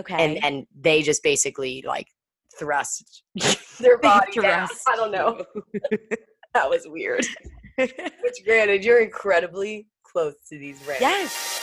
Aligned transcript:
Okay. 0.00 0.14
and 0.14 0.42
and 0.44 0.66
they 0.78 1.02
just 1.02 1.22
basically 1.22 1.84
like 1.86 2.08
thrust 2.58 3.22
their 3.80 3.98
body 3.98 4.32
thrust 4.32 4.82
I 4.88 4.96
don't 4.96 5.12
know. 5.12 5.44
that 6.54 6.68
was 6.68 6.82
weird. 6.86 7.24
Which, 7.76 8.44
granted, 8.44 8.84
you're 8.84 9.00
incredibly 9.00 9.86
close 10.02 10.34
to 10.48 10.58
these 10.58 10.76
rams. 10.86 11.00
yes. 11.00 11.59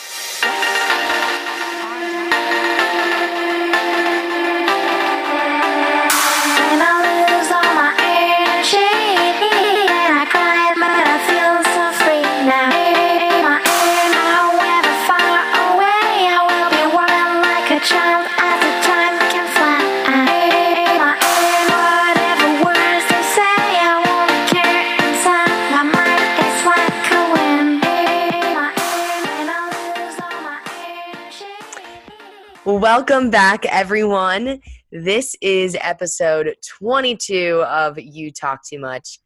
Welcome 32.78 33.32
back, 33.32 33.66
everyone. 33.66 34.62
This 34.92 35.36
is 35.42 35.76
episode 35.82 36.54
22 36.64 37.64
of 37.68 37.98
You 37.98 38.32
Talk 38.32 38.64
Too 38.64 38.78
Much. 38.78 39.18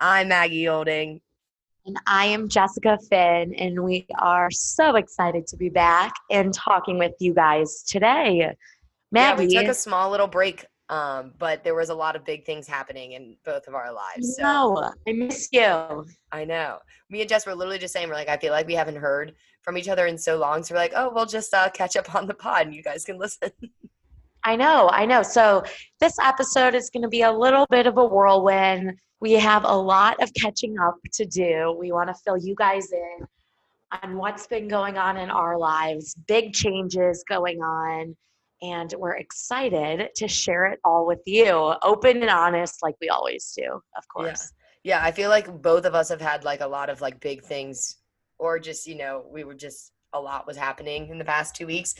I'm 0.00 0.26
Maggie 0.26 0.68
Olding. 0.68 1.20
And 1.86 1.96
I 2.08 2.24
am 2.24 2.48
Jessica 2.48 2.98
Finn, 3.08 3.54
and 3.54 3.84
we 3.84 4.04
are 4.18 4.50
so 4.50 4.96
excited 4.96 5.46
to 5.46 5.56
be 5.56 5.68
back 5.68 6.12
and 6.32 6.52
talking 6.52 6.98
with 6.98 7.12
you 7.20 7.34
guys 7.34 7.84
today. 7.84 8.52
Maggie, 9.12 9.44
Yeah, 9.44 9.60
we 9.60 9.64
took 9.64 9.70
a 9.70 9.74
small 9.74 10.10
little 10.10 10.26
break, 10.26 10.66
um, 10.88 11.34
but 11.38 11.62
there 11.62 11.76
was 11.76 11.90
a 11.90 11.94
lot 11.94 12.16
of 12.16 12.24
big 12.24 12.44
things 12.44 12.66
happening 12.66 13.12
in 13.12 13.36
both 13.44 13.68
of 13.68 13.76
our 13.76 13.92
lives. 13.92 14.34
So 14.34 14.42
no, 14.42 14.92
I 15.06 15.12
miss 15.12 15.48
you. 15.52 16.04
I 16.32 16.44
know. 16.44 16.78
Me 17.10 17.20
and 17.20 17.28
Jess 17.28 17.46
were 17.46 17.54
literally 17.54 17.78
just 17.78 17.92
saying, 17.92 18.08
we're 18.08 18.16
like, 18.16 18.28
I 18.28 18.38
feel 18.38 18.50
like 18.50 18.66
we 18.66 18.74
haven't 18.74 18.96
heard 18.96 19.36
from 19.68 19.76
each 19.76 19.90
other 19.90 20.06
in 20.06 20.16
so 20.16 20.38
long. 20.38 20.62
So 20.62 20.74
we're 20.74 20.80
like, 20.80 20.94
oh, 20.96 21.12
we'll 21.14 21.26
just 21.26 21.52
uh, 21.52 21.68
catch 21.68 21.94
up 21.94 22.14
on 22.14 22.26
the 22.26 22.32
pod 22.32 22.64
and 22.64 22.74
you 22.74 22.82
guys 22.82 23.04
can 23.04 23.18
listen. 23.24 23.50
I 24.42 24.56
know, 24.56 24.88
I 24.88 25.04
know. 25.04 25.22
So 25.22 25.62
this 26.00 26.18
episode 26.18 26.74
is 26.74 26.88
going 26.88 27.02
to 27.02 27.08
be 27.08 27.20
a 27.20 27.30
little 27.30 27.66
bit 27.68 27.86
of 27.86 27.98
a 27.98 28.04
whirlwind. 28.06 28.94
We 29.20 29.32
have 29.32 29.64
a 29.64 29.76
lot 29.76 30.22
of 30.22 30.32
catching 30.32 30.78
up 30.78 30.94
to 31.12 31.26
do. 31.26 31.76
We 31.78 31.92
want 31.92 32.08
to 32.08 32.14
fill 32.24 32.38
you 32.38 32.54
guys 32.54 32.90
in 32.92 33.26
on 34.02 34.16
what's 34.16 34.46
been 34.46 34.68
going 34.68 34.96
on 34.96 35.18
in 35.18 35.28
our 35.28 35.58
lives, 35.58 36.14
big 36.26 36.54
changes 36.54 37.22
going 37.28 37.58
on, 37.58 38.16
and 38.62 38.94
we're 38.96 39.16
excited 39.16 40.08
to 40.16 40.28
share 40.28 40.64
it 40.72 40.80
all 40.82 41.06
with 41.06 41.20
you, 41.26 41.74
open 41.82 42.22
and 42.22 42.30
honest, 42.30 42.78
like 42.82 42.94
we 43.02 43.10
always 43.10 43.52
do, 43.54 43.82
of 43.98 44.08
course. 44.08 44.50
yeah, 44.82 45.04
I 45.04 45.12
feel 45.12 45.28
like 45.28 45.60
both 45.60 45.84
of 45.84 45.94
us 45.94 46.08
have 46.08 46.22
had 46.22 46.44
like 46.44 46.62
a 46.62 46.66
lot 46.66 46.88
of 46.88 47.02
like 47.02 47.20
big 47.20 47.42
things, 47.42 47.96
or 48.38 48.58
just, 48.58 48.86
you 48.86 48.96
know, 48.96 49.24
we 49.30 49.44
were 49.44 49.54
just, 49.54 49.92
a 50.12 50.20
lot 50.20 50.46
was 50.46 50.56
happening 50.56 51.08
in 51.10 51.18
the 51.18 51.24
past 51.24 51.54
two 51.54 51.66
weeks. 51.66 51.94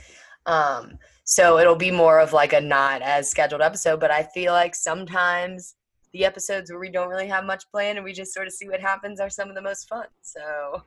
Um, 0.46 0.98
so 1.24 1.58
it'll 1.58 1.76
be 1.76 1.90
more 1.90 2.20
of 2.20 2.32
like 2.32 2.54
a 2.54 2.60
not 2.60 3.02
as 3.02 3.30
scheduled 3.30 3.60
episode, 3.60 4.00
but 4.00 4.10
I 4.10 4.22
feel 4.22 4.52
like 4.52 4.74
sometimes 4.74 5.74
the 6.12 6.24
episodes 6.24 6.70
where 6.70 6.80
we 6.80 6.90
don't 6.90 7.10
really 7.10 7.26
have 7.26 7.44
much 7.44 7.70
planned 7.70 7.98
and 7.98 8.04
we 8.04 8.14
just 8.14 8.32
sort 8.32 8.46
of 8.46 8.52
see 8.54 8.68
what 8.68 8.80
happens 8.80 9.20
are 9.20 9.28
some 9.28 9.50
of 9.50 9.54
the 9.54 9.60
most 9.60 9.88
fun. 9.88 10.06
So 10.22 10.82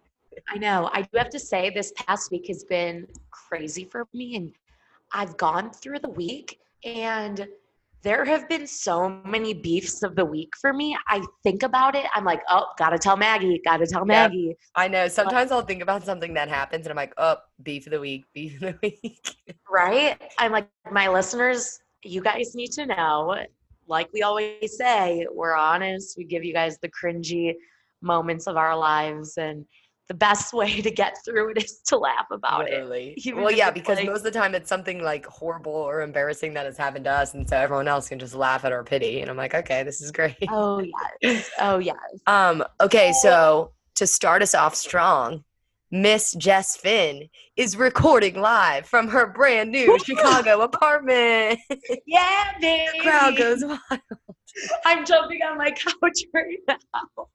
I 0.50 0.58
know. 0.58 0.90
I 0.94 1.04
do 1.04 1.10
have 1.18 1.30
to 1.30 1.40
say, 1.40 1.70
this 1.70 1.94
past 1.96 2.32
week 2.32 2.48
has 2.48 2.64
been 2.64 3.08
crazy 3.30 3.84
for 3.86 4.08
me. 4.14 4.36
And 4.36 4.52
I've 5.14 5.38
gone 5.38 5.72
through 5.72 6.00
the 6.00 6.10
week 6.10 6.60
and 6.84 7.48
there 8.04 8.26
have 8.26 8.50
been 8.50 8.66
so 8.66 9.22
many 9.26 9.54
beefs 9.54 10.04
of 10.04 10.16
the 10.16 10.26
week 10.26 10.54
for 10.60 10.74
me. 10.74 10.98
I 11.08 11.22
think 11.44 11.64
about 11.64 11.96
it. 11.96 12.06
I'm 12.16 12.26
like, 12.26 12.42
oh, 12.50 12.66
gotta 12.78 12.98
tell 12.98 13.16
Maggie, 13.16 13.62
gotta 13.64 13.86
tell 13.86 14.02
Yep. 14.02 14.08
Maggie. 14.08 14.56
I 14.76 14.88
know 14.88 15.06
uh, 15.06 15.10
sometimes 15.10 15.52
I'll 15.52 15.62
think 15.62 15.82
about 15.82 16.04
something 16.04 16.34
that 16.34 16.50
happens 16.50 16.86
and 16.86 16.92
I'm 16.92 16.98
like, 16.98 17.14
oh, 17.18 17.38
beef 17.62 17.86
of 17.86 17.92
the 17.92 18.00
week, 18.00 18.26
beef 18.34 18.56
of 18.56 18.62
the 18.62 18.78
week. 18.82 19.36
Right? 19.70 20.20
I'm 20.38 20.52
like, 20.52 20.68
my 20.92 21.08
listeners, 21.10 21.80
you 22.04 22.22
guys 22.22 22.56
need 22.56 22.72
to 22.74 22.86
know, 22.86 23.36
like 23.88 24.10
we 24.14 24.24
always 24.24 24.78
say, 24.78 25.28
we're 25.32 25.56
honest. 25.56 26.16
We 26.18 26.24
give 26.24 26.44
you 26.44 26.54
guys 26.54 26.78
the 26.82 26.90
cringy 26.90 27.54
moments 28.02 28.48
of 28.48 28.58
our 28.58 28.76
lives. 28.76 29.38
And 29.38 29.66
the 30.12 30.18
best 30.18 30.52
way 30.62 30.82
to 30.82 30.92
get 30.92 31.16
through 31.24 31.52
it 31.52 31.64
is 31.64 31.80
to 31.86 31.98
laugh 31.98 32.28
about 32.32 32.68
it. 32.68 32.72
Literally. 32.72 33.14
Even 33.24 33.44
Well, 33.44 33.52
yeah, 33.52 33.72
because 33.72 33.98
like- 33.98 34.06
most 34.08 34.18
of 34.18 34.24
the 34.24 34.32
time 34.32 34.54
it's 34.54 34.68
something 34.68 35.02
like 35.02 35.26
horrible 35.26 35.72
or 35.72 36.02
embarrassing 36.02 36.54
that 36.56 36.66
has 36.66 36.78
happened 36.78 37.06
to 37.06 37.12
us, 37.12 37.34
and 37.34 37.48
so 37.48 37.56
everyone 37.56 37.88
else 37.88 38.10
can 38.10 38.20
just 38.20 38.36
laugh 38.36 38.66
at 38.66 38.74
our 38.74 38.84
pity. 38.84 39.22
And 39.22 39.30
I'm 39.30 39.38
like, 39.38 39.56
okay, 39.56 39.84
this 39.84 40.02
is 40.02 40.12
great. 40.12 40.36
Oh, 40.50 40.84
yes. 41.22 41.50
Oh, 41.60 41.78
yes. 41.78 41.96
Um, 42.28 42.62
okay, 42.82 43.14
so 43.14 43.72
to 43.96 44.06
start 44.06 44.42
us 44.42 44.54
off 44.54 44.76
strong, 44.76 45.44
Miss 45.92 46.34
Jess 46.34 46.76
Finn 46.76 47.30
is 47.56 47.78
recording 47.78 48.42
live 48.42 48.86
from 48.86 49.08
her 49.08 49.28
brand 49.28 49.72
new 49.72 49.98
Chicago 50.00 50.62
apartment. 50.62 51.60
Yeah, 52.06 52.52
baby. 52.60 52.98
The 52.98 53.04
crowd 53.04 53.38
goes 53.38 53.64
wild. 53.64 54.02
I'm 54.86 55.06
jumping 55.06 55.42
on 55.44 55.58
my 55.58 55.72
couch 55.72 56.24
right 56.34 56.58
now. 56.68 57.28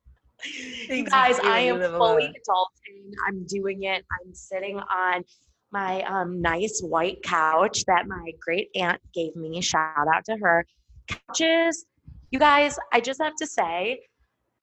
You 0.88 1.04
guys, 1.04 1.38
I 1.42 1.60
am 1.60 1.80
fully 1.80 2.24
adulting. 2.24 3.12
I'm 3.26 3.44
doing 3.46 3.84
it. 3.84 4.04
I'm 4.12 4.34
sitting 4.34 4.78
on 4.78 5.24
my 5.72 6.02
um, 6.02 6.40
nice 6.40 6.80
white 6.80 7.22
couch 7.22 7.84
that 7.86 8.06
my 8.06 8.32
great 8.40 8.68
aunt 8.74 9.00
gave 9.12 9.34
me. 9.34 9.60
Shout 9.60 10.06
out 10.14 10.24
to 10.26 10.36
her. 10.40 10.64
Couches, 11.08 11.86
you 12.30 12.38
guys, 12.38 12.78
I 12.92 13.00
just 13.00 13.20
have 13.20 13.34
to 13.36 13.46
say, 13.46 14.00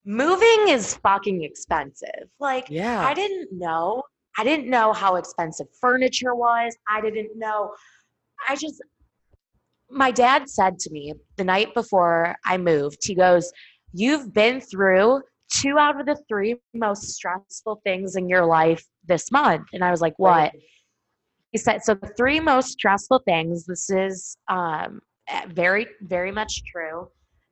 moving 0.05 0.69
is 0.69 0.95
fucking 0.97 1.43
expensive. 1.43 2.29
Like, 2.39 2.67
Yeah. 2.69 3.05
I 3.05 3.13
didn't 3.13 3.49
know. 3.51 4.03
I 4.37 4.43
didn't 4.43 4.69
know 4.69 4.93
how 4.93 5.15
expensive 5.15 5.67
furniture 5.79 6.35
was. 6.35 6.75
I 6.89 7.01
didn't 7.01 7.37
know. 7.37 7.73
I 8.47 8.55
just, 8.55 8.81
my 9.89 10.11
dad 10.11 10.49
said 10.49 10.79
to 10.79 10.91
me 10.91 11.13
the 11.37 11.43
night 11.43 11.73
before 11.73 12.35
I 12.45 12.57
moved, 12.57 12.99
he 13.05 13.15
goes, 13.15 13.51
You've 13.95 14.33
been 14.33 14.59
through 14.59 15.21
two 15.53 15.77
out 15.77 15.99
of 15.99 16.05
the 16.05 16.17
three 16.27 16.55
most 16.73 17.09
stressful 17.09 17.81
things 17.83 18.15
in 18.15 18.27
your 18.27 18.45
life 18.45 18.83
this 19.05 19.31
month. 19.31 19.67
And 19.73 19.83
I 19.83 19.91
was 19.91 20.01
like, 20.01 20.13
What? 20.17 20.53
He 21.51 21.57
said, 21.57 21.83
So 21.83 21.93
the 21.93 22.11
three 22.17 22.39
most 22.39 22.69
stressful 22.69 23.21
things, 23.25 23.65
this 23.65 23.89
is 23.89 24.35
um, 24.47 25.01
very, 25.49 25.87
very 26.01 26.31
much 26.31 26.63
true. 26.65 27.07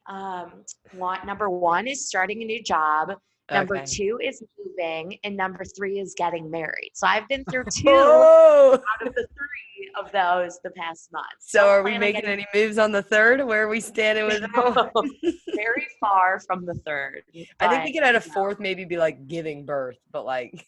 Um, 0.10 0.66
one, 0.94 1.20
number 1.26 1.50
one 1.50 1.88
is 1.88 2.08
starting 2.08 2.42
a 2.42 2.46
new 2.46 2.64
job. 2.64 3.14
Number 3.52 3.76
Okay. 3.78 3.86
two 3.86 4.20
is 4.24 4.42
moving, 4.58 5.18
and 5.24 5.36
number 5.36 5.64
three 5.64 6.00
is 6.00 6.14
getting 6.18 6.50
married. 6.50 6.92
So 6.94 7.08
I've 7.08 7.28
been 7.28 7.44
through 7.46 7.66
two 7.72 7.84
Oh! 7.90 8.74
out 9.02 9.08
of 9.08 9.14
the 9.14 9.28
three 9.36 9.92
of 10.00 10.12
those 10.12 10.60
the 10.64 10.70
past 10.72 11.12
month. 11.12 11.26
So 11.40 11.68
are 11.68 11.84
we 11.84 11.98
making 11.98 12.24
any 12.26 12.46
moves 12.54 12.78
on 12.78 12.92
the 12.92 13.02
third? 13.02 13.46
Where 13.46 13.64
are 13.64 13.68
we 13.68 13.80
standing 13.82 14.26
with 14.26 14.42
very 15.56 15.88
far 16.00 16.40
from 16.40 16.66
the 16.66 16.76
third. 16.86 17.24
I 17.60 17.68
think 17.68 17.84
we 17.86 17.94
could 17.94 18.04
add 18.04 18.16
a 18.16 18.20
you 18.20 18.28
know, 18.28 18.34
fourth, 18.34 18.60
maybe 18.60 18.86
be 18.86 18.98
like 18.98 19.28
giving 19.28 19.66
birth, 19.66 19.98
but 20.12 20.26
like 20.26 20.66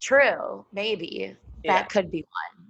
True, 0.00 0.64
maybe 0.72 1.36
Yeah. 1.62 1.74
that 1.74 1.88
could 1.90 2.10
be 2.10 2.22
one. 2.58 2.66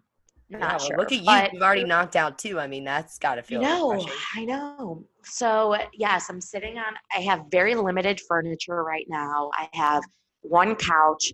Not 0.50 0.60
Yeah, 0.60 0.68
well, 0.70 0.78
sure. 0.80 0.96
look 0.98 1.12
at 1.12 1.18
you. 1.18 1.24
but- 1.24 1.52
You've 1.52 1.62
already 1.62 1.84
knocked 1.84 2.16
out 2.16 2.38
two. 2.38 2.58
I 2.58 2.66
mean, 2.66 2.82
that's 2.84 3.18
got 3.18 3.36
to 3.36 3.42
feel 3.42 3.62
No. 3.62 4.04
I 4.34 4.44
know. 4.44 5.04
So 5.24 5.76
yes, 5.94 6.28
I'm 6.30 6.40
sitting 6.40 6.78
on. 6.78 6.94
I 7.16 7.20
have 7.20 7.44
very 7.50 7.74
limited 7.74 8.20
furniture 8.28 8.82
right 8.84 9.06
now. 9.08 9.50
I 9.54 9.68
have 9.72 10.02
one 10.42 10.74
couch, 10.76 11.32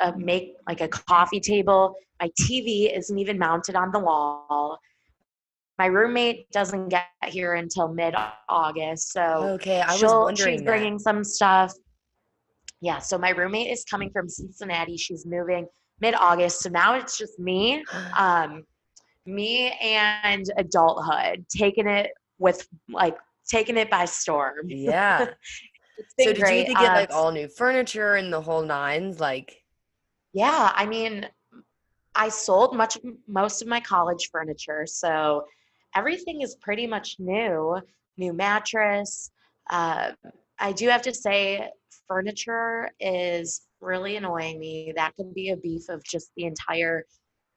a 0.00 0.16
make 0.16 0.54
like 0.66 0.80
a 0.80 0.88
coffee 0.88 1.40
table. 1.40 1.94
My 2.20 2.30
TV 2.40 2.96
isn't 2.96 3.18
even 3.18 3.38
mounted 3.38 3.76
on 3.76 3.92
the 3.92 4.00
wall. 4.00 4.78
My 5.78 5.86
roommate 5.86 6.50
doesn't 6.50 6.88
get 6.88 7.06
here 7.26 7.54
until 7.54 7.88
mid 7.88 8.14
August, 8.48 9.12
so 9.12 9.22
Okay, 9.54 9.80
I 9.80 9.92
was 9.92 10.00
she'll- 10.00 10.22
wondering 10.24 10.54
she's 10.56 10.60
that. 10.62 10.66
bringing 10.66 10.98
some 10.98 11.22
stuff. 11.22 11.72
Yeah, 12.80 12.98
so 12.98 13.18
my 13.18 13.30
roommate 13.30 13.70
is 13.70 13.84
coming 13.84 14.10
from 14.10 14.28
Cincinnati. 14.28 14.96
She's 14.96 15.24
moving 15.26 15.66
mid 16.00 16.14
August, 16.14 16.60
so 16.60 16.68
now 16.68 16.94
it's 16.94 17.16
just 17.16 17.38
me 17.38 17.84
um, 18.18 18.64
me 19.26 19.70
and 19.82 20.50
adulthood 20.56 21.44
taking 21.48 21.86
it 21.86 22.10
with 22.38 22.66
like 22.88 23.16
taking 23.48 23.76
it 23.76 23.90
by 23.90 24.04
storm. 24.04 24.68
yeah. 24.68 25.28
So 26.20 26.32
did 26.32 26.38
great. 26.38 26.68
you 26.68 26.76
get 26.76 26.94
like 26.94 27.10
Um, 27.10 27.16
all 27.16 27.32
new 27.32 27.48
furniture 27.48 28.14
and 28.14 28.32
the 28.32 28.40
whole 28.40 28.62
nines? 28.62 29.18
Like, 29.18 29.62
Yeah, 30.32 30.72
I 30.74 30.86
mean, 30.86 31.26
I 32.14 32.28
sold 32.28 32.76
much 32.76 32.98
most 33.26 33.62
of 33.62 33.68
my 33.68 33.80
college 33.80 34.28
furniture, 34.30 34.86
so 34.86 35.44
everything 35.94 36.42
is 36.42 36.56
pretty 36.60 36.86
much 36.86 37.16
new. 37.18 37.80
New 38.16 38.32
mattress. 38.32 39.30
Uh, 39.70 40.12
I 40.58 40.72
do 40.72 40.88
have 40.88 41.02
to 41.02 41.14
say, 41.14 41.68
furniture 42.08 42.90
is 43.00 43.62
really 43.80 44.16
annoying 44.16 44.58
me. 44.58 44.92
That 44.96 45.14
can 45.14 45.32
be 45.32 45.50
a 45.50 45.56
beef 45.56 45.88
of 45.88 46.02
just 46.04 46.30
the 46.36 46.44
entire 46.44 47.04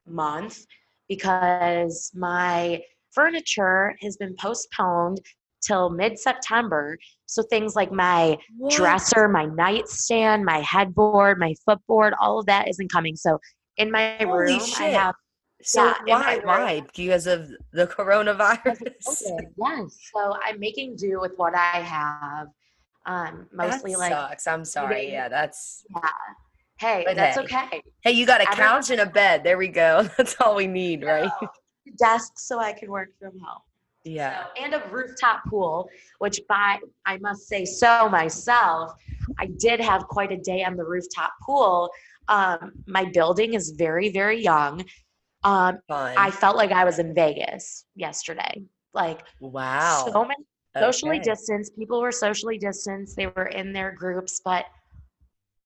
month 0.06 0.64
because 1.08 2.12
my 2.14 2.82
furniture 3.12 3.96
has 4.02 4.16
been 4.16 4.34
postponed 4.36 5.20
till 5.62 5.90
mid 5.90 6.18
September. 6.18 6.98
So 7.26 7.42
things 7.42 7.74
like 7.74 7.90
my 7.92 8.36
What? 8.58 8.72
dresser, 8.74 9.28
my 9.28 9.46
nightstand, 9.46 10.44
my 10.44 10.58
headboard, 10.60 11.38
my 11.38 11.54
footboard, 11.64 12.14
all 12.20 12.38
of 12.38 12.46
that 12.46 12.68
isn't 12.68 12.90
coming. 12.92 13.16
So 13.16 13.38
in 13.76 13.90
my 13.90 14.16
Holy 14.20 14.30
room, 14.32 14.60
I 14.78 14.84
have 14.88 15.14
So 15.62 15.84
yeah, 15.86 15.94
in 16.00 16.20
my 16.20 16.40
why? 16.44 16.58
Why? 16.58 16.82
Because 16.94 17.26
of 17.26 17.48
the 17.72 17.86
coronavirus. 17.86 18.80
Okay, 18.82 19.46
yes. 19.56 19.96
So 20.12 20.34
I'm 20.44 20.58
making 20.60 20.96
do 20.96 21.20
with 21.20 21.32
what 21.36 21.54
I 21.54 21.80
have. 21.80 22.48
Um, 23.06 23.48
mostly 23.52 23.92
that 23.92 23.98
like, 23.98 24.12
sucks. 24.12 24.46
I'm 24.46 24.64
sorry. 24.64 25.02
eating- 25.02 25.14
Yeah, 25.14 25.28
that's. 25.28 25.84
yeah. 25.90 26.00
Hey, 26.78 27.04
But 27.06 27.14
that's 27.16 27.36
hey. 27.36 27.42
okay. 27.44 27.82
Hey, 28.02 28.10
you 28.12 28.26
got 28.26 28.40
a 28.40 28.46
couch 28.46 28.90
and 28.90 29.00
a 29.00 29.06
bed. 29.06 29.44
There 29.44 29.56
we 29.56 29.68
go. 29.68 30.02
That's 30.16 30.34
all 30.40 30.56
we 30.56 30.66
need, 30.66 31.04
right? 31.04 31.30
Desk 31.96 32.32
so 32.38 32.58
I 32.58 32.72
can 32.72 32.90
work 32.90 33.10
from 33.20 33.38
home. 33.38 33.60
Yeah. 34.04 34.44
So, 34.44 34.62
and 34.64 34.74
a 34.74 34.82
rooftop 34.90 35.44
pool, 35.48 35.88
which 36.18 36.40
by 36.48 36.78
I 37.06 37.18
must 37.18 37.48
say 37.48 37.64
so 37.64 38.08
myself, 38.08 38.94
I 39.38 39.46
did 39.58 39.80
have 39.80 40.08
quite 40.08 40.32
a 40.32 40.36
day 40.36 40.64
on 40.64 40.76
the 40.76 40.84
rooftop 40.84 41.32
pool. 41.42 41.90
Um, 42.28 42.72
my 42.86 43.04
building 43.04 43.54
is 43.54 43.70
very, 43.70 44.10
very 44.10 44.42
young. 44.42 44.84
Um, 45.44 45.78
Fun. 45.88 46.14
I 46.16 46.30
felt 46.30 46.56
like 46.56 46.72
I 46.72 46.84
was 46.84 46.98
in 46.98 47.14
Vegas 47.14 47.84
yesterday. 47.94 48.62
Like 48.94 49.22
wow. 49.40 50.08
so 50.12 50.22
many 50.24 50.44
socially 50.78 51.16
Okay. 51.16 51.30
distanced. 51.30 51.76
People 51.76 52.00
were 52.00 52.12
socially 52.12 52.58
distanced. 52.58 53.16
They 53.16 53.26
were 53.26 53.46
in 53.46 53.72
their 53.72 53.92
groups, 53.92 54.40
but 54.44 54.66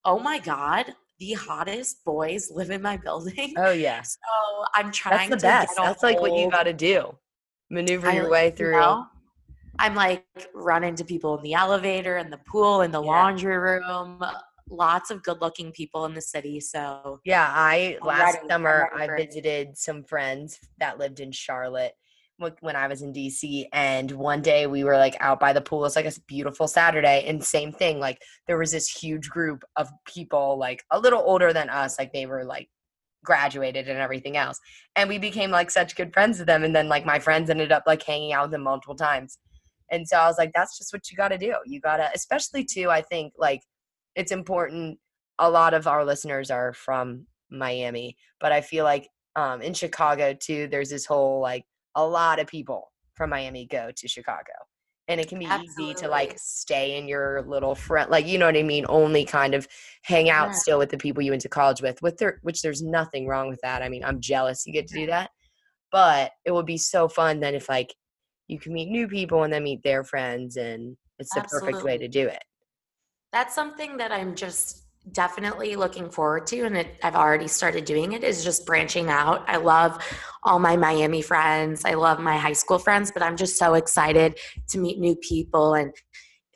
oh 0.04 0.18
my 0.18 0.38
god, 0.38 0.94
the 1.18 1.32
hottest 1.32 2.04
boys 2.04 2.50
live 2.50 2.70
in 2.70 2.82
my 2.82 2.96
building. 2.96 3.54
Oh 3.56 3.72
yeah. 3.72 4.02
So 4.04 4.64
I'm 4.74 4.90
trying 4.92 5.30
That's 5.30 5.42
the 5.42 5.48
to 5.48 5.66
best. 5.66 5.76
That's 5.76 6.02
like 6.02 6.20
what 6.20 6.34
you 6.34 6.50
got 6.50 6.64
to 6.64 6.72
do. 6.72 7.16
Maneuver 7.70 8.12
your 8.12 8.30
way 8.30 8.46
you 8.46 8.52
through. 8.52 8.72
know, 8.72 9.06
I'm 9.78 9.94
like 9.94 10.24
run 10.54 10.84
into 10.84 11.04
people 11.04 11.36
in 11.36 11.42
the 11.42 11.54
elevator, 11.54 12.16
in 12.18 12.30
the 12.30 12.38
pool, 12.50 12.82
in 12.82 12.90
the 12.90 13.02
Yeah. 13.02 13.08
laundry 13.08 13.58
room. 13.58 14.18
Uh, 14.20 14.32
lots 14.68 15.10
of 15.10 15.22
good-looking 15.22 15.72
people 15.72 16.04
in 16.06 16.14
the 16.14 16.20
city. 16.20 16.60
So 16.60 17.20
Yeah, 17.24 17.46
I 17.48 17.98
I'm 18.00 18.06
last 18.08 18.34
ready. 18.36 18.48
Summer 18.48 18.88
I 18.94 19.08
visited 19.16 19.76
some 19.76 20.04
friends 20.04 20.58
that 20.78 20.98
lived 20.98 21.20
in 21.20 21.32
Charlotte 21.32 21.94
when 22.60 22.76
I 22.76 22.86
was 22.86 23.00
in 23.00 23.12
DC 23.14 23.66
and 23.72 24.10
one 24.12 24.42
day 24.42 24.66
we 24.66 24.84
were 24.84 24.96
like 24.98 25.16
out 25.20 25.40
by 25.40 25.52
the 25.54 25.60
pool. 25.62 25.84
It's 25.86 25.96
like 25.96 26.04
a 26.04 26.12
beautiful 26.26 26.68
Saturday 26.68 27.24
and 27.26 27.42
same 27.42 27.72
thing 27.72 27.98
like 27.98 28.20
there 28.46 28.58
was 28.58 28.72
this 28.72 28.88
huge 28.88 29.30
group 29.30 29.64
of 29.76 29.88
people 30.04 30.58
like 30.58 30.84
a 30.90 30.98
little 31.00 31.22
older 31.24 31.52
than 31.54 31.70
us 31.70 31.98
like 31.98 32.12
they 32.12 32.26
were 32.26 32.44
like 32.44 32.68
graduated 33.24 33.88
and 33.88 33.98
everything 33.98 34.36
else. 34.36 34.58
And 34.94 35.08
we 35.08 35.18
became 35.18 35.50
like 35.50 35.70
such 35.70 35.96
good 35.96 36.12
friends 36.12 36.38
with 36.38 36.46
them 36.46 36.64
and 36.64 36.74
then 36.74 36.88
like 36.88 37.04
my 37.04 37.18
friends 37.18 37.50
ended 37.50 37.72
up 37.72 37.84
like 37.86 38.02
hanging 38.02 38.32
out 38.32 38.44
with 38.44 38.52
them 38.52 38.62
multiple 38.62 38.94
times. 38.94 39.38
And 39.90 40.06
so 40.06 40.16
I 40.16 40.26
was 40.26 40.38
like 40.38 40.52
that's 40.54 40.78
just 40.78 40.92
what 40.92 41.10
you 41.10 41.16
got 41.16 41.28
to 41.28 41.38
do. 41.38 41.54
You 41.66 41.80
got 41.80 41.98
to 41.98 42.10
especially 42.14 42.64
too 42.64 42.90
I 42.90 43.02
think 43.02 43.32
like 43.38 43.62
it's 44.14 44.32
important 44.32 44.98
a 45.38 45.50
lot 45.50 45.74
of 45.74 45.86
our 45.86 46.04
listeners 46.04 46.50
are 46.50 46.72
from 46.72 47.26
Miami, 47.50 48.16
but 48.40 48.52
I 48.52 48.60
feel 48.60 48.84
like 48.84 49.08
um, 49.36 49.60
in 49.60 49.74
Chicago 49.74 50.34
too, 50.34 50.66
there's 50.68 50.90
this 50.90 51.04
whole 51.04 51.40
like 51.40 51.64
a 51.94 52.06
lot 52.06 52.40
of 52.40 52.46
people 52.46 52.90
from 53.14 53.30
Miami 53.30 53.66
go 53.66 53.90
to 53.94 54.08
Chicago. 54.08 54.52
And 55.08 55.20
it 55.20 55.28
can 55.28 55.38
be 55.38 55.46
easy 55.46 55.94
to 55.94 56.08
like 56.08 56.34
stay 56.36 56.98
in 56.98 57.06
your 57.08 57.42
little 57.42 57.74
friend, 57.76 58.10
like 58.10 58.26
you 58.26 58.38
know 58.38 58.46
what 58.46 58.56
I 58.56 58.62
mean. 58.64 58.84
Only 58.88 59.24
kind 59.24 59.54
of 59.54 59.68
hang 60.02 60.30
out 60.30 60.52
Yeah. 60.52 60.52
still 60.54 60.78
with 60.78 60.90
the 60.90 60.98
people 60.98 61.22
you 61.22 61.30
went 61.32 61.42
to 61.42 61.48
college 61.48 61.80
with. 61.82 62.02
With 62.02 62.18
there, 62.18 62.40
which 62.42 62.62
there's 62.62 62.82
nothing 62.82 63.26
wrong 63.28 63.48
with 63.48 63.60
that. 63.62 63.82
I 63.82 63.88
mean, 63.88 64.04
I'm 64.04 64.20
jealous 64.20 64.66
you 64.66 64.72
get 64.72 64.88
to 64.88 64.94
do 64.94 65.06
that, 65.06 65.30
but 65.92 66.32
it 66.44 66.52
would 66.52 66.66
be 66.66 66.78
so 66.78 67.08
fun 67.08 67.40
then 67.40 67.54
if 67.54 67.68
like 67.68 67.94
you 68.48 68.58
can 68.58 68.72
meet 68.72 68.88
new 68.90 69.08
people 69.08 69.42
and 69.44 69.52
then 69.52 69.64
meet 69.64 69.82
their 69.82 70.04
friends, 70.04 70.56
and 70.56 70.96
it's 71.18 71.34
the 71.34 71.42
perfect 71.42 71.82
way 71.84 71.98
to 71.98 72.08
do 72.08 72.26
it. 72.28 72.42
that's 73.32 73.54
something 73.54 73.96
that 73.98 74.12
I'm 74.12 74.34
just 74.34 74.85
definitely 75.12 75.76
looking 75.76 76.10
forward 76.10 76.46
to, 76.48 76.62
and 76.62 76.76
it, 76.76 76.96
I've 77.02 77.14
already 77.14 77.48
started 77.48 77.84
doing 77.84 78.12
it. 78.12 78.24
Is 78.24 78.42
just 78.44 78.66
branching 78.66 79.08
out. 79.08 79.44
I 79.48 79.56
love 79.56 80.02
all 80.42 80.58
my 80.58 80.76
Miami 80.76 81.22
friends. 81.22 81.84
I 81.84 81.94
love 81.94 82.18
my 82.20 82.36
high 82.36 82.52
school 82.52 82.78
friends, 82.78 83.10
but 83.12 83.22
I'm 83.22 83.36
just 83.36 83.56
so 83.56 83.74
excited 83.74 84.38
to 84.68 84.78
meet 84.78 84.98
new 84.98 85.16
people 85.16 85.74
and 85.74 85.92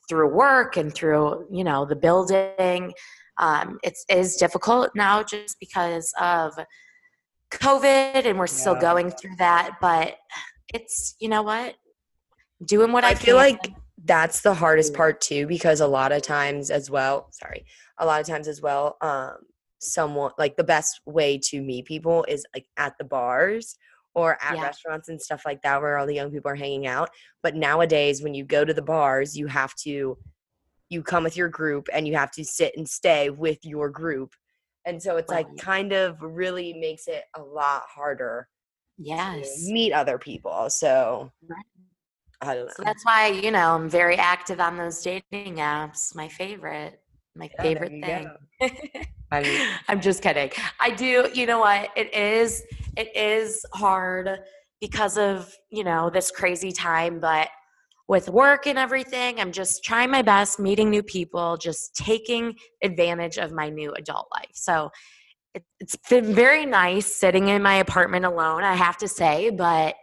through 0.09 0.35
work 0.35 0.77
and 0.77 0.93
through 0.93 1.47
you 1.51 1.65
know 1.65 1.85
the 1.85 1.97
building. 1.97 2.93
Um, 3.39 3.79
it's 3.83 4.05
it 4.09 4.19
is 4.19 4.37
difficult 4.37 4.91
now 4.95 5.23
just 5.23 5.59
because 5.61 6.13
of 6.21 6.53
COVID, 7.53 8.27
and 8.27 8.39
we're 8.39 8.47
still 8.47 8.75
Yeah. 8.75 8.81
going 8.81 9.11
through 9.11 9.37
that. 9.39 9.77
But 9.81 10.17
it's 10.73 11.15
you 11.21 11.29
know 11.29 11.43
what, 11.43 11.75
doing 12.65 12.93
what 12.93 13.05
I, 13.05 13.11
I 13.11 13.15
feel 13.15 13.37
can. 13.37 13.53
like 13.53 13.73
that's 14.05 14.41
the 14.41 14.55
hardest 14.55 14.95
part 14.95 15.21
too 15.21 15.47
because 15.47 15.81
a 15.81 15.87
lot 15.87 16.11
of 16.11 16.23
times 16.23 16.71
as 16.71 16.91
well 16.91 17.29
sorry 17.33 17.67
a 18.01 18.07
lot 18.07 18.21
of 18.21 18.27
times 18.27 18.49
as 18.49 18.61
well 18.61 18.97
um 19.01 19.37
someone 19.79 20.33
like 20.39 20.57
the 20.57 20.65
best 20.65 21.01
way 21.07 21.39
to 21.39 21.63
meet 21.63 21.87
people 21.87 22.25
is 22.29 22.45
like 22.55 22.67
at 22.77 22.95
the 22.99 23.05
bars 23.05 23.77
or 24.15 24.37
at 24.43 24.55
Yeah. 24.55 24.65
restaurants 24.65 25.09
and 25.09 25.21
stuff 25.21 25.43
like 25.47 25.63
that 25.63 25.81
where 25.81 25.97
all 25.97 26.07
the 26.07 26.15
young 26.15 26.31
people 26.31 26.51
are 26.51 26.57
hanging 26.57 26.87
out 26.87 27.09
but 27.43 27.55
nowadays 27.55 28.23
when 28.23 28.35
you 28.35 28.45
go 28.45 28.65
to 28.65 28.75
the 28.75 28.83
bars 28.83 29.37
you 29.37 29.47
have 29.47 29.75
to 29.77 30.19
you 30.91 31.03
come 31.03 31.23
with 31.25 31.37
your 31.37 31.49
group 31.49 31.89
and 31.93 32.07
you 32.07 32.15
have 32.17 32.31
to 32.33 32.45
sit 32.45 32.77
and 32.77 32.89
stay 32.89 33.31
with 33.31 33.59
your 33.65 33.89
group 33.89 34.35
and 34.87 35.03
so 35.03 35.17
it's 35.17 35.31
like 35.31 35.47
kind 35.59 35.93
of 35.93 36.17
really 36.21 36.73
makes 36.75 37.07
it 37.07 37.25
a 37.37 37.43
lot 37.43 37.83
harder 37.89 38.49
to 38.99 39.05
yes. 39.05 39.67
meet 39.71 39.93
other 39.93 40.19
people 40.19 40.69
so 40.69 41.31
Right. 41.49 41.65
i 42.43 42.55
don't 42.55 42.67
know 42.67 42.73
So 42.77 42.83
that's 42.85 43.05
why, 43.05 43.29
you 43.29 43.51
know, 43.51 43.75
I'm 43.75 43.89
very 43.89 44.17
active 44.17 44.61
on 44.61 44.77
those 44.77 45.03
dating 45.03 45.57
apps. 45.57 46.15
My 46.15 46.29
favorite, 46.29 47.01
my 47.35 47.51
Yeah, 47.55 47.63
favorite 47.63 47.93
thing. 48.03 48.31
I 49.33 49.79
I'm 49.89 50.01
just 50.01 50.23
kidding. 50.23 50.51
I 50.81 50.91
do, 50.91 51.29
you 51.33 51.47
know 51.47 51.61
what? 51.61 51.91
It 51.97 52.13
is, 52.15 52.63
it 52.97 53.15
is 53.17 53.65
hard 53.75 54.41
because 54.81 55.17
of, 55.17 55.55
you 55.71 55.85
know, 55.85 56.11
this 56.11 56.31
crazy 56.31 56.73
time, 56.73 57.21
but 57.21 57.49
with 58.09 58.29
work 58.29 58.67
and 58.67 58.77
everything, 58.77 59.39
I'm 59.41 59.53
just 59.53 59.85
trying 59.85 60.11
my 60.11 60.23
best, 60.23 60.59
meeting 60.59 60.91
new 60.91 61.03
people, 61.03 61.57
just 61.57 61.95
taking 61.95 62.57
advantage 62.83 63.39
of 63.39 63.53
my 63.53 63.69
new 63.69 63.93
adult 63.93 64.27
life. 64.35 64.51
So 64.55 64.91
it, 65.55 65.63
it's 65.79 65.97
been 66.09 66.35
very 66.35 66.67
nice 66.67 67.07
sitting 67.07 67.49
in 67.49 67.63
my 67.63 67.75
apartment 67.77 68.25
alone, 68.25 68.65
I 68.65 68.75
have 68.75 68.97
to 68.99 69.07
say, 69.09 69.51
but 69.51 69.95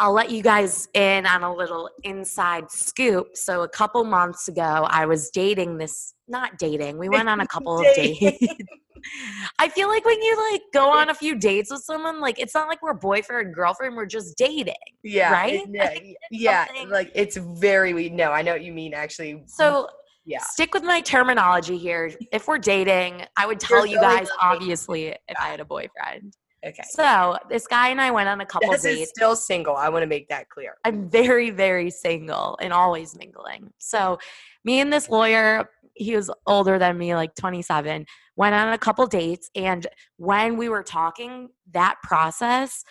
I'll 0.00 0.12
let 0.12 0.30
you 0.30 0.42
guys 0.42 0.88
in 0.94 1.26
on 1.26 1.42
a 1.42 1.54
little 1.54 1.90
inside 2.04 2.70
scoop. 2.70 3.28
So 3.34 3.62
a 3.62 3.68
couple 3.68 4.04
months 4.04 4.48
ago, 4.48 4.86
I 4.88 5.06
was 5.06 5.30
dating 5.30 5.78
this, 5.78 6.14
not 6.28 6.58
dating, 6.58 6.98
we 6.98 7.08
went 7.08 7.28
on 7.28 7.40
a 7.40 7.46
couple 7.54 7.78
of 7.78 7.86
dates. 7.94 8.38
I 9.58 9.68
feel 9.68 9.88
like 9.88 10.04
when 10.04 10.20
you 10.20 10.50
like 10.52 10.62
go 10.72 10.90
on 10.90 11.08
a 11.08 11.14
few 11.14 11.36
dates 11.38 11.70
with 11.70 11.82
someone, 11.82 12.20
like 12.20 12.38
it's 12.40 12.54
not 12.54 12.68
like 12.68 12.82
we're 12.82 12.94
boyfriend 12.94 13.46
and 13.46 13.54
girlfriend, 13.54 13.96
we're 13.96 14.06
just 14.06 14.36
dating. 14.36 14.74
yeah, 15.04 15.32
Right? 15.32 15.60
Yeah, 15.70 15.94
yeah, 16.30 16.66
something- 16.66 16.90
like 16.90 17.10
it's 17.14 17.36
very 17.36 17.94
we 17.94 18.08
no, 18.10 18.32
I 18.32 18.42
know 18.42 18.52
what 18.52 18.62
you 18.62 18.72
mean 18.72 18.94
actually. 18.94 19.42
So 19.46 19.88
yeah, 20.24 20.40
stick 20.42 20.74
with 20.74 20.82
my 20.82 21.00
terminology 21.00 21.78
here. 21.78 22.10
If 22.32 22.48
we're 22.48 22.58
dating, 22.58 23.22
I 23.36 23.46
would 23.46 23.60
tell 23.60 23.86
you 23.86 24.00
going 24.00 24.18
guys 24.18 24.28
obviously 24.42 25.06
if 25.08 25.36
I 25.40 25.48
had 25.48 25.60
a 25.60 25.64
boyfriend. 25.64 26.34
okay. 26.66 26.82
So 26.90 27.38
this 27.48 27.66
guy 27.68 27.88
and 27.90 28.00
I 28.00 28.10
went 28.10 28.28
on 28.28 28.40
a 28.40 28.46
couple 28.46 28.70
This 28.72 28.82
dates. 28.82 29.00
is 29.02 29.08
still 29.10 29.36
single. 29.36 29.76
I 29.76 29.88
want 29.88 30.02
to 30.02 30.06
make 30.08 30.28
that 30.28 30.48
clear. 30.50 30.74
I'm 30.84 31.08
very, 31.08 31.50
very 31.50 31.88
single 31.90 32.58
and 32.60 32.72
always 32.72 33.16
mingling. 33.16 33.70
So, 33.78 34.18
me 34.64 34.80
and 34.80 34.92
this 34.92 35.08
lawyer, 35.08 35.70
he 35.98 36.16
was 36.16 36.30
older 36.46 36.78
than 36.78 36.96
me, 36.98 37.14
like 37.14 37.34
27, 37.34 38.06
went 38.36 38.54
on 38.54 38.72
a 38.72 38.78
couple 38.78 39.06
dates. 39.06 39.50
And 39.54 39.86
when 40.16 40.56
we 40.56 40.68
were 40.68 40.82
talking, 40.82 41.48
that 41.72 41.96
process, 42.02 42.84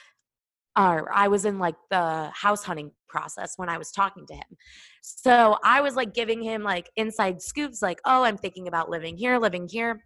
or 0.77 1.11
I 1.11 1.27
was 1.27 1.45
in 1.45 1.57
like 1.57 1.75
the 1.89 2.29
house 2.33 2.63
hunting 2.63 2.91
process 3.07 3.53
when 3.55 3.69
I 3.69 3.77
was 3.77 3.91
talking 3.91 4.27
to 4.27 4.33
him. 4.33 4.57
So, 5.01 5.57
I 5.63 5.81
was 5.81 5.95
like 5.95 6.13
giving 6.13 6.41
him 6.41 6.63
like 6.63 6.89
inside 6.95 7.41
scoops, 7.41 7.81
like, 7.81 7.99
oh, 8.05 8.23
I'm 8.23 8.37
thinking 8.37 8.67
about 8.67 8.89
living 8.89 9.17
here, 9.17 9.37
living 9.39 9.67
here. 9.67 10.01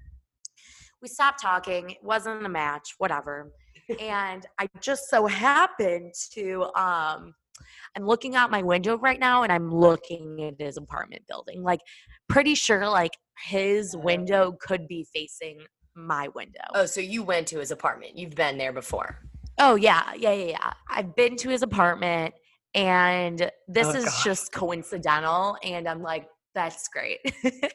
We 1.01 1.07
stopped 1.07 1.41
talking. 1.41 1.89
It 1.89 2.03
wasn't 2.03 2.45
a 2.45 2.49
match, 2.49 2.93
whatever. 2.99 3.51
and 3.99 4.45
I 4.59 4.69
just 4.79 5.09
so 5.09 5.25
happened 5.25 6.13
to 6.33 6.65
um 6.75 7.33
I'm 7.95 8.05
looking 8.05 8.35
out 8.35 8.51
my 8.51 8.61
window 8.61 8.97
right 8.97 9.19
now 9.19 9.43
and 9.43 9.51
I'm 9.51 9.73
looking 9.73 10.43
at 10.43 10.65
his 10.65 10.77
apartment 10.77 11.23
building. 11.27 11.63
Like 11.63 11.79
pretty 12.29 12.55
sure 12.55 12.87
like 12.87 13.11
his 13.45 13.95
oh. 13.95 13.99
window 13.99 14.57
could 14.61 14.87
be 14.87 15.05
facing 15.13 15.59
my 15.95 16.27
window. 16.29 16.61
Oh, 16.73 16.85
so 16.85 17.01
you 17.01 17.23
went 17.23 17.47
to 17.47 17.59
his 17.59 17.71
apartment. 17.71 18.17
You've 18.17 18.35
been 18.35 18.57
there 18.57 18.73
before. 18.73 19.19
Oh 19.59 19.75
yeah, 19.75 20.13
yeah, 20.17 20.31
yeah, 20.31 20.45
yeah. 20.45 20.73
I've 20.89 21.15
been 21.15 21.35
to 21.37 21.49
his 21.49 21.61
apartment 21.61 22.33
and 22.73 23.51
this 23.67 23.87
Oh, 23.87 23.95
is 23.97 24.05
God. 24.05 24.23
just 24.23 24.53
coincidental 24.53 25.57
and 25.63 25.87
I'm 25.87 26.01
like 26.01 26.27
that's 26.53 26.87
great. 26.89 27.19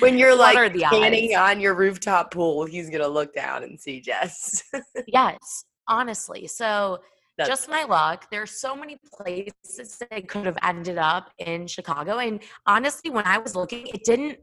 When 0.00 0.16
you're 0.18 0.36
What 0.36 0.54
like 0.54 0.76
standing 0.76 1.34
on 1.34 1.60
your 1.60 1.74
rooftop 1.74 2.32
pool, 2.32 2.64
he's 2.64 2.90
gonna 2.90 3.08
look 3.08 3.34
down 3.34 3.64
and 3.64 3.78
see 3.80 4.00
Jess. 4.00 4.62
yes. 5.08 5.64
honestly. 5.88 6.46
So 6.46 7.00
That's 7.38 7.48
just 7.48 7.68
my 7.68 7.84
luck. 7.84 8.26
There's 8.30 8.60
so 8.60 8.74
many 8.74 8.98
places 9.14 9.96
that 10.00 10.08
I 10.12 10.22
could 10.22 10.44
have 10.44 10.58
ended 10.62 10.98
up 10.98 11.30
in 11.38 11.66
Chicago. 11.68 12.18
And 12.18 12.40
honestly, 12.66 13.10
when 13.10 13.26
I 13.26 13.38
was 13.38 13.54
looking, 13.54 13.86
it 13.86 14.02
didn't 14.04 14.38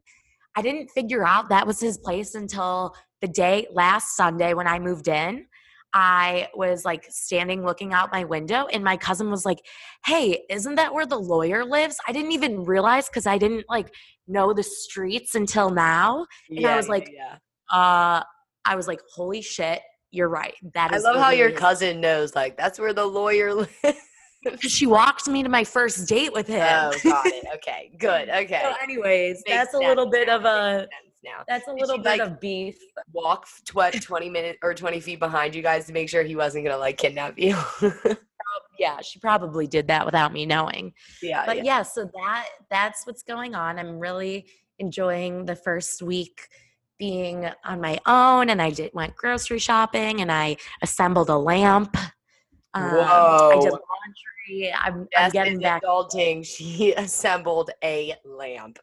I 0.55 0.61
didn't 0.61 0.89
figure 0.91 1.25
out 1.25 1.49
that 1.49 1.67
was 1.67 1.81
his 1.81 1.97
place 1.97 2.33
until 2.33 2.95
the 3.21 3.27
day 3.27 3.67
last 3.73 4.15
Sunday 4.15 4.53
when 4.53 4.67
I 4.67 4.79
moved 4.79 5.09
in. 5.09 5.47
I 5.93 6.49
was 6.53 6.83
like 6.83 7.05
standing 7.09 7.65
looking 7.65 7.93
out 7.93 8.11
my 8.11 8.23
window, 8.25 8.67
and 8.71 8.83
my 8.83 8.97
cousin 8.97 9.29
was 9.31 9.45
like, 9.45 9.59
Hey, 10.05 10.43
isn't 10.49 10.75
that 10.75 10.93
where 10.93 11.05
the 11.05 11.19
lawyer 11.19 11.63
lives? 11.63 11.97
I 12.07 12.11
didn't 12.11 12.31
even 12.31 12.63
realize 12.63 13.07
because 13.07 13.27
I 13.27 13.37
didn't 13.37 13.65
like 13.69 13.93
know 14.27 14.53
the 14.53 14.63
streets 14.63 15.35
until 15.35 15.69
now. 15.69 16.25
And 16.49 16.65
I 16.65 16.75
was 16.77 16.89
like, 16.89 17.09
yeah. 17.13 17.37
Uh, 17.71 18.23
I 18.65 18.75
was 18.75 18.87
like, 18.87 18.99
Holy 19.13 19.41
shit, 19.41 19.81
you're 20.15 20.29
right. 20.29 20.55
That 20.73 20.93
is. 20.95 21.03
I 21.05 21.11
love 21.11 21.21
how 21.21 21.29
your 21.31 21.47
literally- 21.47 21.59
cousin 21.61 22.01
knows, 22.01 22.35
like, 22.35 22.57
that's 22.57 22.79
where 22.79 22.93
the 22.93 23.05
lawyer 23.05 23.53
lives. 23.83 23.99
'Cause 24.61 24.71
she 24.71 24.85
walked 24.85 25.27
me 25.27 25.41
to 25.41 25.49
my 25.49 25.63
first 25.63 26.07
date 26.07 26.31
with 26.31 26.45
him. 26.47 26.61
oh, 26.63 26.93
got 27.03 27.25
it. 27.25 27.45
Okay, 27.55 27.91
good. 27.97 28.29
Okay. 28.29 28.61
So, 28.63 28.73
anyways, 28.83 29.41
Makes 29.47 29.57
that's 29.57 29.73
a 29.73 29.79
little 29.79 30.05
bit 30.09 30.27
now, 30.27 30.35
of 30.35 30.45
a 30.45 30.87
now. 31.23 31.43
that's 31.47 31.67
a 31.67 31.73
little 31.73 31.97
bit 31.97 32.05
like- 32.05 32.21
of 32.21 32.39
beef. 32.39 32.77
Walk 33.11 33.47
tw- 33.65 33.99
20 34.01 34.29
minutes 34.29 34.59
or 34.61 34.73
20 34.75 34.99
feet 34.99 35.19
behind 35.19 35.55
you 35.55 35.63
guys 35.63 35.87
to 35.87 35.93
make 35.93 36.09
sure 36.09 36.21
he 36.21 36.35
wasn't 36.35 36.63
going 36.63 36.75
to 36.75 36.79
like 36.79 36.97
kidnap 36.97 37.37
you. 37.39 37.57
Yeah, 38.77 38.99
she 39.01 39.19
probably 39.19 39.67
did 39.67 39.87
that 39.87 40.05
without 40.05 40.33
me 40.33 40.45
knowing. 40.45 40.93
yeah. 41.23 41.45
But 41.45 41.57
yeah. 41.57 41.63
yeah, 41.63 41.81
so 41.83 42.09
that 42.13 42.47
that's 42.69 43.07
what's 43.07 43.23
going 43.23 43.55
on. 43.55 43.79
I'm 43.79 43.97
really 43.99 44.47
enjoying 44.79 45.45
the 45.45 45.55
first 45.55 46.01
week 46.01 46.49
being 46.97 47.49
on 47.63 47.81
my 47.81 47.99
own, 48.05 48.49
and 48.49 48.61
I 48.61 48.69
did 48.71 48.93
went 48.93 49.15
grocery 49.15 49.59
shopping, 49.59 50.21
and 50.21 50.31
I 50.31 50.57
assembled 50.81 51.29
a 51.29 51.37
lamp. 51.37 51.95
Um, 52.73 52.83
I 52.83 53.57
did 53.61 53.71
laundry. 53.71 54.73
I'm, 54.77 55.07
I'm 55.17 55.31
getting 55.31 55.59
back. 55.59 55.83
adulting. 55.83 56.45
She 56.45 56.93
assembled 56.97 57.71
a 57.83 58.15
lamp. 58.25 58.79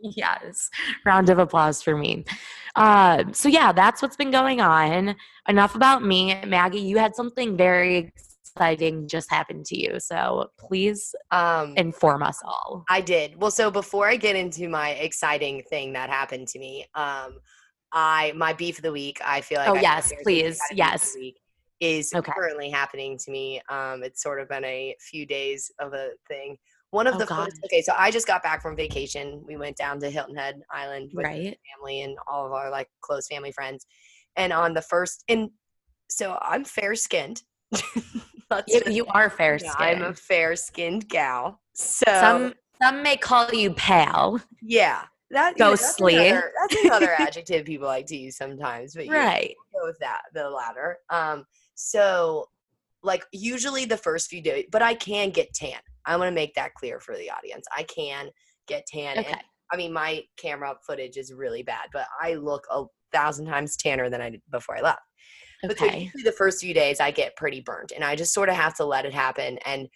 Yes, 0.00 0.68
round 1.06 1.30
of 1.30 1.38
applause 1.38 1.82
for 1.82 1.96
me. 1.96 2.24
Um, 2.76 3.32
so 3.32 3.48
yeah, 3.48 3.72
that's 3.72 4.02
what's 4.02 4.16
been 4.16 4.30
going 4.30 4.60
on. 4.60 5.16
Enough 5.48 5.74
about 5.74 6.04
me, 6.04 6.34
Maggie. 6.44 6.80
You 6.80 6.98
had 6.98 7.14
something 7.14 7.56
very 7.56 8.12
exciting 8.56 9.08
just 9.08 9.30
happened 9.30 9.64
to 9.66 9.78
you, 9.78 9.98
so 9.98 10.50
please 10.58 11.14
Um, 11.30 11.74
inform 11.76 12.22
us 12.22 12.38
all. 12.44 12.84
I 12.88 13.00
did. 13.00 13.40
Well, 13.40 13.50
so 13.50 13.70
before 13.70 14.08
I 14.08 14.16
get 14.16 14.36
into 14.36 14.68
my 14.68 14.90
exciting 14.90 15.62
thing 15.64 15.92
that 15.94 16.10
happened 16.10 16.48
to 16.48 16.58
me, 16.58 16.86
um, 16.94 17.38
I 17.92 18.32
my 18.36 18.52
beef 18.52 18.78
of 18.78 18.82
the 18.82 18.92
week. 18.92 19.20
I 19.24 19.40
feel 19.40 19.58
like 19.58 19.68
Oh, 19.70 19.76
I 19.76 19.80
yes, 19.80 20.12
please, 20.22 20.58
had 20.60 20.72
a 20.72 20.74
beef 20.74 20.74
of 20.74 20.76
yes. 20.76 21.16
is 21.80 22.12
Okay. 22.14 22.32
currently 22.32 22.70
happening 22.70 23.18
to 23.18 23.30
me. 23.30 23.60
Um, 23.68 24.02
it's 24.04 24.22
sort 24.22 24.40
of 24.40 24.48
been 24.48 24.64
a 24.64 24.94
few 25.00 25.26
days 25.26 25.70
of 25.78 25.92
a 25.94 26.10
thing. 26.28 26.56
One 26.90 27.06
of 27.06 27.14
Oh, 27.16 27.18
the 27.18 27.26
God. 27.26 27.44
first. 27.46 27.56
Okay, 27.64 27.82
so 27.82 27.92
I 27.96 28.10
just 28.10 28.26
got 28.26 28.42
back 28.42 28.62
from 28.62 28.76
vacation. 28.76 29.42
We 29.46 29.56
went 29.56 29.76
down 29.76 29.98
to 30.00 30.10
Hilton 30.10 30.36
Head 30.36 30.60
Island 30.70 31.10
with 31.14 31.24
Right? 31.24 31.58
family 31.74 32.02
and 32.02 32.16
all 32.30 32.46
of 32.46 32.52
our 32.52 32.70
like 32.70 32.88
close 33.00 33.26
family 33.26 33.52
friends. 33.52 33.86
And 34.36 34.52
on 34.52 34.74
the 34.74 34.82
first, 34.82 35.24
and 35.28 35.50
so 36.10 36.38
I'm 36.40 36.64
fair 36.64 36.94
skinned. 36.94 37.42
You, 38.68 38.82
you 38.86 39.06
are 39.06 39.30
fair 39.30 39.58
Yeah, 39.62 39.70
skinned. 39.70 40.04
I'm 40.04 40.10
a 40.10 40.14
fair 40.14 40.56
skinned 40.56 41.08
gal. 41.08 41.60
So 41.74 42.04
some 42.08 42.54
some 42.82 43.02
may 43.02 43.16
call 43.16 43.48
you 43.52 43.72
pale. 43.74 44.40
yeah, 44.60 45.02
that 45.30 45.56
you 45.58 45.64
know, 45.64 45.70
that's 45.70 45.82
Ghostly. 45.82 46.14
another- 46.28 46.52
That's 46.60 46.84
another 46.84 47.12
adjective 47.18 47.64
people 47.64 47.86
like 47.86 48.06
to 48.06 48.16
use 48.16 48.36
sometimes, 48.36 48.94
but 48.94 49.06
yeah, 49.06 49.12
Right. 49.26 49.54
go 49.72 49.86
with 49.86 49.98
that, 50.00 50.22
the 50.34 50.48
latter. 50.50 50.98
Um, 51.10 51.44
so 51.74 52.46
like 53.02 53.24
usually 53.32 53.84
the 53.84 53.96
first 53.96 54.28
few 54.28 54.40
days, 54.42 54.66
but 54.70 54.82
I 54.82 54.94
can 54.94 55.30
get 55.30 55.52
tan. 55.54 55.78
I 56.06 56.16
want 56.16 56.28
to 56.28 56.34
make 56.34 56.54
that 56.54 56.74
clear 56.74 57.00
for 57.00 57.16
the 57.16 57.30
audience. 57.30 57.66
I 57.76 57.82
can 57.84 58.28
get 58.68 58.84
tan. 58.86 59.18
Okay. 59.18 59.28
And, 59.30 59.40
I 59.72 59.76
mean, 59.76 59.92
my 59.92 60.22
camera 60.36 60.74
footage 60.86 61.16
is 61.16 61.32
really 61.32 61.62
bad, 61.62 61.86
but 61.92 62.06
I 62.20 62.34
look 62.34 62.64
a 62.70 62.84
thousand 63.12 63.46
times 63.46 63.76
tanner 63.76 64.10
than 64.10 64.20
I 64.20 64.30
did 64.30 64.42
before 64.50 64.76
I 64.76 64.82
left. 64.82 65.00
But 65.68 65.80
Okay. 65.80 66.12
usually 66.14 66.22
the 66.24 66.32
first 66.32 66.60
few 66.60 66.74
days 66.74 67.00
I 67.00 67.10
get 67.10 67.36
pretty 67.36 67.60
burnt 67.60 67.92
and 67.92 68.04
I 68.04 68.16
just 68.16 68.34
sort 68.34 68.48
of 68.48 68.56
have 68.56 68.74
to 68.76 68.84
let 68.84 69.04
it 69.06 69.14
happen. 69.14 69.58
And 69.64 69.88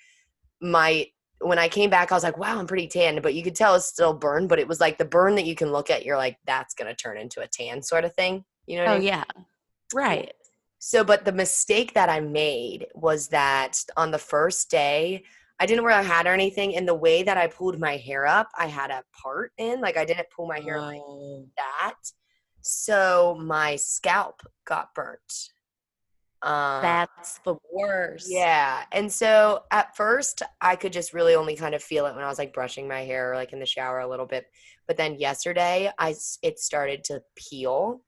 my 0.61 1.07
when 1.41 1.59
I 1.59 1.69
came 1.69 1.91
back, 1.91 2.13
I 2.13 2.15
was 2.15 2.25
like, 2.25 2.39
wow, 2.39 2.59
I'm 2.59 2.67
pretty 2.67 2.89
tan, 2.89 3.21
but 3.23 3.35
you 3.35 3.43
could 3.43 3.55
tell 3.55 3.75
it's 3.75 3.87
still 3.87 4.15
burned, 4.15 4.49
but 4.49 4.59
it 4.59 4.67
was 4.69 4.81
like 4.81 4.97
the 4.99 5.05
burn 5.05 5.35
that 5.37 5.45
you 5.45 5.55
can 5.55 5.71
look 5.71 5.91
at, 5.91 6.05
you're 6.05 6.17
like, 6.17 6.39
that's 6.47 6.75
gonna 6.75 6.95
turn 6.95 7.19
into 7.19 7.43
a 7.43 7.49
tan 7.49 7.83
sort 7.83 8.05
of 8.05 8.15
thing. 8.15 8.45
You 8.67 8.77
know 8.79 8.85
what 8.85 8.93
I 8.93 8.95
Oh 8.95 8.97
mean? 8.97 9.03
yeah. 9.03 9.25
Right. 9.93 10.33
So, 10.79 11.05
but 11.05 11.25
the 11.25 11.33
mistake 11.33 11.95
that 11.95 12.09
I 12.09 12.21
made 12.21 12.87
was 12.95 13.29
that 13.29 13.79
on 13.97 14.11
the 14.11 14.19
first 14.19 14.71
day, 14.71 15.25
I 15.59 15.67
didn't 15.67 15.85
wear 15.85 15.99
a 15.99 16.03
hat 16.03 16.27
or 16.27 16.33
anything. 16.35 16.77
And 16.77 16.87
the 16.87 16.95
way 16.95 17.23
that 17.23 17.37
I 17.39 17.47
pulled 17.49 17.81
my 17.81 17.97
hair 17.97 18.27
up, 18.27 18.49
I 18.59 18.67
had 18.67 18.91
a 18.91 19.03
part 19.23 19.53
in, 19.59 19.81
like 19.81 19.97
I 19.97 20.05
didn't 20.05 20.31
pull 20.35 20.47
my 20.47 20.61
hair 20.61 20.83
like 20.83 21.05
Oh. 21.05 21.49
that. 21.57 21.95
So 22.61 23.39
my 23.41 23.77
scalp 23.77 24.43
got 24.67 24.95
burnt. 24.95 25.51
Um, 26.47 26.81
That's 26.81 27.38
the 27.41 27.57
worst. 27.73 28.29
yeah. 28.31 28.85
And 28.93 29.12
so 29.12 29.65
at 29.73 29.97
first, 29.97 30.43
I 30.61 30.76
could 30.76 30.93
just 30.93 31.12
really 31.12 31.35
only 31.35 31.57
kind 31.57 31.75
of 31.75 31.83
feel 31.83 32.07
it 32.07 32.15
when 32.15 32.23
I 32.25 32.29
was 32.29 32.38
like 32.38 32.55
brushing 32.55 32.87
my 32.87 33.00
hair, 33.00 33.33
or 33.33 33.35
like 33.37 33.53
in 33.53 33.59
the 33.59 33.67
shower 33.67 33.99
a 34.00 34.09
little 34.09 34.26
bit. 34.26 34.47
But 34.87 34.97
then 34.97 35.19
yesterday, 35.19 35.91
I 35.99 36.15
it 36.43 36.61
started 36.61 37.03
to 37.05 37.23
peel. 37.35 38.00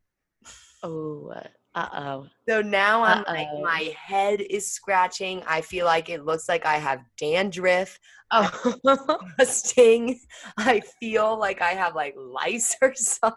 Oh. 0.83 1.33
Uh 1.75 1.89
oh. 1.93 2.27
So 2.49 2.63
now 2.63 3.03
I'm 3.03 3.25
like, 3.29 3.49
Uh-oh. 3.49 3.63
my 3.63 3.93
head 3.97 4.41
is 4.41 4.71
scratching. 4.71 5.43
I 5.47 5.61
feel 5.61 5.85
like 5.87 6.09
it 6.09 6.25
looks 6.25 6.49
like 6.49 6.65
I 6.65 6.77
have 6.79 7.01
dandruff, 7.17 7.99
Oh. 8.31 8.75
a 9.41 9.47
sting. 9.47 10.21
I 10.57 10.81
feel 11.01 11.39
like 11.39 11.61
I 11.61 11.71
have 11.73 11.95
like 11.97 12.15
lice 12.17 12.77
or 12.83 12.95
something. 12.95 13.37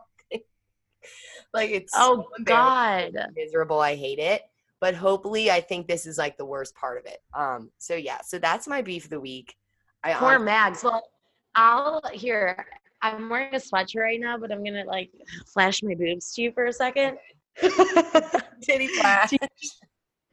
Like 1.53 1.71
it's 1.71 1.93
oh 1.95 2.25
so. 2.37 2.43
God. 2.43 3.13
miserable. 3.35 3.79
I 3.79 3.95
hate 3.95 4.19
it. 4.19 4.41
But 4.81 4.95
hopefully, 4.95 5.49
I 5.51 5.61
think 5.61 5.87
this 5.87 6.05
is 6.05 6.17
like 6.17 6.37
the 6.37 6.45
worst 6.45 6.75
part 6.75 6.97
of 6.97 7.05
it. 7.05 7.19
Um. 7.33 7.71
So 7.77 7.95
yeah. 7.95 8.19
So 8.25 8.39
that's 8.39 8.67
my 8.67 8.81
beef 8.81 9.05
of 9.05 9.11
the 9.11 9.19
week. 9.19 9.55
I 10.03 10.13
Poor 10.13 10.39
Mags. 10.39 10.83
Well, 10.83 11.03
I'll 11.55 12.01
here. 12.11 12.65
I'm 13.03 13.29
wearing 13.29 13.53
a 13.53 13.57
sweatshirt 13.57 14.01
right 14.01 14.19
now, 14.19 14.37
but 14.37 14.51
I'm 14.51 14.63
gonna 14.63 14.83
like 14.85 15.11
flash 15.53 15.81
my 15.83 15.95
boobs 15.95 16.33
to 16.33 16.41
you 16.41 16.51
for 16.51 16.65
a 16.65 16.73
second. 16.73 17.17
titty 18.61 18.87
flash. 18.87 19.31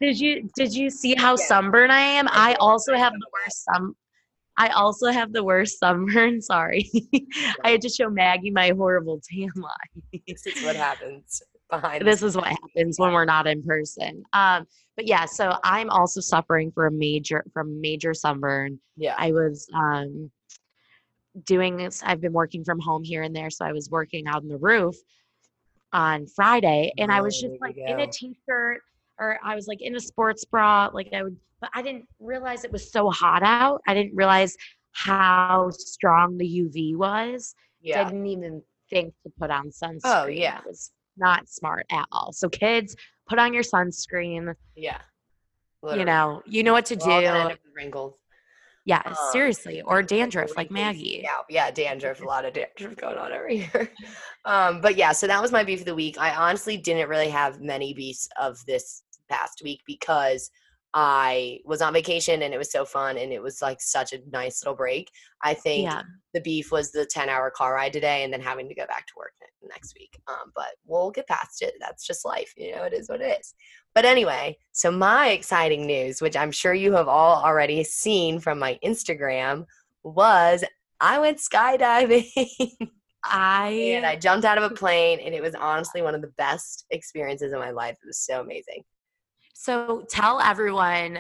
Did 0.01 0.19
you 0.19 0.49
did 0.55 0.75
you 0.75 0.91
see 0.91 1.15
how 1.15 1.33
Yeah. 1.33 1.45
sunburned 1.47 1.93
I 1.93 2.01
am? 2.01 2.29
I 2.29 2.53
I 2.53 2.55
also 2.55 2.95
have 2.95 3.13
the 3.13 3.27
worst 3.33 3.65
sun. 3.65 3.95
I 4.57 4.69
also 4.69 5.11
have 5.13 5.33
the 5.33 5.45
worst 5.45 5.79
sunburn. 5.79 6.41
Sorry, 6.53 6.91
I 7.65 7.71
had 7.73 7.83
to 7.83 7.89
show 7.89 8.09
Maggie 8.09 8.51
my 8.51 8.71
horrible 8.71 9.21
tan 9.29 9.51
line. 9.57 10.23
this 10.27 10.47
is 10.47 10.63
what 10.65 10.77
happens 10.77 11.43
behind. 11.71 12.07
this 12.07 12.23
is 12.23 12.37
what 12.37 12.47
happens 12.47 12.99
when 12.99 13.13
we're 13.13 13.25
not 13.25 13.47
in 13.47 13.63
person. 13.63 14.23
Um, 14.33 14.67
but 14.97 15.07
yeah, 15.07 15.25
so 15.27 15.57
I'm 15.65 15.91
also 15.91 16.21
suffering 16.21 16.73
for 16.73 16.87
a 16.87 16.91
major 16.93 17.45
from 17.53 17.81
major 17.81 18.15
sunburn. 18.15 18.81
Yeah. 18.97 19.15
I 19.19 19.33
was 19.33 19.69
um 19.75 20.31
doing 21.45 21.77
this. 21.77 22.03
I've 22.05 22.21
been 22.21 22.33
working 22.33 22.65
from 22.65 22.81
home 22.81 23.05
here 23.05 23.23
and 23.23 23.35
there, 23.35 23.51
so 23.51 23.65
I 23.65 23.73
was 23.73 23.91
working 23.91 24.27
out 24.27 24.43
on 24.43 24.49
the 24.49 24.59
roof 24.59 24.97
on 25.93 26.27
Friday, 26.27 26.93
and 26.99 27.11
I 27.13 27.21
was 27.21 27.41
just 27.41 27.55
like 27.61 27.77
in 27.77 28.01
a 28.01 28.07
t-shirt 28.07 28.81
or 29.19 29.39
I 29.43 29.55
was 29.55 29.67
like 29.67 29.81
in 29.83 29.97
a 29.97 30.01
sports 30.01 30.45
bra, 30.45 30.91
like 30.93 31.13
I 31.13 31.23
would, 31.25 31.37
but 31.61 31.71
I 31.75 31.83
didn't 31.83 32.07
realize 32.21 32.65
it 32.65 32.73
was 32.73 32.93
so 32.93 33.11
hot 33.11 33.43
out. 33.43 33.81
I 33.87 33.95
didn't 33.95 34.15
realize 34.15 34.57
how 34.93 35.71
strong 35.71 36.39
the 36.39 36.45
UV 36.47 36.97
was. 36.97 37.55
yeah. 37.81 38.05
Didn't 38.05 38.27
even 38.27 38.63
think 38.91 39.13
to 39.25 39.33
put 39.39 39.51
on 39.51 39.71
sunscreen. 39.71 40.01
Oh, 40.05 40.27
yeah. 40.27 40.59
It 40.59 40.67
was 40.67 40.93
not 41.19 41.49
smart 41.49 41.87
at 41.91 42.07
all. 42.13 42.33
So 42.33 42.49
kids, 42.49 42.97
put 43.29 43.39
on 43.39 43.53
your 43.55 43.63
sunscreen. 43.63 44.55
Yeah. 44.77 44.99
You 45.95 46.05
know, 46.05 46.43
you 46.47 46.63
know 46.65 46.73
what 46.73 46.87
to 46.87 46.97
We're 46.97 47.13
all 47.13 47.21
end 47.21 47.51
do. 47.51 47.71
wrinkles. 47.75 48.15
Yeah, 48.85 49.03
Um, 49.05 49.15
seriously. 49.33 49.83
Or 49.83 50.03
dandruff 50.03 50.57
like 50.57 50.71
Maggie. 50.71 51.21
Yeah, 51.23 51.39
Yeah, 51.49 51.71
dandruff. 51.71 52.21
A 52.21 52.25
lot 52.27 52.45
of 52.45 52.55
dandruff 52.55 52.97
going 52.97 53.19
on 53.19 53.33
over 53.33 53.49
here. 53.49 53.91
Um, 54.45 54.81
but 54.81 54.97
yeah, 54.97 55.13
so 55.13 55.27
that 55.27 55.43
was 55.43 55.53
my 55.53 55.63
beef 55.63 55.81
of 55.81 55.85
the 55.87 55.95
week. 55.95 56.17
I 56.19 56.35
honestly 56.35 56.79
didn't 56.79 57.11
really 57.11 57.29
have 57.29 57.61
many 57.61 57.93
beefs 57.93 58.29
of 58.41 58.57
this 58.67 59.03
past 59.29 59.61
week 59.63 59.83
because 59.87 60.51
I 60.95 61.61
was 61.65 61.83
on 61.83 61.93
vacation 61.93 62.43
and 62.43 62.55
it 62.55 62.59
was 62.59 62.73
so 62.73 62.85
fun 62.85 63.19
and 63.19 63.33
it 63.33 63.43
was 63.43 63.61
like 63.61 63.81
such 63.81 64.13
a 64.13 64.21
nice 64.31 64.63
little 64.65 64.77
break. 64.77 65.11
I 65.43 65.55
think 65.55 65.85
Yeah. 65.91 66.03
the 66.33 66.41
beef 66.41 66.73
was 66.73 66.91
the 66.93 67.05
10 67.07 67.29
hour 67.29 67.51
car 67.51 67.75
ride 67.75 67.93
today 67.93 68.25
and 68.25 68.33
then 68.33 68.41
having 68.41 68.69
to 68.69 68.75
go 68.75 68.87
back 68.87 69.07
to 69.09 69.13
work 69.17 69.33
next 69.69 69.95
week. 69.99 70.19
Um, 70.29 70.53
but 70.55 70.71
we'll 70.87 71.11
get 71.11 71.29
past 71.29 71.63
it. 71.63 71.75
That's 71.81 72.07
just 72.07 72.25
life. 72.25 72.53
You 72.57 72.75
know, 72.77 72.85
it 72.85 72.95
is 72.95 73.09
what 73.09 73.21
it 73.21 73.39
is. 73.41 73.55
But 73.95 74.05
anyway, 74.05 74.57
so 74.73 74.91
my 74.91 75.29
exciting 75.31 75.87
news, 75.87 76.21
which 76.21 76.37
I'm 76.37 76.53
sure 76.53 76.75
you 76.75 76.93
have 76.93 77.09
all 77.09 77.43
already 77.43 77.83
seen 77.85 78.41
from 78.41 78.59
my 78.59 78.79
Instagram, 78.85 79.67
was 80.03 80.65
I 81.01 81.19
went 81.19 81.39
skydiving 81.39 82.31
I 83.25 83.69
and 83.97 84.07
I 84.07 84.13
I 84.13 84.17
jumped 84.17 84.45
out 84.45 84.59
of 84.59 84.65
a 84.71 84.75
plane 84.75 85.21
and 85.21 85.35
it 85.35 85.43
was 85.43 85.55
honestly 85.55 86.03
one 86.03 86.15
of 86.15 86.23
the 86.23 86.33
best 86.39 86.87
experiences 86.91 87.53
of 87.53 87.61
my 87.61 87.71
life. 87.71 87.97
It 88.03 88.07
was 88.07 88.19
so 88.19 88.41
amazing. 88.41 88.85
So 89.61 90.05
tell 90.09 90.41
everyone 90.41 91.19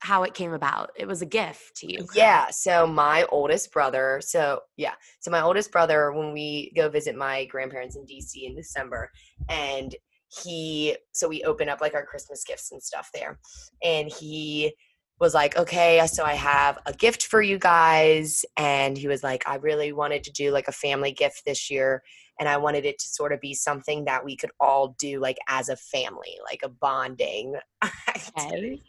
how 0.00 0.22
it 0.22 0.34
came 0.34 0.52
about. 0.52 0.90
It 0.96 1.08
was 1.08 1.22
a 1.22 1.26
gift 1.26 1.76
to 1.76 1.90
you. 1.90 2.06
Yeah. 2.14 2.50
So 2.50 2.86
my 2.86 3.24
oldest 3.30 3.72
brother, 3.72 4.20
so 4.22 4.60
yeah, 4.76 4.92
so 5.20 5.30
my 5.30 5.40
oldest 5.40 5.72
brother, 5.72 6.12
when 6.12 6.34
we 6.34 6.70
go 6.76 6.90
visit 6.90 7.16
my 7.16 7.46
grandparents 7.46 7.96
in 7.96 8.04
DC 8.04 8.46
in 8.46 8.54
December, 8.54 9.10
and 9.48 9.96
he, 10.28 10.94
so 11.12 11.26
we 11.26 11.42
open 11.44 11.70
up 11.70 11.80
like 11.80 11.94
our 11.94 12.04
Christmas 12.04 12.44
gifts 12.44 12.70
and 12.70 12.82
stuff 12.82 13.08
there, 13.14 13.38
and 13.82 14.12
he 14.12 14.74
was 15.18 15.32
like, 15.32 15.56
okay, 15.56 16.06
so 16.06 16.24
I 16.24 16.34
have 16.34 16.78
a 16.84 16.92
gift 16.92 17.24
for 17.24 17.40
you 17.40 17.58
guys, 17.58 18.44
and 18.58 18.96
he 18.96 19.08
was 19.08 19.22
like, 19.22 19.48
I 19.48 19.54
really 19.54 19.92
wanted 19.92 20.22
to 20.24 20.32
do 20.32 20.50
like 20.50 20.68
a 20.68 20.72
family 20.72 21.12
gift 21.12 21.46
this 21.46 21.70
year. 21.70 22.02
And 22.38 22.48
I 22.48 22.56
wanted 22.56 22.84
it 22.84 22.98
to 22.98 23.08
sort 23.08 23.32
of 23.32 23.40
be 23.40 23.54
something 23.54 24.04
that 24.04 24.24
we 24.24 24.36
could 24.36 24.50
all 24.60 24.94
do 24.98 25.20
like 25.20 25.38
as 25.48 25.68
a 25.68 25.76
family, 25.76 26.38
like 26.44 26.60
a 26.62 26.68
bonding 26.68 27.56
activity. 28.08 28.82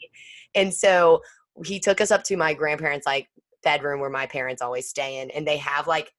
And 0.56 0.74
so 0.74 1.22
he 1.66 1.80
took 1.80 2.02
us 2.02 2.12
up 2.12 2.24
to 2.26 2.38
my 2.38 2.54
grandparents' 2.54 3.06
like 3.06 3.28
bedroom 3.64 4.00
where 4.00 4.10
my 4.10 4.26
parents 4.26 4.62
always 4.62 4.88
stay 4.88 5.20
in, 5.20 5.30
and 5.32 5.48
they 5.48 5.58
have 5.58 5.88
like 5.88 6.12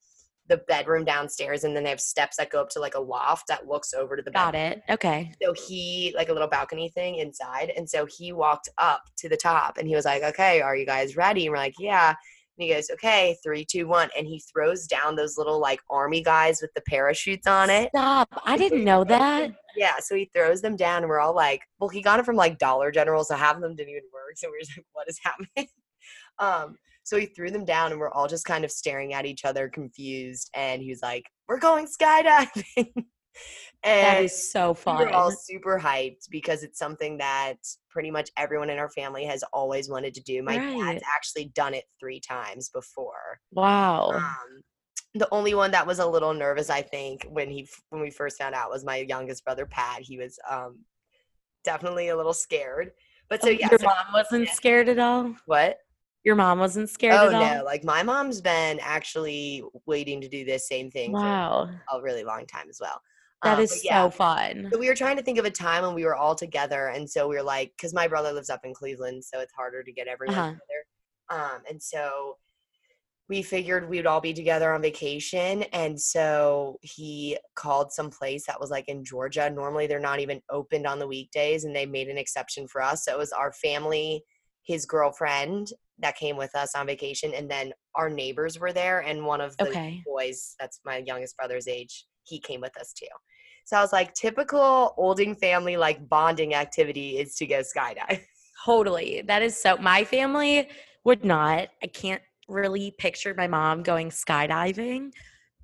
the 0.48 0.58
bedroom 0.68 1.04
downstairs, 1.04 1.64
and 1.64 1.76
then 1.76 1.84
they 1.84 1.90
have 1.90 2.00
steps 2.00 2.36
that 2.36 2.50
go 2.50 2.60
up 2.60 2.68
to 2.70 2.80
like 2.80 2.94
a 2.94 3.00
loft 3.00 3.46
that 3.48 3.68
looks 3.68 3.94
over 3.94 4.16
to 4.16 4.22
the 4.22 4.30
Got 4.32 4.52
bedroom. 4.52 4.82
it. 4.88 4.92
Okay. 4.92 5.32
So 5.42 5.52
he 5.52 6.12
like 6.16 6.28
a 6.28 6.32
little 6.32 6.48
balcony 6.48 6.90
thing 6.90 7.16
inside, 7.16 7.72
and 7.76 7.88
so 7.88 8.06
he 8.06 8.32
walked 8.32 8.68
up 8.78 9.02
to 9.18 9.28
the 9.28 9.36
top, 9.36 9.78
and 9.78 9.88
he 9.88 9.94
was 9.94 10.04
like, 10.04 10.22
"Okay, 10.22 10.60
are 10.60 10.76
you 10.76 10.84
guys 10.86 11.16
ready?" 11.16 11.46
And 11.46 11.52
we're 11.52 11.58
like, 11.58 11.74
"Yeah." 11.78 12.14
And 12.60 12.68
he 12.68 12.74
goes, 12.74 12.90
"Okay, 12.90 13.38
three, 13.42 13.64
two, 13.64 13.88
one," 13.88 14.10
and 14.16 14.26
he 14.26 14.42
throws 14.52 14.86
down 14.86 15.16
those 15.16 15.38
little 15.38 15.58
like 15.58 15.80
army 15.88 16.22
guys 16.22 16.60
with 16.60 16.70
the 16.74 16.82
parachutes 16.82 17.46
on 17.46 17.70
it. 17.70 17.88
Stop. 17.88 18.28
I 18.44 18.58
didn't 18.58 18.84
know 18.84 19.02
that. 19.04 19.52
Yeah, 19.76 19.94
so 20.00 20.14
he 20.14 20.30
throws 20.34 20.60
them 20.60 20.76
down, 20.76 21.02
and 21.02 21.08
we're 21.08 21.20
all 21.20 21.34
like, 21.34 21.62
well, 21.78 21.88
he 21.88 22.02
got 22.02 22.20
it 22.20 22.26
from 22.26 22.36
like 22.36 22.58
Dollar 22.58 22.90
General, 22.90 23.24
so 23.24 23.34
half 23.34 23.56
of 23.56 23.62
them 23.62 23.76
didn't 23.76 23.90
even 23.92 24.02
work. 24.12 24.36
So 24.36 24.50
we're 24.50 24.60
just 24.60 24.76
like, 24.76 24.84
what 24.92 25.08
is 25.08 25.18
happening? 25.22 25.68
um, 26.38 26.76
so 27.02 27.18
he 27.18 27.26
threw 27.26 27.50
them 27.50 27.64
down, 27.64 27.92
and 27.92 27.98
we're 28.00 28.12
all 28.12 28.28
just 28.28 28.44
kind 28.44 28.62
of 28.62 28.70
staring 28.70 29.14
at 29.14 29.24
each 29.24 29.46
other, 29.46 29.70
confused. 29.70 30.50
And 30.54 30.82
he 30.82 30.90
was 30.90 31.00
like, 31.02 31.24
"We're 31.48 31.60
going 31.60 31.86
skydiving," 31.86 32.92
That 33.84 34.16
and 34.16 34.24
is 34.26 34.52
so 34.52 34.72
we 34.72 34.74
fun. 34.76 34.98
were 34.98 35.08
all 35.08 35.30
super 35.30 35.78
hyped 35.78 36.28
because 36.30 36.62
it's 36.62 36.78
something 36.78 37.16
that 37.18 37.56
pretty 37.90 38.10
much 38.10 38.30
everyone 38.36 38.70
in 38.70 38.78
our 38.78 38.88
family 38.90 39.24
has 39.24 39.42
always 39.52 39.88
wanted 39.90 40.14
to 40.14 40.22
do. 40.22 40.42
My 40.42 40.56
Right. 40.58 40.78
dad's 40.78 41.02
actually 41.14 41.46
done 41.46 41.74
it 41.74 41.84
three 41.98 42.20
times 42.20 42.68
before. 42.70 43.40
Wow. 43.52 44.10
Um, 44.12 44.62
the 45.14 45.28
only 45.32 45.54
one 45.54 45.72
that 45.72 45.86
was 45.86 45.98
a 45.98 46.06
little 46.06 46.32
nervous, 46.32 46.70
I 46.70 46.82
think, 46.82 47.26
when 47.28 47.50
he 47.50 47.68
when 47.88 48.00
we 48.00 48.10
first 48.10 48.38
found 48.38 48.54
out 48.54 48.70
was 48.70 48.84
my 48.84 48.98
youngest 48.98 49.44
brother 49.44 49.66
Pat. 49.66 50.02
He 50.02 50.18
was 50.18 50.38
um, 50.48 50.78
definitely 51.64 52.08
a 52.08 52.16
little 52.16 52.32
scared. 52.32 52.92
But 53.28 53.42
so 53.42 53.48
Oh, 53.48 53.52
yeah, 53.52 53.68
Your 53.70 53.78
so- 53.80 53.86
mom 53.86 54.12
wasn't 54.12 54.46
yeah. 54.46 54.52
scared 54.52 54.88
at 54.88 54.98
all? 54.98 55.34
what? 55.46 55.78
Your 56.22 56.34
mom 56.36 56.58
wasn't 56.58 56.90
scared 56.90 57.14
Oh 57.14 57.28
at 57.28 57.34
all? 57.34 57.56
no! 57.58 57.64
Like 57.64 57.82
my 57.82 58.02
mom's 58.02 58.40
been 58.42 58.78
actually 58.80 59.64
waiting 59.86 60.20
to 60.20 60.28
do 60.28 60.44
this 60.44 60.68
same 60.68 60.90
thing 60.90 61.12
Wow. 61.12 61.70
for 61.90 61.98
a 61.98 62.02
really 62.02 62.24
long 62.24 62.46
time 62.46 62.68
as 62.68 62.78
well. 62.80 63.00
That 63.42 63.58
Um, 63.58 63.60
is 63.60 63.82
yeah, 63.82 64.04
so 64.04 64.10
fun. 64.10 64.72
So 64.72 64.78
we 64.78 64.88
were 64.88 64.94
trying 64.96 65.16
to 65.16 65.22
think 65.22 65.38
of 65.38 65.44
a 65.44 65.50
time 65.50 65.84
when 65.84 65.94
we 65.94 66.04
were 66.04 66.16
all 66.16 66.34
together, 66.36 66.88
and 66.88 67.08
so 67.10 67.28
we 67.28 67.36
were 67.36 67.42
like, 67.42 67.72
because 67.76 67.94
my 67.94 68.08
brother 68.08 68.32
lives 68.32 68.50
up 68.50 68.60
in 68.64 68.74
Cleveland, 68.74 69.24
so 69.24 69.40
it's 69.40 69.52
harder 69.54 69.82
to 69.82 69.92
get 69.92 70.08
everyone 70.08 70.36
Uh-huh. 70.36 70.60
together. 71.30 71.44
Um, 71.44 71.62
and 71.68 71.82
so 71.82 72.38
we 73.28 73.42
figured 73.42 73.88
we 73.88 73.98
would 73.98 74.06
all 74.06 74.20
be 74.20 74.34
together 74.34 74.72
on 74.74 74.82
vacation, 74.82 75.64
and 75.72 76.00
so 76.00 76.78
he 76.82 77.38
called 77.56 77.92
some 77.92 78.10
place 78.10 78.46
that 78.46 78.60
was 78.60 78.70
like 78.70 78.88
in 78.88 79.04
Georgia. 79.04 79.50
Normally, 79.50 79.86
they're 79.86 80.00
not 80.00 80.20
even 80.20 80.42
opened 80.50 80.86
on 80.86 80.98
the 81.00 81.08
weekdays, 81.08 81.64
and 81.64 81.74
they 81.76 81.86
made 81.86 82.08
an 82.08 82.18
exception 82.18 82.68
for 82.68 82.82
us. 82.82 83.04
So 83.04 83.12
it 83.12 83.18
was 83.18 83.32
our 83.32 83.52
family, 83.52 84.24
his 84.64 84.86
girlfriend 84.86 85.72
that 86.00 86.16
came 86.16 86.36
with 86.36 86.54
us 86.56 86.74
on 86.74 86.86
vacation, 86.86 87.34
and 87.34 87.50
then 87.50 87.72
our 87.96 88.10
neighbors 88.10 88.58
were 88.58 88.72
there, 88.72 89.00
and 89.00 89.26
one 89.26 89.40
of 89.40 89.58
the 89.60 89.66
Okay. 89.66 90.02
boys, 90.06 90.54
that's 90.60 90.80
my 90.84 90.98
youngest 91.06 91.36
brother's 91.36 91.68
age, 91.68 92.06
he 92.24 92.40
came 92.40 92.60
with 92.60 92.76
us 92.78 92.92
too. 92.92 93.06
So 93.64 93.76
I 93.76 93.80
was 93.80 93.92
like, 93.92 94.14
typical 94.14 94.94
Olding 94.96 95.34
family 95.34 95.76
like 95.76 96.08
bonding 96.08 96.54
activity 96.54 97.18
is 97.18 97.34
to 97.36 97.46
go 97.46 97.60
skydive. 97.60 98.20
Totally. 98.64 99.22
That 99.26 99.42
is 99.42 99.60
so. 99.60 99.76
My 99.78 100.04
family 100.04 100.68
would 101.04 101.24
not. 101.24 101.68
I 101.82 101.86
can't 101.86 102.22
really 102.48 102.92
picture 102.98 103.34
my 103.34 103.46
mom 103.46 103.82
going 103.82 104.10
skydiving, 104.10 105.12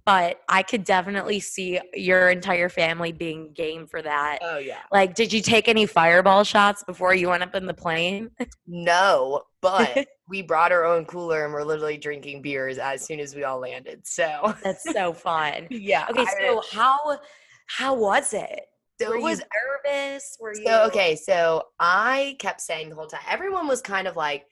but 0.07 0.41
I 0.49 0.63
could 0.63 0.85
definitely 0.85 1.41
see 1.41 1.81
your 1.93 2.31
entire 2.31 2.69
family 2.69 3.13
being 3.13 3.53
game 3.53 3.87
for 3.87 4.01
that. 4.01 4.39
Oh 4.41 4.59
yeah. 4.59 4.83
Like, 4.93 5.15
did 5.15 5.33
you 5.33 5.43
take 5.43 5.69
any 5.69 5.85
fireball 5.85 6.45
shots 6.45 6.85
before 6.85 7.15
you 7.15 7.29
went 7.29 7.43
up 7.43 7.55
in 7.55 7.67
the 7.67 7.75
plane? 7.75 8.31
No, 8.67 9.43
but 9.61 10.07
we 10.29 10.43
brought 10.43 10.73
our 10.73 10.85
own 10.85 11.05
cooler 11.05 11.45
and 11.45 11.53
we're 11.53 11.65
literally 11.65 11.99
drinking 11.99 12.41
beers 12.41 12.79
as 12.79 13.05
soon 13.05 13.21
as 13.21 13.35
we 13.35 13.45
all 13.45 13.59
landed. 13.59 14.07
So 14.07 14.55
That's 14.63 14.85
so 14.93 15.13
fun. 15.13 15.67
yeah. 15.71 16.07
Okay, 16.11 16.23
I- 16.23 16.35
so 16.41 16.63
how 16.73 17.19
how 17.67 17.95
was 17.95 18.33
it? 18.33 18.63
so 19.01 19.11
Were 19.11 19.19
was 19.19 19.41
you 19.41 19.45
nervous? 19.85 20.37
Were 20.41 20.55
you 20.55 20.65
So 20.67 20.85
okay, 20.87 21.17
so 21.17 21.63
I 21.79 22.37
kept 22.39 22.61
saying 22.61 22.89
the 22.91 22.95
whole 22.97 23.07
time. 23.07 23.21
Everyone 23.29 23.67
was 23.69 23.81
kind 23.83 24.07
of 24.09 24.17
like, 24.17 24.47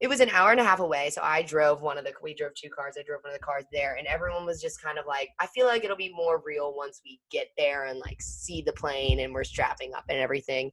it 0.00 0.08
was 0.08 0.20
an 0.20 0.30
hour 0.30 0.52
and 0.52 0.60
a 0.60 0.64
half 0.64 0.78
away. 0.78 1.10
So 1.10 1.20
I 1.24 1.42
drove 1.42 1.82
one 1.82 1.98
of 1.98 2.04
the. 2.04 2.12
We 2.22 2.34
drove 2.34 2.52
two 2.54 2.70
cars. 2.70 2.94
I 2.98 3.02
drove 3.02 3.22
one 3.22 3.32
of 3.32 3.38
the 3.40 3.44
cars 3.44 3.64
there, 3.72 3.96
and 3.96 4.06
everyone 4.06 4.46
was 4.46 4.60
just 4.60 4.80
kind 4.82 4.98
of 4.98 5.06
like, 5.06 5.30
I 5.40 5.46
feel 5.48 5.66
like 5.66 5.84
it'll 5.84 5.96
be 5.96 6.12
more 6.14 6.40
real 6.44 6.74
once 6.76 7.00
we 7.04 7.20
get 7.30 7.48
there 7.56 7.86
and 7.86 7.98
like 7.98 8.20
see 8.20 8.62
the 8.62 8.72
plane 8.72 9.20
and 9.20 9.32
we're 9.34 9.44
strapping 9.44 9.94
up 9.94 10.04
and 10.08 10.18
everything. 10.18 10.70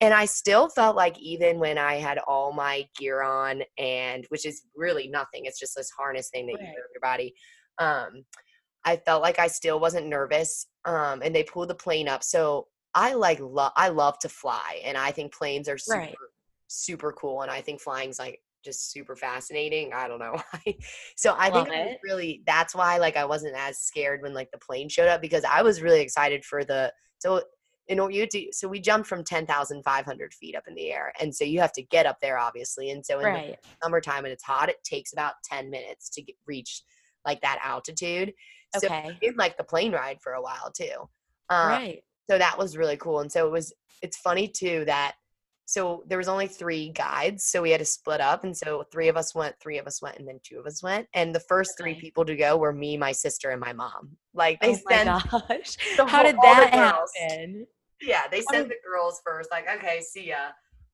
And 0.00 0.12
I 0.12 0.24
still 0.24 0.68
felt 0.68 0.96
like 0.96 1.16
even 1.20 1.58
when 1.60 1.78
I 1.78 1.94
had 1.96 2.18
all 2.26 2.52
my 2.52 2.86
gear 2.98 3.22
on, 3.22 3.62
and 3.78 4.26
which 4.28 4.44
is 4.44 4.62
really 4.74 5.06
nothing, 5.08 5.44
it's 5.44 5.60
just 5.60 5.76
this 5.76 5.90
harness 5.96 6.30
thing 6.30 6.46
that 6.46 6.52
you 6.52 6.58
Right. 6.58 6.74
put 6.74 6.82
on 6.82 6.94
your 6.94 7.00
body. 7.00 7.34
Um, 7.78 8.24
I 8.84 8.96
felt 8.96 9.22
like 9.22 9.38
I 9.38 9.46
still 9.48 9.80
wasn't 9.80 10.06
nervous. 10.06 10.66
Um, 10.84 11.22
and 11.22 11.34
they 11.34 11.42
pulled 11.44 11.70
the 11.70 11.74
plane 11.74 12.08
up. 12.08 12.22
So 12.22 12.68
I 12.94 13.14
like 13.14 13.40
love 13.40 13.72
I 13.76 13.88
love 13.88 14.18
to 14.20 14.28
fly 14.28 14.80
and 14.84 14.96
I 14.96 15.10
think 15.10 15.34
planes 15.34 15.68
are 15.68 15.78
super 15.78 16.00
Right. 16.00 16.16
super 16.68 17.12
cool 17.12 17.42
and 17.42 17.50
I 17.50 17.60
think 17.60 17.80
flying's 17.80 18.18
like 18.18 18.40
just 18.64 18.90
super 18.92 19.16
fascinating. 19.16 19.92
I 19.92 20.08
don't 20.08 20.18
know 20.20 20.36
why. 20.52 20.76
so 21.16 21.34
I 21.38 21.50
Love 21.50 21.66
think 21.66 21.68
I 21.70 21.96
really 22.04 22.42
that's 22.46 22.74
why 22.74 22.98
like 22.98 23.16
I 23.16 23.24
wasn't 23.24 23.56
as 23.56 23.78
scared 23.78 24.22
when 24.22 24.34
like 24.34 24.50
the 24.52 24.58
plane 24.58 24.88
showed 24.88 25.08
up 25.08 25.20
because 25.20 25.44
I 25.44 25.62
was 25.62 25.82
really 25.82 26.00
excited 26.00 26.44
for 26.44 26.64
the 26.64 26.92
so 27.18 27.42
in 27.88 28.00
order 28.00 28.14
you 28.14 28.26
to 28.26 28.46
so 28.52 28.68
we 28.68 28.80
jumped 28.80 29.08
from 29.08 29.24
10,500 29.24 30.32
feet 30.34 30.56
up 30.56 30.64
in 30.66 30.74
the 30.74 30.90
air 30.92 31.12
and 31.20 31.34
so 31.34 31.44
you 31.44 31.60
have 31.60 31.72
to 31.72 31.82
get 31.82 32.06
up 32.06 32.18
there 32.22 32.38
obviously 32.38 32.90
and 32.90 33.04
so 33.04 33.20
in 33.20 33.32
the 33.32 33.42
summertime 33.82 34.24
and 34.24 34.32
it's 34.32 34.42
hot 34.44 34.68
it 34.68 34.82
takes 34.84 35.12
about 35.12 35.34
10 35.44 35.68
minutes 35.70 36.08
to 36.10 36.22
get, 36.22 36.36
reach 36.46 36.82
like 37.26 37.40
that 37.42 37.58
altitude 37.62 38.32
Okay. 38.76 39.16
we 39.20 39.28
did 39.28 39.36
like 39.36 39.56
the 39.56 39.64
plane 39.64 39.92
ride 39.92 40.18
for 40.22 40.32
a 40.34 40.42
while 40.42 40.70
too 40.76 41.08
um, 41.50 41.68
right. 41.68 42.02
so 42.28 42.38
that 42.38 42.58
was 42.58 42.76
really 42.76 42.96
cool 42.96 43.20
and 43.20 43.30
so 43.30 43.46
it 43.46 43.50
was 43.50 43.72
it's 44.02 44.16
funny 44.16 44.48
too 44.48 44.84
that 44.86 45.14
so 45.66 46.02
there 46.06 46.18
was 46.18 46.28
only 46.28 46.46
three 46.46 46.90
guides 46.90 47.44
so 47.44 47.62
we 47.62 47.70
had 47.70 47.78
to 47.78 47.84
split 47.86 48.20
up 48.20 48.44
and 48.44 48.54
so 48.56 48.84
three 48.92 49.08
of 49.08 49.16
us 49.16 49.34
went 49.34 49.54
three 49.60 49.78
of 49.78 49.86
us 49.86 50.02
went 50.02 50.18
and 50.18 50.28
then 50.28 50.38
two 50.42 50.58
of 50.58 50.66
us 50.66 50.82
went 50.82 51.06
and 51.14 51.34
the 51.34 51.40
first 51.40 51.78
three 51.78 51.94
people 51.94 52.24
to 52.24 52.36
go 52.36 52.56
were 52.56 52.72
me 52.72 52.96
my 52.96 53.12
sister 53.12 53.50
and 53.50 53.60
my 53.60 53.72
mom 53.72 54.10
like 54.34 54.60
they 54.60 54.70
oh 54.74 54.78
my 54.84 54.96
sent 54.96 55.06
gosh. 55.30 55.76
the 55.96 56.04
How 56.06 56.22
whole- 56.22 56.24
did 56.24 56.36
that 56.42 56.70
happen? 57.18 57.66
yeah 58.02 58.22
they 58.30 58.42
sent 58.42 58.68
the 58.68 58.74
girls 58.86 59.20
first 59.24 59.50
like 59.50 59.64
okay 59.74 60.02
see 60.02 60.28
ya 60.28 60.50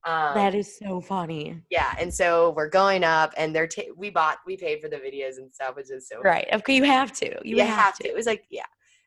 um, 0.07 0.35
that 0.35 0.55
is 0.55 0.79
so 0.79 1.01
funny. 1.01 1.61
yeah 1.71 1.95
and 1.99 2.13
so 2.13 2.55
we're 2.57 2.69
going 2.69 3.05
up 3.05 3.35
and 3.37 3.55
they're 3.55 3.67
ta- 3.67 3.93
we 3.97 4.09
bought 4.11 4.39
we 4.47 4.57
paid 4.57 4.81
for 4.81 4.89
the 4.89 4.97
videos 4.97 5.37
and 5.37 5.53
stuff 5.53 5.77
which 5.77 5.91
is 5.91 6.09
so 6.09 6.21
Right. 6.23 6.47
Okay, 6.53 6.75
you 6.77 6.85
have 6.85 7.13
to. 7.15 7.27
You, 7.45 7.57
you 7.57 7.65
have, 7.65 7.97
to. 7.97 8.09
It 8.09 8.15
was 8.15 8.27
like, 8.27 8.45
yeah. 8.51 8.63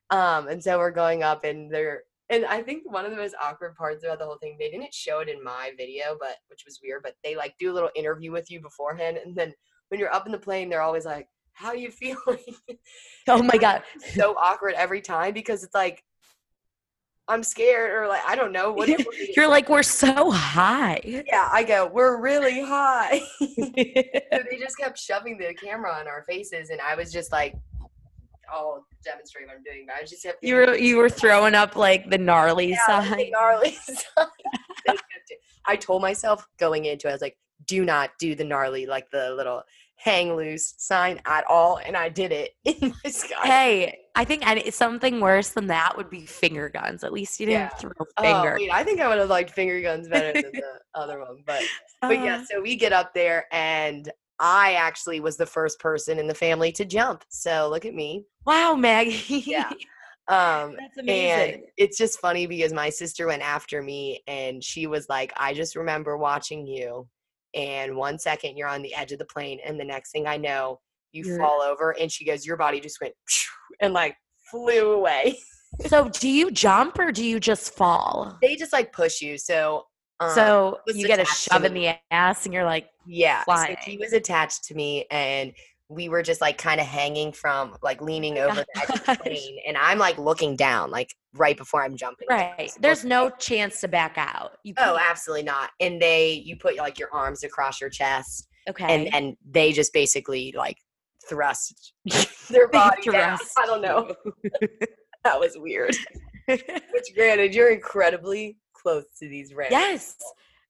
Um, 0.10 0.48
and 0.48 0.64
so 0.64 0.78
we're 0.78 0.92
going 0.92 1.24
up 1.24 1.44
and 1.44 1.74
they're 1.74 2.04
and 2.30 2.46
I 2.46 2.62
think 2.62 2.84
one 2.92 3.06
of 3.06 3.12
the 3.12 3.18
most 3.18 3.36
awkward 3.42 3.76
parts 3.76 4.04
about 4.04 4.20
the 4.20 4.26
whole 4.26 4.38
thing, 4.38 4.56
they 4.60 4.72
didn't 4.72 4.94
show 4.94 5.20
it 5.20 5.30
in 5.30 5.44
my 5.44 5.72
video, 5.78 6.16
but 6.20 6.38
which 6.48 6.64
was 6.66 6.80
weird, 6.84 7.02
but 7.04 7.16
they 7.24 7.36
like 7.36 7.54
do 7.60 7.72
a 7.72 7.74
little 7.74 7.90
interview 7.96 8.32
with 8.32 8.50
you 8.50 8.62
beforehand 8.62 9.18
and 9.24 9.36
then 9.36 9.54
when 9.90 10.00
you're 10.00 10.14
up 10.14 10.26
in 10.26 10.32
the 10.32 10.38
plane, 10.38 10.70
they're 10.70 10.82
always 10.82 11.06
like, 11.06 11.28
How 11.54 11.74
you 11.74 11.92
feeling? 12.02 12.40
Oh 13.28 13.44
my 13.44 13.58
god. 13.58 13.84
so 14.16 14.36
awkward 14.38 14.74
every 14.76 15.02
time 15.02 15.34
because 15.34 15.64
it's 15.64 15.76
like 15.76 16.04
I'm 17.28 17.44
scared 17.44 17.92
or 17.92 18.08
like 18.08 18.22
I 18.28 18.36
don't 18.36 18.52
know 18.52 18.72
what 18.74 18.90
it. 18.90 19.06
You're 19.36 19.48
like, 19.48 19.70
we're 19.70 19.84
so 19.84 20.32
high. 20.32 21.00
Yeah, 21.04 21.50
I 21.52 21.64
go, 21.64 21.88
We're 21.88 22.20
really 22.20 22.62
high. 22.62 23.22
so 23.40 23.48
they 23.76 24.58
just 24.60 24.78
kept 24.78 25.00
shoving 25.00 25.38
the 25.38 25.54
camera 25.54 25.94
on 25.94 26.08
our 26.08 26.24
faces 26.28 26.70
and 26.70 26.82
I 26.82 26.96
was 26.96 27.12
just 27.12 27.32
like 27.32 27.56
I'll 28.54 28.86
demonstrate 29.04 29.48
what 29.48 29.56
I'm 29.56 29.64
doing, 29.64 29.86
but 29.88 29.96
I 29.96 30.06
just 30.06 30.24
kept 30.24 30.44
you 30.44 30.56
were 30.56 30.76
you 30.76 30.98
were 30.98 31.10
throwing 31.10 31.56
up 31.56 31.76
like 31.76 32.10
the 32.10 32.18
gnarly 32.18 32.72
Yeah, 32.72 33.06
like 33.10 33.18
the 33.18 33.32
gnarly 33.32 33.72
sign. 33.84 34.28
They 34.86 34.94
kept 34.94 35.30
it. 35.30 35.40
I 35.66 35.76
told 35.76 36.02
myself 36.02 36.46
going 36.60 36.86
into 36.86 37.08
it, 37.08 37.12
I 37.12 37.14
was 37.14 37.22
like, 37.22 37.38
do 37.66 37.86
not 37.86 38.12
do 38.20 38.36
the 38.36 38.44
gnarly, 38.44 38.86
like 38.86 39.10
the 39.12 39.34
little. 39.34 39.64
Hang 39.96 40.36
loose 40.36 40.74
sign 40.78 41.20
at 41.26 41.46
all, 41.50 41.78
and 41.78 41.96
I 41.96 42.10
did 42.10 42.32
it 42.32 42.52
in 42.66 42.94
my 43.04 43.10
sky. 43.10 43.46
Hey, 43.48 43.98
I 44.16 44.26
think 44.26 44.44
something 44.74 45.20
worse 45.22 45.50
than 45.50 45.68
that 45.68 45.98
would 45.98 46.10
be 46.10 46.26
finger 46.26 46.70
guns. 46.70 47.04
At 47.04 47.14
least 47.14 47.40
you 47.40 47.46
didn't 47.48 47.60
Yeah. 47.62 47.70
throw 47.80 47.92
Oh, 48.18 48.24
finger. 48.24 48.56
wait, 48.58 48.72
I 48.72 48.84
think 48.84 49.00
I 49.00 49.08
would 49.08 49.18
have 49.18 49.30
liked 49.30 49.52
finger 49.52 49.82
guns 49.82 50.08
better 50.08 50.34
than 50.34 50.52
the 50.54 50.80
other 50.94 51.20
one, 51.20 51.44
but 51.46 51.64
but 52.02 52.20
yeah. 52.24 52.36
Uh, 52.36 52.46
So 52.46 52.62
we 52.62 52.76
get 52.76 52.94
up 52.94 53.14
there, 53.14 53.46
and 53.52 54.12
I 54.40 54.74
actually 54.74 55.20
was 55.20 55.38
the 55.38 55.46
first 55.46 55.80
person 55.80 56.20
in 56.20 56.28
the 56.28 56.36
family 56.36 56.72
to 56.74 56.86
jump. 56.86 57.24
So 57.30 57.70
look 57.70 57.86
at 57.86 57.94
me. 57.94 58.26
wow, 58.46 58.76
Maggie. 58.76 59.44
Yeah. 59.48 59.72
Um, 60.30 60.78
That's 60.78 60.98
and 61.06 61.64
it's 61.76 61.98
just 61.98 62.18
funny 62.22 62.46
because 62.48 62.72
my 62.72 62.90
sister 62.90 63.28
went 63.28 63.42
after 63.42 63.82
me 63.82 64.24
and 64.26 64.64
she 64.64 64.88
was 64.88 65.10
like, 65.10 65.34
I 65.36 65.54
just 65.54 65.76
remember 65.76 66.16
watching 66.16 66.66
you, 66.66 67.10
and 67.54 67.96
one 67.96 68.20
second 68.20 68.58
you're 68.58 68.68
on 68.68 68.82
the 68.82 68.94
edge 68.96 69.12
of 69.12 69.20
the 69.20 69.26
plane, 69.26 69.60
and 69.66 69.80
the 69.80 69.86
next 69.86 70.12
thing 70.12 70.28
I 70.28 70.38
know, 70.38 70.80
you 71.12 71.24
You're- 71.26 71.39
fall 71.39 71.62
over, 71.62 71.92
and 72.00 72.12
she 72.12 72.26
goes, 72.26 72.46
Your 72.46 72.58
body 72.58 72.80
just 72.80 73.00
went 73.02 73.13
and 73.82 73.94
like 73.94 74.16
flew 74.50 74.94
away. 74.94 75.38
so, 75.88 76.10
do 76.10 76.30
you 76.30 76.52
jump 76.52 77.00
or 77.00 77.12
do 77.12 77.26
you 77.26 77.39
just 77.39 77.74
fall? 77.74 78.38
They 78.42 78.56
just 78.56 78.74
like 78.74 78.94
push 78.94 79.22
you. 79.22 79.38
So, 79.38 79.86
um, 80.20 80.32
so 80.32 80.80
you 80.88 81.08
get 81.08 81.20
a 81.20 81.26
shove 81.26 81.66
in 81.66 81.74
the 81.74 81.96
ass, 82.12 82.46
and 82.46 82.54
you're 82.54 82.66
like, 82.66 82.89
yeah. 83.06 83.44
So 83.46 83.76
he 83.84 83.98
was 83.98 84.13
attached 84.13 84.66
to 84.66 84.76
me, 84.76 85.06
and 85.12 85.54
we 85.94 86.10
were 86.10 86.22
just 86.24 86.42
like 86.42 86.58
kind 86.58 86.80
of 86.82 86.88
hanging 86.88 87.32
from 87.32 87.76
like 87.82 88.02
leaning 88.02 88.38
oh 88.40 88.48
over 88.50 88.56
the 88.56 88.82
edge 88.82 88.90
of 88.90 89.06
the 89.06 89.16
plane, 89.24 89.60
and 89.68 89.78
I'm 89.78 89.98
like 90.00 90.18
looking 90.18 90.56
down, 90.56 90.92
like 90.92 91.14
right 91.36 91.58
before 91.58 91.84
I'm 91.84 91.96
jumping. 91.96 92.28
right. 92.30 92.72
There's 92.80 93.04
no 93.06 93.30
chance 93.30 93.82
to 93.82 93.88
back 93.88 94.16
out. 94.18 94.58
You 94.64 94.74
Oh, 94.78 94.96
can't. 94.98 95.10
absolutely 95.10 95.44
not. 95.44 95.72
And 95.80 96.02
they, 96.02 96.34
you 96.34 96.56
put 96.58 96.76
like 96.78 97.00
your 97.00 97.10
arms 97.14 97.44
across 97.44 97.80
your 97.82 97.90
chest, 97.90 98.48
okay. 98.70 98.86
and 99.06 99.14
and 99.14 99.38
they 99.50 99.72
just 99.72 99.94
basically 99.94 100.54
like 100.58 100.78
thrust 101.30 101.94
their 102.50 102.68
body 102.68 103.02
down. 103.10 103.38
thrust 103.38 103.54
I 103.58 103.66
don't 103.66 103.82
know. 103.82 104.14
That 105.24 105.40
was 105.40 105.54
weird. 105.56 105.96
Which, 106.48 107.16
granted, 107.16 107.56
you're 107.56 107.72
incredibly 107.72 108.58
close 108.74 109.06
to 109.20 109.30
these 109.30 109.54
random. 109.54 109.80
yes. 109.80 110.18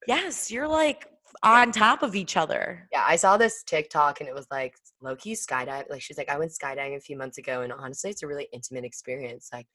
Yes. 0.05 0.51
You're 0.51 0.67
like 0.67 1.07
on 1.41 1.71
top 1.71 2.03
of 2.03 2.15
each 2.15 2.37
other. 2.37 2.87
Yeah, 2.91 3.03
I 3.07 3.15
saw 3.15 3.37
this 3.37 3.63
TikTok 3.63 4.19
and 4.19 4.29
it 4.29 4.35
was 4.35 4.47
like 4.51 4.75
low 5.01 5.15
key 5.15 5.33
skydive. 5.33 5.89
Like 5.89 6.01
she's 6.01 6.17
like, 6.17 6.29
I 6.29 6.37
went 6.37 6.51
skydiving 6.51 6.97
a 6.97 7.01
few 7.01 7.17
months 7.17 7.37
ago, 7.37 7.61
and 7.61 7.73
honestly, 7.73 8.11
it's 8.11 8.23
a 8.23 8.27
really 8.27 8.47
intimate 8.51 8.85
experience. 8.85 9.49
Like 9.51 9.67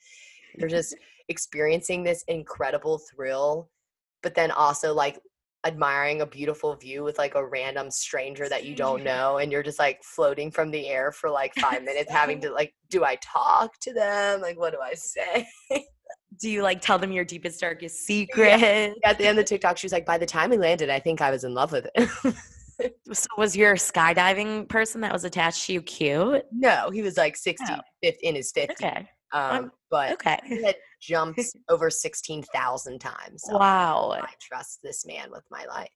you're 0.56 0.68
just 0.68 0.94
experiencing 1.28 2.04
this 2.04 2.24
incredible 2.28 2.98
thrill, 2.98 3.70
but 4.22 4.34
then 4.34 4.50
also 4.50 4.94
like 4.94 5.20
admiring 5.66 6.20
a 6.20 6.26
beautiful 6.26 6.74
view 6.76 7.02
with 7.02 7.18
like 7.18 7.34
a 7.34 7.44
random 7.44 7.90
stranger 7.90 8.48
that 8.48 8.64
you 8.64 8.74
don't 8.74 9.02
know, 9.02 9.38
and 9.38 9.50
you're 9.50 9.62
just 9.62 9.78
like 9.78 10.02
floating 10.02 10.50
from 10.50 10.70
the 10.70 10.88
air 10.88 11.12
for 11.12 11.30
like 11.30 11.54
five 11.56 11.82
minutes, 11.84 12.10
having 12.10 12.40
to 12.40 12.50
like, 12.50 12.74
do 12.90 13.04
I 13.04 13.16
talk 13.16 13.78
to 13.80 13.92
them? 13.92 14.40
Like, 14.40 14.58
what 14.58 14.72
do 14.72 14.78
I 14.80 14.94
say? 14.94 15.46
Do 16.40 16.50
you 16.50 16.62
like 16.62 16.80
tell 16.80 16.98
them 16.98 17.10
your 17.12 17.24
deepest, 17.24 17.60
darkest 17.60 18.04
secret? 18.06 18.62
At 19.04 19.18
the 19.18 19.26
end 19.26 19.38
of 19.38 19.44
the 19.44 19.48
TikTok, 19.48 19.76
she 19.76 19.86
was 19.86 19.92
like, 19.92 20.06
by 20.06 20.18
the 20.18 20.26
time 20.26 20.50
we 20.50 20.56
landed, 20.58 20.88
I 20.90 21.00
think 21.00 21.20
I 21.20 21.30
was 21.30 21.44
in 21.44 21.54
love 21.54 21.72
with 21.72 21.88
it. 21.94 22.34
So 23.12 23.26
was 23.36 23.56
your 23.56 23.74
skydiving 23.74 24.68
person 24.68 25.00
that 25.00 25.12
was 25.12 25.24
attached 25.24 25.66
to 25.66 25.72
you 25.72 25.82
cute? 25.82 26.44
no, 26.52 26.90
he 26.92 27.02
was 27.02 27.16
like 27.16 27.36
60, 27.36 27.64
Oh. 27.70 27.80
fif- 28.04 28.20
in 28.22 28.36
his 28.36 28.52
50s. 28.52 28.70
Okay. 28.70 29.08
Um, 29.32 29.72
but 29.90 30.12
Okay. 30.12 30.38
he 30.46 30.62
had 30.62 30.76
jumped 31.02 31.40
over 31.68 31.90
16,000 31.90 33.00
times. 33.00 33.42
So 33.44 33.58
Wow. 33.58 34.12
I 34.22 34.32
trust 34.40 34.78
this 34.84 35.04
man 35.04 35.32
with 35.32 35.42
my 35.50 35.64
life. 35.64 35.88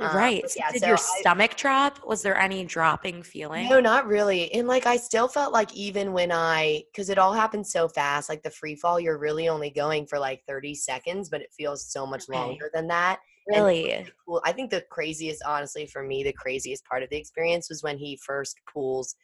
Um, 0.00 0.16
right. 0.16 0.42
but 0.42 0.56
yeah, 0.56 0.72
Did 0.72 0.80
so 0.82 0.86
your 0.88 0.96
I- 0.96 1.20
stomach 1.20 1.56
drop? 1.56 2.04
Was 2.04 2.22
there 2.22 2.36
any 2.36 2.64
dropping 2.64 3.22
feeling? 3.22 3.68
No, 3.68 3.78
not 3.80 4.06
really. 4.06 4.52
And 4.52 4.66
like 4.66 4.86
I 4.86 4.96
still 4.96 5.28
felt 5.28 5.52
like 5.52 5.72
even 5.74 6.12
when 6.12 6.32
I 6.32 6.82
because 6.92 7.10
it 7.10 7.18
all 7.18 7.32
happened 7.32 7.66
so 7.66 7.86
fast, 7.88 8.28
like 8.28 8.42
the 8.42 8.50
free 8.50 8.74
fall, 8.74 8.98
you're 8.98 9.18
really 9.18 9.48
only 9.48 9.70
going 9.70 10.06
for 10.06 10.18
like 10.18 10.42
30 10.48 10.74
seconds, 10.74 11.28
but 11.28 11.40
it 11.40 11.52
feels 11.56 11.84
so 11.86 12.06
much 12.06 12.24
Okay. 12.28 12.36
longer 12.38 12.70
than 12.74 12.88
that. 12.88 13.20
and- 13.46 13.56
Really? 13.56 14.06
Well, 14.26 14.40
I 14.44 14.52
think 14.52 14.70
the 14.70 14.80
craziest, 14.90 15.42
honestly, 15.44 15.86
for 15.86 16.02
me, 16.02 16.24
the 16.24 16.32
craziest 16.32 16.84
part 16.86 17.02
of 17.02 17.10
the 17.10 17.16
experience 17.16 17.68
was 17.68 17.82
when 17.82 17.98
he 17.98 18.16
first 18.16 18.58
pulls 18.72 19.14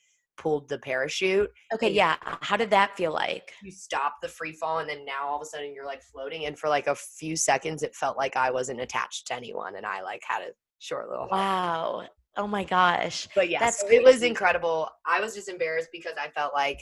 pulled 0.41 0.69
the 0.69 0.79
parachute. 0.79 1.53
Okay, 1.73 1.93
yeah. 1.93 2.17
How 2.21 2.57
did 2.57 2.71
that 2.71 2.97
feel 2.97 3.13
like? 3.13 3.53
You 3.63 3.71
stop 3.71 4.17
the 4.23 4.29
free 4.29 4.53
fall, 4.53 4.79
and 4.79 4.89
then 4.89 5.05
now 5.05 5.29
all 5.29 5.37
of 5.37 5.43
a 5.43 5.45
sudden 5.45 5.75
you're 5.75 5.87
like 5.87 6.03
floating. 6.03 6.47
And 6.47 6.59
for 6.59 6.69
like 6.69 6.87
a 6.87 6.95
few 6.95 7.37
seconds, 7.37 7.83
it 7.83 7.95
felt 7.95 8.17
like 8.17 8.37
I 8.37 8.51
wasn't 8.51 8.81
attached 8.81 9.27
to 9.29 9.35
anyone, 9.35 9.77
and 9.77 9.85
I 9.85 10.03
like 10.03 10.23
had 10.27 10.43
a 10.43 10.53
short 10.79 11.11
little. 11.11 11.29
Wow. 11.31 12.07
Oh 12.37 12.47
my 12.47 12.65
gosh. 12.65 13.29
But 13.35 13.51
yeah, 13.51 13.69
so 13.71 13.87
it 13.89 14.03
was 14.03 14.23
incredible. 14.23 14.89
I 15.07 15.21
was 15.21 15.35
just 15.35 15.49
embarrassed 15.49 15.91
because 15.93 16.15
I 16.21 16.31
felt 16.31 16.55
like 16.55 16.79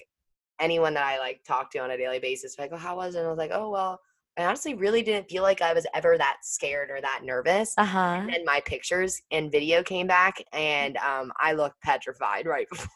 anyone 0.61 0.94
that 0.94 1.05
I 1.05 1.18
like 1.18 1.42
talked 1.44 1.73
to 1.73 1.79
on 1.79 1.90
a 1.90 1.97
daily 1.97 2.21
basis, 2.21 2.59
like, 2.59 2.71
oh, 2.73 2.77
how 2.77 2.97
was 2.97 3.14
it? 3.14 3.18
And 3.18 3.27
I 3.27 3.31
was 3.31 3.38
like, 3.38 3.51
oh 3.53 3.71
well, 3.71 4.01
I 4.37 4.44
honestly 4.44 4.75
really 4.75 5.03
didn't 5.03 5.29
feel 5.29 5.42
like 5.42 5.62
I 5.62 5.75
was 5.75 5.85
ever 5.94 6.16
that 6.16 6.38
scared 6.42 6.90
or 6.90 7.01
that 7.01 7.23
nervous. 7.25 7.75
Uh 7.77 7.85
huh. 7.85 8.18
And 8.21 8.33
then 8.33 8.44
my 8.44 8.61
pictures 8.64 9.21
and 9.33 9.51
video 9.51 9.83
came 9.83 10.07
back, 10.07 10.40
and 10.53 10.97
um, 10.99 11.33
I 11.40 11.55
looked 11.55 11.83
petrified 11.83 12.47
right 12.47 12.68
before. 12.71 12.88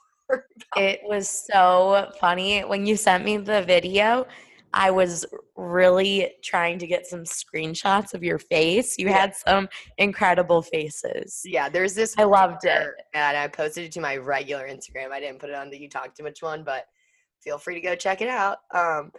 It 0.76 1.00
was 1.04 1.28
so 1.28 2.10
funny 2.20 2.60
when 2.60 2.86
you 2.86 2.96
sent 2.96 3.24
me 3.24 3.36
the 3.36 3.62
video. 3.62 4.26
I 4.74 4.90
was 4.90 5.26
really 5.54 6.32
trying 6.42 6.78
to 6.78 6.86
get 6.86 7.06
some 7.06 7.24
screenshots 7.24 8.14
of 8.14 8.24
your 8.24 8.38
face. 8.38 8.96
You 8.98 9.08
Yeah. 9.08 9.18
had 9.18 9.34
some 9.36 9.68
incredible 9.98 10.62
faces. 10.62 11.42
yeah, 11.44 11.68
there's 11.68 11.94
this. 11.94 12.14
I 12.16 12.24
loved 12.24 12.64
it. 12.64 12.88
and 13.12 13.36
I 13.36 13.48
posted 13.48 13.84
it 13.84 13.92
to 13.92 14.00
my 14.00 14.16
regular 14.16 14.66
Instagram. 14.66 15.10
I 15.12 15.20
didn't 15.20 15.40
put 15.40 15.50
it 15.50 15.56
on 15.56 15.68
the 15.68 15.78
You 15.78 15.90
Talk 15.90 16.14
Too 16.14 16.22
Much 16.22 16.42
one, 16.42 16.64
but 16.64 16.86
feel 17.44 17.58
free 17.58 17.74
to 17.74 17.80
go 17.82 17.94
check 17.94 18.22
it 18.22 18.28
out. 18.30 18.58
Um, 18.72 19.12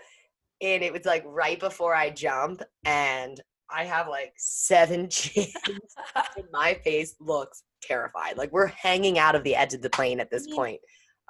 and 0.62 0.82
it 0.82 0.92
was 0.92 1.06
like 1.06 1.24
right 1.28 1.60
before 1.60 1.94
I 1.94 2.10
jump, 2.10 2.64
and 2.86 3.40
I 3.74 3.84
have 3.86 4.08
like 4.08 4.34
seven 4.38 5.10
chins, 5.10 5.52
and 6.38 6.46
my 6.52 6.76
face 6.84 7.16
looks 7.20 7.64
terrified. 7.82 8.38
Like 8.38 8.52
we're 8.52 8.68
hanging 8.68 9.18
out 9.20 9.36
of 9.36 9.44
the 9.44 9.56
edge 9.56 9.74
of 9.74 9.82
the 9.82 9.90
plane 9.90 10.20
at 10.20 10.30
this 10.32 10.48
point. 10.54 10.80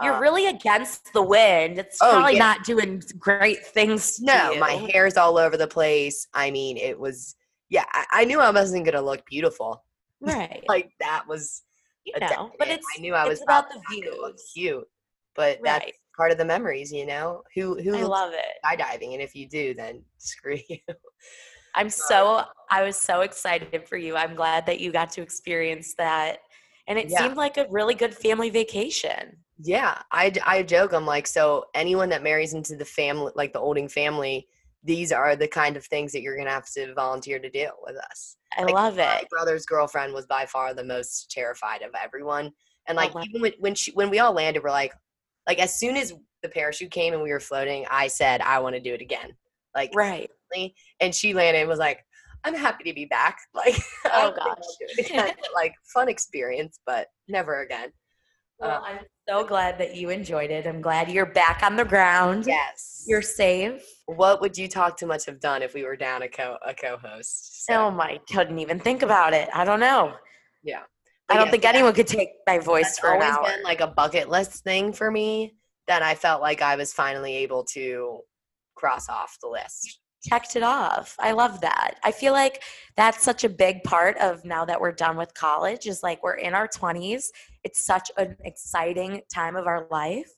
You're 0.02 0.16
Um, 0.16 0.22
really 0.22 0.48
against 0.48 1.14
the 1.14 1.22
wind. 1.22 1.78
It's 1.80 2.00
Oh, 2.02 2.12
probably 2.12 2.34
yeah. 2.34 2.40
not 2.40 2.64
doing 2.64 3.02
great 3.20 3.66
things. 3.66 4.18
to 4.18 4.26
no, 4.26 4.56
my 4.60 4.74
hair's 4.74 5.18
all 5.18 5.38
over 5.38 5.56
the 5.56 5.68
place. 5.68 6.28
I 6.34 6.52
mean, 6.52 6.78
it 6.78 7.00
was. 7.00 7.36
Yeah, 7.70 7.86
I, 7.94 8.06
I 8.12 8.26
knew 8.26 8.40
I 8.40 8.50
wasn't 8.52 8.86
gonna 8.86 9.02
look 9.02 9.26
beautiful. 9.26 9.84
Right. 10.20 10.64
Like 10.70 10.92
that 11.00 11.24
was 11.28 11.62
you 12.06 12.14
know, 12.20 12.52
but 12.60 12.68
it's 12.68 12.86
I 12.98 13.00
knew 13.02 13.14
I 13.14 13.28
was 13.28 13.42
about 13.42 13.70
the 13.70 13.80
probably 13.80 14.02
not 14.02 14.10
gonna 14.12 14.22
look 14.24 14.36
cute, 14.54 14.88
but 15.36 15.60
that's 15.64 15.92
part 16.18 16.32
of 16.32 16.38
the 16.38 16.44
memories, 16.46 16.92
you 16.92 17.06
know. 17.06 17.44
Who 17.56 17.82
who 17.82 17.96
I 17.96 18.02
love 18.04 18.34
it. 18.34 18.46
skydiving, 18.66 19.14
and 19.14 19.22
if 19.22 19.36
you 19.36 19.48
do, 19.48 19.74
then 19.74 20.04
screw 20.18 20.58
you. 20.70 20.80
I'm 21.76 21.90
so 21.90 22.46
I 22.70 22.84
was 22.84 22.98
so 22.98 23.22
excited 23.22 23.88
for 23.88 23.98
you. 23.98 24.16
I'm 24.16 24.36
glad 24.36 24.66
that 24.66 24.80
you 24.80 24.92
got 24.92 25.12
to 25.12 25.22
experience 25.22 25.94
that. 25.96 26.40
And 26.88 26.98
it 26.98 27.12
Yeah. 27.12 27.12
seemed 27.12 27.38
like 27.38 27.58
a 27.58 27.68
really 27.70 27.94
good 27.96 28.16
family 28.16 28.50
vacation. 28.50 29.38
Yeah, 29.60 30.02
I, 30.12 30.34
I 30.46 30.64
joke. 30.64 30.94
I'm 30.94 31.06
like, 31.06 31.28
so 31.28 31.66
anyone 31.76 32.10
that 32.10 32.24
marries 32.24 32.54
into 32.54 32.76
the 32.76 32.86
family, 32.86 33.32
like 33.36 33.54
the 33.54 33.60
Olding 33.60 33.88
family, 33.88 34.48
these 34.84 35.12
are 35.12 35.36
the 35.36 35.48
kind 35.48 35.78
of 35.78 35.86
things 35.86 36.12
that 36.12 36.22
you're 36.22 36.38
gonna 36.38 36.50
have 36.50 36.70
to 36.72 36.94
volunteer 36.96 37.40
to 37.40 37.50
do 37.50 37.70
with 37.86 37.96
us. 37.98 38.38
I 38.58 38.64
Like, 38.66 38.76
love 38.76 38.98
it. 39.00 39.22
My 39.22 39.28
brother's 39.30 39.66
girlfriend 39.66 40.14
was 40.14 40.26
by 40.26 40.46
far 40.48 40.74
the 40.74 40.84
most 40.84 41.30
terrified 41.32 41.82
of 41.84 41.92
everyone, 42.02 42.52
and 42.88 42.96
Oh, 42.98 42.98
like 42.98 43.14
even 43.22 43.42
when 43.42 43.54
when 43.60 43.76
she 43.76 43.92
when 43.92 44.10
we 44.10 44.20
all 44.20 44.34
landed, 44.34 44.64
we're 44.64 44.72
like, 44.72 44.94
like 45.48 45.60
as 45.60 45.78
soon 45.80 45.98
as 45.98 46.14
the 46.42 46.50
parachute 46.50 46.92
came 46.92 47.14
and 47.14 47.22
we 47.24 47.32
were 47.32 47.40
floating, 47.40 47.86
I 47.90 48.08
said 48.08 48.42
I 48.42 48.60
want 48.60 48.76
to 48.76 48.82
do 48.82 48.94
it 48.94 49.02
again. 49.02 49.36
Like 49.76 49.94
Right. 49.94 50.30
Instantly. 50.54 50.76
and 51.00 51.14
she 51.16 51.34
landed 51.34 51.60
and 51.60 51.70
was 51.70 51.80
like, 51.80 52.00
"I'm 52.44 52.56
happy 52.56 52.84
to 52.86 52.94
be 52.94 53.06
back." 53.06 53.40
Like, 53.54 53.76
Oh, 54.06 54.34
don't 54.36 54.36
think 54.36 54.48
I'll 54.48 54.56
gosh. 54.56 55.10
again. 55.28 55.36
like 55.54 55.74
fun 55.94 56.10
experience, 56.10 56.80
but 56.86 57.08
never 57.28 57.62
again. 57.62 57.92
Well, 58.60 58.72
Uh, 58.72 58.82
I'm 58.86 59.00
so 59.28 59.44
glad 59.46 59.78
that 59.80 59.96
you 59.96 60.10
enjoyed 60.10 60.52
it. 60.52 60.66
I'm 60.68 60.82
glad 60.82 61.10
you're 61.10 61.26
back 61.26 61.62
on 61.64 61.76
the 61.76 61.86
ground. 61.86 62.46
Yes. 62.46 63.04
You're 63.08 63.22
safe. 63.22 63.84
what 64.06 64.42
would 64.42 64.58
you 64.58 64.68
talk 64.68 64.98
too 64.98 65.06
much 65.08 65.26
have 65.26 65.40
done 65.40 65.62
if 65.64 65.74
we 65.74 65.84
were 65.84 65.96
down 65.96 66.22
a 66.24 66.28
co 66.30 66.58
a 66.66 66.74
co-host? 66.74 67.66
So, 67.66 67.74
Oh 67.76 67.92
my, 67.92 68.20
couldn't 68.32 68.60
even 68.60 68.80
think 68.80 69.02
about 69.02 69.34
it. 69.34 69.50
I 69.54 69.64
don't 69.66 69.80
know. 69.80 70.14
yeah. 70.64 70.84
I 71.30 71.36
don't 71.36 71.46
yeah, 71.46 71.52
think 71.52 71.66
anyone 71.66 71.94
could 71.94 72.08
take 72.08 72.30
my 72.46 72.60
voice 72.60 73.00
for 73.00 73.08
an 73.14 73.22
always 73.24 73.36
hour. 73.38 73.46
been 73.46 73.64
like 73.64 73.80
a 73.80 73.88
bucket 73.88 74.30
list 74.30 74.64
thing 74.66 74.92
for 74.92 75.10
me 75.10 75.56
that 75.88 76.02
I 76.04 76.16
felt 76.16 76.42
like 76.42 76.62
I 76.62 76.76
was 76.76 76.92
finally 76.94 77.38
able 77.38 77.64
to 77.76 78.20
cross 78.76 79.08
off 79.10 79.38
the 79.42 79.48
list. 79.48 80.00
Checked 80.24 80.56
it 80.56 80.64
off. 80.64 81.16
I 81.20 81.32
love 81.34 81.62
that. 81.62 81.96
I 82.04 82.12
feel 82.12 82.34
like 82.34 82.64
that's 82.96 83.22
such 83.24 83.44
a 83.44 83.50
big 83.50 83.84
part 83.84 84.18
of 84.18 84.44
now 84.46 84.64
that 84.66 84.80
we're 84.80 84.92
done 84.94 85.18
with 85.18 85.34
college 85.34 85.86
is 85.86 86.02
like 86.02 86.24
we're 86.24 86.36
in 86.36 86.54
our 86.54 86.68
20s. 86.68 87.26
It's 87.64 87.86
such 87.86 88.10
an 88.18 88.38
exciting 88.44 89.22
time 89.34 89.56
of 89.56 89.68
our 89.68 89.88
life. 89.92 90.32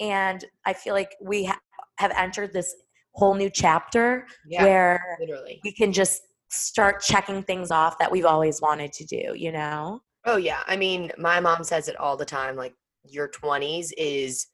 And 0.00 0.44
I 0.64 0.72
feel 0.72 0.94
like 0.94 1.16
we 1.20 1.44
ha- 1.44 1.60
have 1.98 2.12
entered 2.16 2.52
this 2.52 2.74
whole 3.14 3.34
new 3.34 3.50
chapter 3.50 4.26
Yeah, 4.46 4.62
where 4.62 5.16
literally. 5.20 5.60
we 5.64 5.72
can 5.72 5.92
just 5.92 6.22
start 6.50 7.02
checking 7.02 7.42
things 7.42 7.70
off 7.70 7.98
that 7.98 8.10
we've 8.10 8.24
always 8.26 8.60
wanted 8.60 8.92
to 8.92 9.04
do, 9.04 9.34
you 9.36 9.52
know? 9.52 10.02
Oh 10.24 10.36
yeah. 10.36 10.62
I 10.66 10.76
mean, 10.76 11.10
my 11.18 11.40
mom 11.40 11.64
says 11.64 11.88
it 11.88 11.96
all 11.96 12.16
the 12.16 12.24
time. 12.24 12.56
Like 12.56 12.74
your 13.04 13.26
twenties 13.28 13.92
is 13.98 14.46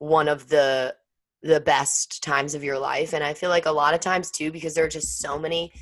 one 0.00 0.28
of 0.28 0.48
the 0.48 0.94
the 1.42 1.60
best 1.60 2.22
times 2.22 2.54
of 2.54 2.64
your 2.64 2.78
life. 2.78 3.12
And 3.14 3.22
I 3.22 3.34
feel 3.34 3.50
like 3.50 3.66
a 3.66 3.72
lot 3.72 3.94
of 3.94 4.00
times 4.00 4.30
too, 4.30 4.50
because 4.50 4.74
there 4.74 4.84
are 4.84 4.88
just 4.88 5.20
so 5.20 5.38
many 5.38 5.72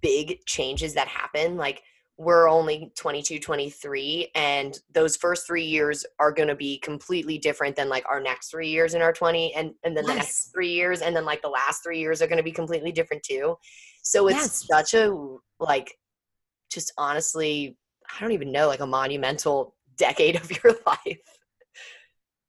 big 0.00 0.44
changes 0.46 0.94
that 0.94 1.08
happen. 1.08 1.56
Like 1.56 1.82
we're 2.18 2.48
only 2.48 2.92
22, 2.96 3.38
23, 3.38 4.30
and 4.34 4.78
those 4.92 5.16
first 5.16 5.46
three 5.46 5.64
years 5.64 6.06
are 6.18 6.32
going 6.32 6.48
to 6.48 6.54
be 6.54 6.78
completely 6.78 7.36
different 7.36 7.76
than 7.76 7.90
like 7.90 8.06
our 8.08 8.20
next 8.20 8.50
three 8.50 8.68
years 8.68 8.94
in 8.94 9.02
our 9.02 9.12
20, 9.12 9.52
and, 9.54 9.74
and 9.84 9.94
then 9.94 10.06
the 10.06 10.14
next 10.14 10.50
three 10.52 10.72
years, 10.72 11.02
and 11.02 11.14
then 11.14 11.26
like 11.26 11.42
the 11.42 11.48
last 11.48 11.82
three 11.82 12.00
years 12.00 12.22
are 12.22 12.26
going 12.26 12.38
to 12.38 12.42
be 12.42 12.52
completely 12.52 12.90
different 12.90 13.22
too. 13.22 13.56
So 14.02 14.28
it's 14.28 14.38
Yes. 14.38 14.66
such 14.70 14.94
a 14.94 15.14
like, 15.60 15.98
just 16.70 16.92
honestly, 16.96 17.76
I 18.16 18.20
don't 18.20 18.32
even 18.32 18.50
know, 18.50 18.66
like 18.66 18.80
a 18.80 18.86
monumental 18.86 19.74
decade 19.96 20.36
of 20.36 20.50
your 20.50 20.74
life. 20.86 21.35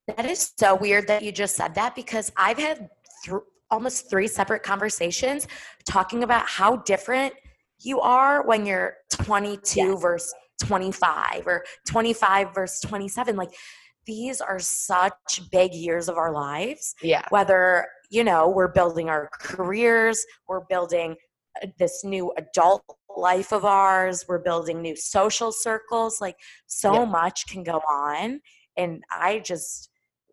That 0.07 0.25
is 0.25 0.53
so 0.57 0.75
weird 0.75 1.07
that 1.07 1.21
you 1.23 1.31
just 1.31 1.55
said 1.55 1.75
that 1.75 1.95
because 1.95 2.31
I've 2.37 2.57
had 2.57 2.89
th- 3.25 3.41
almost 3.69 4.09
three 4.09 4.27
separate 4.27 4.63
conversations 4.63 5.47
talking 5.85 6.23
about 6.23 6.47
how 6.47 6.77
different 6.77 7.33
you 7.79 7.99
are 7.99 8.45
when 8.45 8.65
you're 8.65 8.95
22 9.11 9.79
Yes. 9.79 10.01
versus 10.01 10.33
25 10.61 11.45
or 11.45 11.63
25 11.87 12.53
versus 12.55 12.79
27. 12.81 13.35
Like 13.35 13.53
these 14.05 14.39
are 14.39 14.59
such 14.59 15.41
big 15.51 15.73
years 15.73 16.07
of 16.07 16.15
our 16.17 16.31
lives, 16.31 16.95
Yeah. 17.01 17.25
whether, 17.29 17.85
you 18.09 18.23
know, 18.23 18.47
we're 18.47 18.69
building 18.69 19.09
our 19.09 19.29
careers, 19.33 20.25
we're 20.47 20.63
building 20.69 21.17
uh, 21.61 21.67
this 21.77 22.05
new 22.05 22.31
adult 22.37 22.83
life 23.15 23.51
of 23.51 23.65
ours, 23.65 24.23
we're 24.29 24.39
building 24.39 24.81
new 24.81 24.95
social 24.95 25.51
circles. 25.51 26.21
Like 26.21 26.37
so 26.67 26.93
Yeah. 26.93 27.05
much 27.05 27.45
can 27.47 27.63
go 27.63 27.79
on. 27.89 28.39
And 28.77 29.03
I 29.11 29.39
just, 29.39 29.86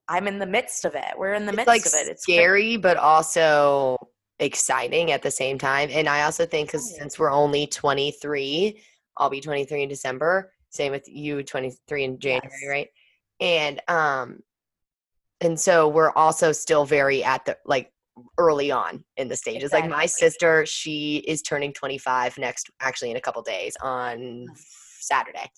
I'm 0.08 0.28
in 0.28 0.38
the 0.38 0.46
midst 0.46 0.84
of 0.84 0.94
it. 0.94 1.12
We're 1.16 1.34
in 1.34 1.46
the 1.46 1.52
it's 1.52 1.56
midst 1.56 1.66
like 1.68 1.86
of 1.86 1.92
it. 1.94 2.10
It's 2.10 2.22
scary, 2.22 2.76
but 2.76 2.96
also 2.96 3.96
exciting 4.38 5.12
at 5.12 5.22
the 5.22 5.30
same 5.30 5.58
time. 5.58 5.88
And 5.92 6.08
I 6.08 6.22
also 6.24 6.44
think 6.46 6.68
because 6.68 6.96
since 6.96 7.18
we're 7.18 7.30
only 7.30 7.66
23, 7.66 8.80
I'll 9.16 9.30
be 9.30 9.40
23 9.40 9.84
in 9.84 9.88
December. 9.88 10.52
Same 10.70 10.92
with 10.92 11.08
you, 11.08 11.42
23 11.42 12.04
in 12.04 12.18
January, 12.18 12.50
Yes. 12.60 12.68
right? 12.68 12.88
And 13.40 13.80
um, 13.88 14.40
and 15.40 15.58
so 15.58 15.88
we're 15.88 16.10
also 16.12 16.52
still 16.52 16.84
very 16.84 17.22
at 17.22 17.44
the 17.44 17.56
like 17.64 17.92
early 18.38 18.70
on 18.70 19.04
in 19.16 19.28
the 19.28 19.36
stages. 19.36 19.72
Like 19.72 19.88
my 19.88 20.06
sister, 20.06 20.64
she 20.66 21.16
is 21.26 21.42
turning 21.42 21.72
25 21.72 22.38
next, 22.38 22.70
actually 22.80 23.10
in 23.10 23.16
a 23.16 23.20
couple 23.20 23.42
days 23.42 23.76
on 23.82 24.46
Saturday 25.00 25.50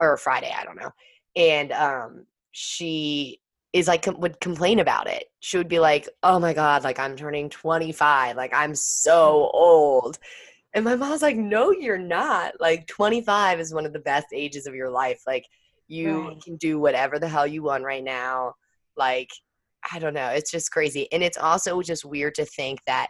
or 0.00 0.16
Friday, 0.16 0.52
I 0.56 0.64
don't 0.64 0.76
know. 0.76 0.90
And 1.36 1.72
um, 1.72 2.26
she 2.52 3.40
is 3.74 3.88
like 3.88 4.02
com- 4.02 4.20
would 4.20 4.40
complain 4.40 4.78
about 4.78 5.08
it. 5.08 5.24
She 5.40 5.58
would 5.58 5.68
be 5.68 5.80
like, 5.80 6.08
"Oh 6.22 6.38
my 6.38 6.54
god, 6.54 6.84
like 6.84 6.98
I'm 6.98 7.16
turning 7.16 7.50
25, 7.50 8.36
like 8.36 8.54
I'm 8.54 8.74
so 8.74 9.50
old." 9.52 10.18
And 10.72 10.84
my 10.84 10.96
mom's 10.96 11.22
like, 11.22 11.36
"No, 11.36 11.70
you're 11.72 11.98
not. 11.98 12.54
Like 12.60 12.86
25 12.86 13.60
is 13.60 13.74
one 13.74 13.84
of 13.84 13.92
the 13.92 13.98
best 13.98 14.28
ages 14.32 14.66
of 14.66 14.74
your 14.74 14.90
life. 14.90 15.20
Like 15.26 15.44
you 15.88 16.28
Right. 16.28 16.42
can 16.42 16.56
do 16.56 16.78
whatever 16.78 17.18
the 17.18 17.28
hell 17.28 17.46
you 17.46 17.62
want 17.64 17.84
right 17.84 18.02
now. 18.02 18.54
Like 18.96 19.28
I 19.92 19.98
don't 19.98 20.14
know, 20.14 20.28
it's 20.28 20.50
just 20.50 20.70
crazy. 20.70 21.12
And 21.12 21.22
it's 21.22 21.36
also 21.36 21.82
just 21.82 22.04
weird 22.06 22.36
to 22.36 22.46
think 22.46 22.80
that 22.86 23.08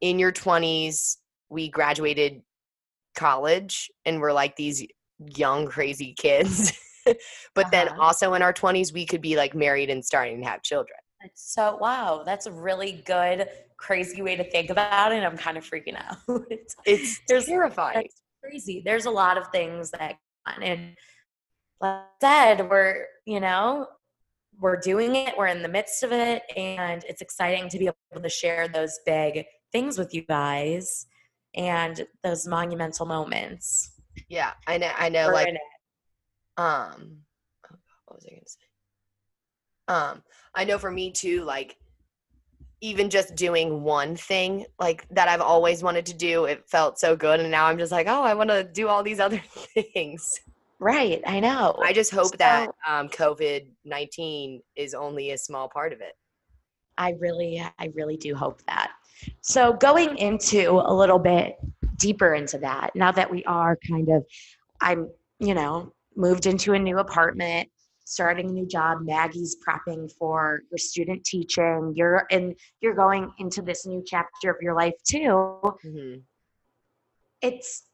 in 0.00 0.18
your 0.18 0.30
20s 0.30 1.16
we 1.48 1.68
graduated 1.68 2.42
college 3.16 3.90
and 4.04 4.20
we're 4.20 4.32
like 4.32 4.54
these 4.56 4.86
young 5.18 5.66
crazy 5.66 6.14
kids. 6.16 6.78
but 7.54 7.70
then 7.70 7.88
Uh-huh. 7.88 8.02
also 8.02 8.34
in 8.34 8.42
our 8.42 8.52
20s 8.52 8.92
we 8.92 9.04
could 9.06 9.20
be 9.20 9.36
like 9.36 9.54
married 9.54 9.90
and 9.90 10.04
starting 10.04 10.40
to 10.42 10.48
have 10.48 10.62
children. 10.62 10.98
So 11.34 11.76
wow, 11.80 12.22
that's 12.24 12.46
a 12.46 12.52
really 12.52 13.02
good, 13.04 13.48
crazy 13.76 14.22
way 14.22 14.36
to 14.36 14.44
think 14.44 14.70
about 14.70 15.12
it. 15.12 15.16
And 15.16 15.26
I'm 15.26 15.36
kind 15.36 15.56
of 15.58 15.64
freaking 15.68 15.96
out. 15.96 16.16
it's, 16.50 16.76
It's 16.84 17.20
There's- 17.28 17.46
terrifying. 17.46 17.94
that's 17.96 18.22
crazy. 18.42 18.82
There's 18.84 19.06
a 19.06 19.10
lot 19.10 19.36
of 19.36 19.48
things 19.48 19.90
that 19.92 20.16
and 20.62 20.94
like 21.80 21.92
I 22.22 22.54
said, 22.56 22.70
we're 22.70 23.06
you 23.26 23.40
know 23.40 23.86
we're 24.60 24.76
doing 24.80 25.14
it. 25.16 25.34
We're 25.38 25.46
in 25.48 25.62
the 25.62 25.68
midst 25.68 26.02
of 26.02 26.10
it, 26.10 26.42
and 26.56 27.04
it's 27.08 27.20
exciting 27.22 27.68
to 27.68 27.78
be 27.78 27.86
able 28.12 28.22
to 28.22 28.28
share 28.28 28.66
those 28.66 28.98
big 29.06 29.44
things 29.70 29.98
with 29.98 30.12
you 30.14 30.22
guys 30.22 31.06
and 31.54 32.04
those 32.24 32.46
monumental 32.48 33.06
moments. 33.06 33.92
Yeah, 34.28 34.52
I 34.66 34.78
know 34.78 34.90
I 34.98 35.08
know 35.10 35.26
We're 35.28 35.34
like. 35.34 35.56
Um 36.58 37.18
oh, 37.64 37.76
what 38.06 38.16
was 38.16 38.26
I 38.26 38.30
going 38.30 38.42
to 38.42 38.50
say? 38.50 38.58
Um 39.88 40.22
I 40.54 40.64
know 40.64 40.78
for 40.78 40.90
me 40.90 41.12
too 41.12 41.42
like 41.44 41.76
even 42.80 43.10
just 43.10 43.34
doing 43.34 43.82
one 43.82 44.14
thing 44.14 44.64
like 44.78 45.08
that 45.10 45.28
I've 45.28 45.40
always 45.40 45.82
wanted 45.82 46.06
to 46.06 46.14
do, 46.14 46.44
it 46.44 46.68
felt 46.68 46.98
so 46.98 47.16
good 47.16 47.40
and 47.40 47.50
now 47.50 47.66
I'm 47.66 47.78
just 47.78 47.90
like, 47.90 48.06
"Oh, 48.08 48.22
I 48.22 48.34
want 48.34 48.50
to 48.50 48.62
do 48.62 48.88
all 48.88 49.02
these 49.02 49.20
other 49.20 49.38
things." 49.74 50.40
right. 50.80 51.20
I 51.26 51.40
know. 51.40 51.76
I 51.82 51.92
just 51.92 52.12
hope 52.12 52.36
that 52.38 52.68
um 52.86 53.08
COVID-19 53.08 54.60
is 54.76 54.94
only 54.94 55.32
a 55.32 55.38
small 55.38 55.68
part 55.68 55.92
of 55.92 56.00
it. 56.00 56.14
I 56.98 57.14
really, 57.20 57.64
I 57.78 57.92
really 57.94 58.16
do 58.16 58.34
hope 58.34 58.60
that. 58.66 58.90
So 59.40 59.72
going 59.72 60.18
into 60.18 60.70
a 60.70 60.92
little 60.92 61.18
bit 61.18 61.56
deeper 61.96 62.34
into 62.34 62.58
that, 62.58 62.90
now 62.94 63.12
that 63.12 63.30
we 63.30 63.44
are 63.44 63.78
kind 63.88 64.08
of, 64.08 64.24
I'm, 64.80 65.08
you 65.38 65.54
know, 65.54 65.92
moved 66.18 66.46
into 66.46 66.74
a 66.74 66.78
new 66.78 66.98
apartment, 66.98 67.68
starting 68.04 68.50
a 68.50 68.52
new 68.52 68.66
job. 68.66 68.98
Maggie's 69.02 69.56
prepping 69.66 70.10
for 70.18 70.62
your 70.70 70.78
student 70.78 71.24
teaching. 71.24 71.92
You're 71.96 72.26
and 72.30 72.54
you're 72.80 72.94
going 72.94 73.30
into 73.38 73.62
this 73.62 73.86
new 73.86 74.02
chapter 74.04 74.50
of 74.50 74.56
your 74.60 74.74
life 74.74 74.94
too. 75.08 75.60
Mhm. 75.84 76.22
It's 77.40 77.84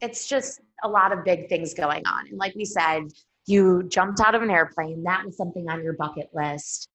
it's 0.00 0.28
just 0.28 0.60
a 0.84 0.88
lot 0.88 1.12
of 1.12 1.24
big 1.24 1.48
things 1.48 1.74
going 1.74 2.06
on. 2.06 2.28
And 2.28 2.38
like 2.38 2.54
we 2.54 2.64
said, 2.64 3.02
you 3.46 3.82
jumped 3.88 4.20
out 4.20 4.34
of 4.34 4.42
an 4.42 4.50
airplane. 4.50 5.02
That 5.02 5.24
was 5.24 5.36
something 5.36 5.68
on 5.68 5.82
your 5.82 5.94
bucket 5.94 6.28
list. 6.32 6.88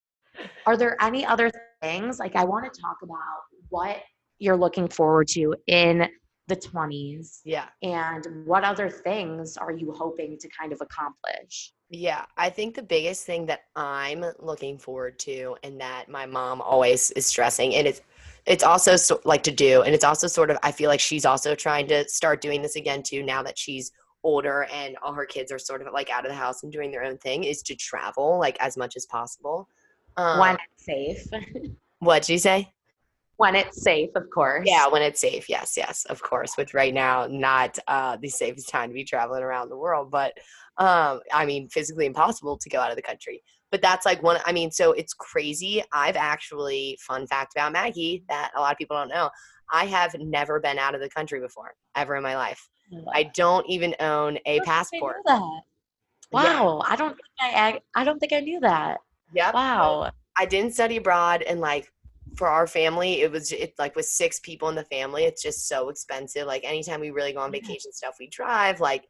Are 0.65 0.77
there 0.77 0.95
any 1.01 1.25
other 1.25 1.51
things? 1.81 2.19
Like, 2.19 2.35
I 2.35 2.45
want 2.45 2.71
to 2.71 2.81
talk 2.81 2.97
about 3.01 3.41
what 3.69 3.97
you're 4.39 4.55
looking 4.55 4.87
forward 4.87 5.27
to 5.29 5.55
in 5.67 6.07
the 6.47 6.55
20s 6.55 7.39
Yeah. 7.45 7.67
and 7.81 8.45
what 8.45 8.63
other 8.63 8.89
things 8.89 9.55
are 9.57 9.71
you 9.71 9.91
hoping 9.93 10.37
to 10.39 10.49
kind 10.49 10.73
of 10.73 10.81
accomplish? 10.81 11.73
Yeah, 11.89 12.25
I 12.37 12.49
think 12.49 12.75
the 12.75 12.83
biggest 12.83 13.25
thing 13.25 13.45
that 13.45 13.61
I'm 13.75 14.25
looking 14.39 14.77
forward 14.77 15.19
to 15.19 15.55
and 15.63 15.79
that 15.79 16.09
my 16.09 16.25
mom 16.25 16.61
always 16.61 17.11
is 17.11 17.25
stressing 17.25 17.75
and 17.75 17.87
it's 17.87 18.01
it's 18.45 18.63
also 18.63 18.97
so, 18.97 19.21
like 19.23 19.43
to 19.43 19.51
do 19.51 19.83
and 19.83 19.95
it's 19.95 20.03
also 20.03 20.27
sort 20.27 20.49
of 20.49 20.57
I 20.63 20.71
feel 20.71 20.89
like 20.89 20.99
she's 20.99 21.25
also 21.25 21.55
trying 21.55 21.87
to 21.87 22.07
start 22.09 22.41
doing 22.41 22.61
this 22.61 22.75
again 22.75 23.03
too 23.03 23.23
now 23.23 23.41
that 23.43 23.57
she's 23.57 23.91
older 24.23 24.67
and 24.73 24.97
all 25.03 25.13
her 25.13 25.25
kids 25.25 25.51
are 25.51 25.59
sort 25.59 25.81
of 25.81 25.93
like 25.93 26.09
out 26.09 26.25
of 26.25 26.31
the 26.31 26.37
house 26.37 26.63
and 26.63 26.71
doing 26.71 26.91
their 26.91 27.03
own 27.03 27.17
thing 27.17 27.43
is 27.43 27.61
to 27.63 27.75
travel 27.75 28.37
like 28.39 28.57
as 28.59 28.75
much 28.77 28.95
as 28.95 29.05
possible. 29.05 29.67
Um, 30.17 30.39
when 30.39 30.57
it's 30.75 30.85
safe. 30.85 31.41
what'd 31.99 32.29
you 32.29 32.37
say? 32.37 32.73
When 33.37 33.55
it's 33.55 33.81
safe, 33.81 34.09
of 34.15 34.29
course. 34.29 34.63
Yeah, 34.65 34.87
when 34.87 35.01
it's 35.01 35.19
safe. 35.19 35.49
Yes, 35.49 35.73
yes, 35.75 36.05
of 36.09 36.21
course. 36.21 36.55
Which 36.55 36.73
right 36.73 36.93
now 36.93 37.27
not 37.29 37.77
uh, 37.87 38.17
the 38.21 38.29
safest 38.29 38.69
time 38.69 38.89
to 38.89 38.93
be 38.93 39.03
traveling 39.03 39.43
around 39.43 39.69
the 39.69 39.77
world, 39.77 40.11
but 40.11 40.33
um, 40.77 41.19
I 41.31 41.45
mean, 41.45 41.69
physically 41.69 42.05
impossible 42.05 42.57
to 42.57 42.69
go 42.69 42.79
out 42.79 42.89
of 42.89 42.95
the 42.95 43.01
country. 43.01 43.43
But 43.71 43.81
that's 43.81 44.05
like 44.05 44.21
one. 44.21 44.37
I 44.45 44.51
mean, 44.51 44.71
so 44.71 44.91
it's 44.91 45.13
crazy. 45.13 45.83
I've 45.91 46.15
actually 46.15 46.97
fun 47.01 47.25
fact 47.25 47.53
about 47.55 47.73
Maggie 47.73 48.23
that 48.29 48.51
a 48.55 48.59
lot 48.59 48.71
of 48.71 48.77
people 48.77 48.95
don't 48.95 49.09
know. 49.09 49.29
I 49.71 49.85
have 49.85 50.13
never 50.19 50.59
been 50.59 50.77
out 50.77 50.93
of 50.93 51.01
the 51.01 51.09
country 51.09 51.39
before 51.39 51.73
ever 51.95 52.15
in 52.15 52.23
my 52.23 52.35
life. 52.35 52.69
I 53.13 53.23
don't 53.35 53.67
even 53.67 53.95
own 53.99 54.37
a 54.45 54.59
passport. 54.61 55.17
know 55.25 55.35
that. 55.37 55.61
Yeah. 56.31 56.61
Wow, 56.61 56.83
I 56.87 56.95
don't 56.95 57.15
think 57.15 57.55
I, 57.55 57.79
I 57.95 58.03
don't 58.03 58.19
think 58.19 58.33
I 58.33 58.39
knew 58.39 58.59
that. 58.59 58.99
Yep. 59.33 59.53
Wow. 59.53 60.11
I 60.37 60.45
didn't 60.45 60.73
study 60.73 60.97
abroad 60.97 61.43
and 61.43 61.59
like 61.59 61.91
for 62.35 62.47
our 62.47 62.65
family 62.67 63.21
it 63.21 63.31
was 63.31 63.51
it 63.51 63.73
like 63.77 63.95
with 63.95 64.05
six 64.05 64.39
people 64.39 64.69
in 64.69 64.75
the 64.75 64.85
family 64.85 65.23
it's 65.23 65.41
just 65.43 65.67
so 65.67 65.89
expensive 65.89 66.47
like 66.47 66.63
anytime 66.63 66.99
we 66.99 67.11
really 67.11 67.33
go 67.33 67.39
on 67.39 67.51
vacation 67.51 67.91
stuff 67.91 68.15
we 68.19 68.27
drive 68.27 68.79
like 68.79 69.07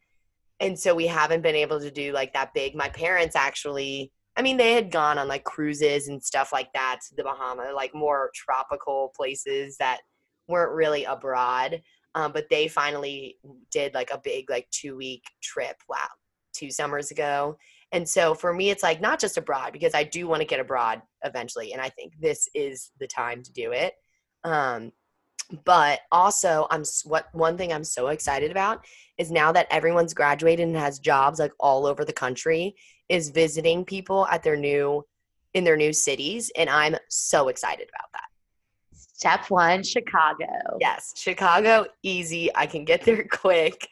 and 0.60 0.80
so 0.80 0.96
we 0.96 1.08
haven't 1.08 1.42
been 1.42 1.56
able 1.56 1.80
to 1.80 1.92
do 1.92 2.14
like 2.14 2.34
that 2.34 2.54
big. 2.54 2.76
My 2.76 2.90
parents 2.90 3.36
actually 3.36 4.12
I 4.36 4.42
mean 4.42 4.58
they 4.58 4.74
had 4.74 4.92
gone 4.92 5.18
on 5.18 5.28
like 5.28 5.44
cruises 5.44 6.08
and 6.08 6.24
stuff 6.24 6.52
like 6.52 6.72
that 6.74 7.00
to 7.08 7.16
the 7.16 7.24
Bahama 7.24 7.72
like 7.76 7.94
more 7.94 8.32
tropical 8.34 9.12
places 9.16 9.78
that 9.78 10.00
weren't 10.48 10.74
really 10.74 11.04
abroad 11.04 11.82
um, 12.16 12.32
but 12.32 12.50
they 12.50 12.68
finally 12.68 13.38
did 13.72 13.94
like 13.94 14.12
a 14.12 14.22
big 14.24 14.50
like 14.50 14.68
two 14.72 14.96
week 14.96 15.24
trip 15.42 15.78
wow 15.88 16.08
two 16.54 16.72
summers 16.72 17.12
ago 17.12 17.58
and 17.94 18.08
so 18.08 18.34
for 18.34 18.54
me, 18.54 18.72
it's 18.72 18.84
like 18.84 19.00
not 19.00 19.20
just 19.20 19.38
abroad 19.38 19.72
because 19.72 19.94
I 19.94 20.04
do 20.04 20.28
want 20.28 20.42
to 20.42 20.48
get 20.48 20.60
abroad 20.60 21.02
eventually, 21.24 21.72
and 21.72 21.82
I 21.82 21.90
think 21.90 22.14
this 22.20 22.50
is 22.54 22.92
the 23.00 23.08
time 23.08 23.42
to 23.44 23.54
do 23.54 23.72
it. 23.72 23.94
Um, 24.44 24.92
but 25.66 26.02
also 26.12 26.68
i'm 26.72 26.84
what 27.04 27.28
one 27.34 27.58
thing 27.58 27.72
i'm 27.72 27.84
so 27.84 28.08
excited 28.08 28.50
about 28.50 28.86
is 29.18 29.32
now 29.32 29.52
that 29.52 29.68
everyone's 29.70 30.14
graduated 30.14 30.68
and 30.68 30.76
has 30.76 31.00
jobs 31.00 31.40
like 31.40 31.52
all 31.60 31.86
over 31.86 32.04
the 32.06 32.14
country 32.14 32.76
is 33.10 33.30
visiting 33.30 33.86
people 33.86 34.26
at 34.28 34.44
their 34.44 34.56
new 34.56 35.06
in 35.54 35.64
their 35.64 35.78
new 35.78 35.94
cities 35.94 36.52
and 36.58 36.70
i'm 36.70 36.96
so 37.10 37.50
excited 37.50 37.88
about 37.90 38.12
that 38.14 38.24
Step 38.96 39.50
one, 39.50 39.84
Chicago. 39.84 40.46
yes 40.80 41.14
chicago 41.16 41.86
easy 42.02 42.50
i 42.56 42.66
can 42.66 42.84
get 42.84 43.04
there 43.04 43.26
quick 43.32 43.88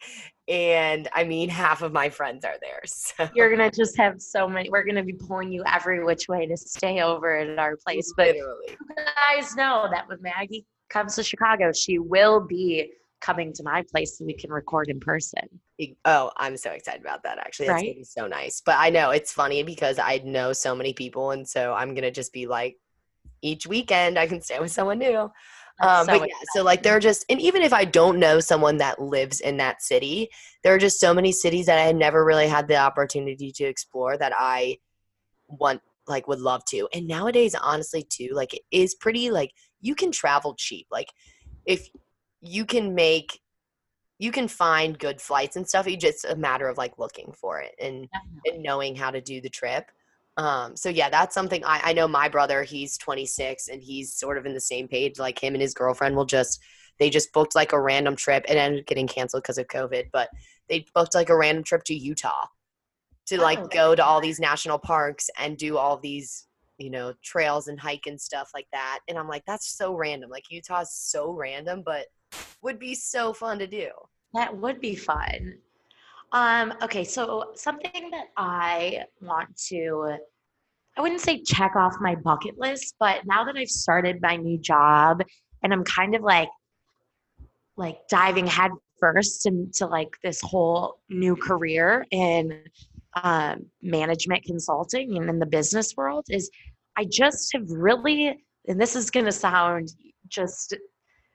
and 0.48 1.08
i 1.12 1.22
mean 1.22 1.48
half 1.48 1.82
of 1.82 1.92
my 1.92 2.08
friends 2.08 2.44
are 2.44 2.56
there 2.60 2.80
so 2.86 3.28
You're 3.34 3.50
gonna 3.50 3.70
just 3.70 3.96
have 3.96 4.20
so 4.20 4.48
many. 4.48 4.68
We're 4.70 4.84
gonna 4.84 5.04
be 5.04 5.12
pulling 5.12 5.52
you 5.52 5.62
every 5.66 6.02
which 6.02 6.28
way 6.28 6.46
to 6.46 6.56
stay 6.56 7.00
over 7.00 7.36
at 7.36 7.58
our 7.58 7.76
place. 7.76 8.12
But 8.16 8.28
literally 8.28 8.66
you 8.70 8.96
guys 9.38 9.54
know 9.54 9.88
that 9.92 10.08
when 10.08 10.20
Maggie 10.20 10.66
comes 10.90 11.14
to 11.16 11.22
Chicago, 11.22 11.72
she 11.72 11.98
will 11.98 12.40
be 12.40 12.92
coming 13.20 13.52
to 13.52 13.62
my 13.62 13.84
place 13.90 14.18
so 14.18 14.24
we 14.24 14.34
can 14.34 14.50
record 14.50 14.88
in 14.88 14.98
person. 14.98 15.48
Oh, 16.04 16.32
I'm 16.36 16.56
so 16.56 16.70
excited 16.72 17.00
about 17.00 17.22
that 17.22 17.38
actually. 17.38 17.68
That's 17.68 17.82
Right? 17.82 17.86
gonna 17.86 17.94
be 18.00 18.04
so 18.04 18.26
nice. 18.26 18.60
But 18.64 18.76
I 18.78 18.90
know 18.90 19.10
it's 19.10 19.32
funny 19.32 19.62
because 19.62 19.98
I 19.98 20.18
know 20.24 20.52
so 20.52 20.74
many 20.74 20.92
people 20.92 21.30
and 21.30 21.48
so 21.48 21.72
I'm 21.72 21.94
gonna 21.94 22.10
just 22.10 22.32
be 22.32 22.46
like 22.46 22.76
each 23.42 23.66
weekend 23.66 24.18
I 24.18 24.26
can 24.26 24.40
stay 24.40 24.58
with 24.58 24.70
someone 24.70 24.98
new. 24.98 25.30
Um, 25.82 26.06
so 26.06 26.18
but 26.18 26.28
yeah, 26.28 26.34
so 26.54 26.62
like 26.62 26.82
they're 26.82 27.00
just 27.00 27.24
and 27.28 27.40
even 27.40 27.62
if 27.62 27.72
I 27.72 27.84
don't 27.84 28.18
know 28.18 28.40
someone 28.40 28.76
that 28.78 29.00
lives 29.00 29.40
in 29.40 29.56
that 29.56 29.82
city, 29.82 30.28
there 30.62 30.74
are 30.74 30.78
just 30.78 31.00
so 31.00 31.12
many 31.12 31.32
cities 31.32 31.66
that 31.66 31.78
I 31.78 31.82
had 31.82 31.96
never 31.96 32.24
really 32.24 32.46
had 32.46 32.68
the 32.68 32.76
opportunity 32.76 33.50
to 33.52 33.64
explore 33.64 34.16
that 34.16 34.32
I 34.36 34.78
want 35.48 35.80
like 36.06 36.28
would 36.28 36.40
love 36.40 36.64
to. 36.66 36.88
And 36.94 37.06
nowadays, 37.06 37.54
honestly, 37.54 38.06
too, 38.08 38.30
like 38.32 38.54
it 38.54 38.62
is 38.70 38.94
pretty 38.94 39.30
like 39.30 39.52
you 39.80 39.94
can 39.94 40.12
travel 40.12 40.54
cheap. 40.56 40.86
Like 40.90 41.08
if 41.66 41.88
you 42.40 42.64
can 42.64 42.94
make 42.94 43.40
you 44.18 44.30
can 44.30 44.46
find 44.46 44.98
good 45.00 45.20
flights 45.20 45.56
and 45.56 45.68
stuff. 45.68 45.88
It's 45.88 46.02
just 46.02 46.24
a 46.24 46.36
matter 46.36 46.68
of 46.68 46.78
like 46.78 46.96
looking 46.96 47.32
for 47.32 47.60
it 47.60 47.74
and 47.80 48.08
and 48.46 48.62
knowing 48.62 48.94
how 48.94 49.10
to 49.10 49.20
do 49.20 49.40
the 49.40 49.48
trip. 49.48 49.90
Um, 50.36 50.76
so 50.76 50.88
yeah, 50.88 51.10
that's 51.10 51.34
something 51.34 51.62
I, 51.64 51.80
I 51.84 51.92
know 51.92 52.08
my 52.08 52.28
brother, 52.28 52.62
he's 52.62 52.96
26 52.96 53.68
and 53.68 53.82
he's 53.82 54.14
sort 54.14 54.38
of 54.38 54.46
in 54.46 54.54
the 54.54 54.60
same 54.60 54.88
page. 54.88 55.18
Like 55.18 55.38
him 55.38 55.54
and 55.54 55.62
his 55.62 55.74
girlfriend 55.74 56.16
will 56.16 56.24
just, 56.24 56.60
they 56.98 57.10
just 57.10 57.32
booked 57.32 57.54
like 57.54 57.72
a 57.72 57.80
random 57.80 58.16
trip. 58.16 58.44
and 58.48 58.58
ended 58.58 58.80
up 58.80 58.86
getting 58.86 59.06
canceled 59.06 59.42
because 59.42 59.58
of 59.58 59.66
COVID, 59.66 60.06
but 60.12 60.30
they 60.68 60.86
booked 60.94 61.14
like 61.14 61.28
a 61.28 61.36
random 61.36 61.64
trip 61.64 61.84
to 61.84 61.94
Utah 61.94 62.46
to 63.26 63.40
like 63.40 63.58
Oh, 63.58 63.68
go 63.68 63.94
to 63.94 64.04
all 64.04 64.20
these 64.20 64.40
national 64.40 64.78
parks 64.78 65.28
and 65.38 65.56
do 65.56 65.76
all 65.76 65.98
these, 65.98 66.46
you 66.78 66.90
know, 66.90 67.12
trails 67.22 67.68
and 67.68 67.78
hike 67.78 68.06
and 68.06 68.20
stuff 68.20 68.50
like 68.54 68.66
that. 68.72 69.00
And 69.08 69.18
I'm 69.18 69.28
like, 69.28 69.44
that's 69.46 69.76
so 69.76 69.94
random. 69.94 70.30
Like 70.30 70.44
Utah's 70.50 70.92
so 70.94 71.32
random, 71.32 71.82
but 71.84 72.06
would 72.62 72.78
be 72.78 72.94
so 72.94 73.32
fun 73.32 73.58
to 73.58 73.66
do. 73.66 73.88
That 74.34 74.56
would 74.56 74.80
be 74.80 74.94
fun. 74.94 75.58
Um, 76.32 76.72
okay, 76.82 77.04
so 77.04 77.52
something 77.54 78.10
that 78.10 78.28
I 78.36 79.04
want 79.20 79.54
to, 79.68 80.16
I 80.96 81.02
wouldn't 81.02 81.20
say 81.20 81.42
check 81.42 81.76
off 81.76 81.94
my 82.00 82.14
bucket 82.14 82.58
list, 82.58 82.94
but 82.98 83.20
now 83.26 83.44
that 83.44 83.56
I've 83.56 83.68
started 83.68 84.22
my 84.22 84.36
new 84.36 84.58
job 84.58 85.22
and 85.62 85.72
I'm 85.72 85.84
kind 85.84 86.14
of 86.14 86.22
like, 86.22 86.48
like 87.76 87.98
diving 88.08 88.46
head 88.46 88.70
first 88.98 89.46
into 89.46 89.86
like 89.86 90.16
this 90.22 90.40
whole 90.40 91.00
new 91.10 91.36
career 91.36 92.06
in 92.10 92.62
um, 93.22 93.66
management 93.82 94.44
consulting 94.44 95.18
and 95.18 95.28
in 95.28 95.38
the 95.38 95.46
business 95.46 95.94
world 95.96 96.24
is 96.30 96.50
I 96.96 97.04
just 97.04 97.52
have 97.52 97.68
really, 97.68 98.38
and 98.68 98.80
this 98.80 98.96
is 98.96 99.10
going 99.10 99.26
to 99.26 99.32
sound 99.32 99.90
just, 100.28 100.74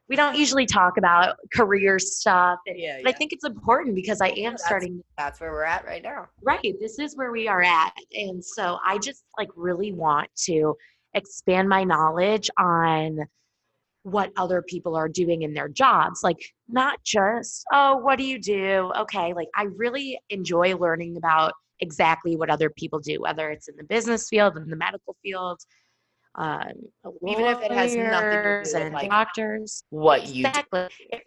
we 0.10 0.15
don't 0.15 0.36
usually 0.36 0.65
talk 0.65 0.98
about 0.98 1.36
career 1.54 2.00
stuff 2.00 2.60
and 2.65 2.78
Yeah. 2.80 3.00
but 3.04 3.13
I 3.13 3.17
think 3.17 3.34
it's 3.34 3.46
important 3.46 3.96
because 3.96 4.22
I 4.22 4.30
am 4.30 4.54
that's- 4.54 4.65
starting 4.65 5.04
that's 5.17 5.39
where 5.41 5.52
we're 5.52 5.63
at 5.63 5.86
right 5.86 6.02
now. 6.04 6.28
right. 6.41 6.76
This 6.80 6.98
is 7.00 7.15
where 7.17 7.32
we 7.32 7.48
are 7.48 7.62
at. 7.62 7.93
And 8.13 8.43
so 8.43 8.80
I 8.86 8.98
just 9.00 9.24
like 9.38 9.50
really 9.56 9.91
want 9.91 10.30
to 10.46 10.76
expand 11.13 11.67
my 11.67 11.84
knowledge 11.84 12.50
on 12.58 13.20
what 14.04 14.32
other 14.38 14.62
people 14.62 14.96
are 14.96 15.10
doing 15.10 15.41
in 15.41 15.54
their 15.54 15.67
jobs. 15.67 16.22
Like 16.24 16.38
not 16.70 17.04
just, 17.04 17.65
oh, 17.74 17.98
what 17.98 18.17
do 18.17 18.24
you 18.24 18.39
do? 18.39 18.91
Okay. 18.98 19.34
Like 19.34 19.50
I 19.56 19.63
really 19.63 20.17
enjoy 20.30 20.78
learning 20.78 21.17
about 21.17 21.54
exactly 21.82 22.36
what 22.38 22.50
other 22.50 22.70
people 22.70 23.00
do, 23.00 23.20
whether 23.20 23.50
it's 23.52 23.67
in 23.67 23.76
the 23.76 23.84
business 23.84 24.30
field, 24.30 24.56
in 24.56 24.70
the 24.70 24.76
medical 24.78 25.15
field, 25.22 25.60
um, 26.38 26.71
Even 27.28 27.45
if 27.45 27.62
it 27.62 27.71
has 27.71 27.95
nothing 27.95 28.43
to 28.43 28.60
do 28.63 28.78
with, 28.80 28.93
like, 28.93 29.10
doctors. 29.10 29.84
What 29.89 30.28
you 30.28 30.43
do. 30.43 30.50
Exactly. 30.50 30.88
It- 31.12 31.23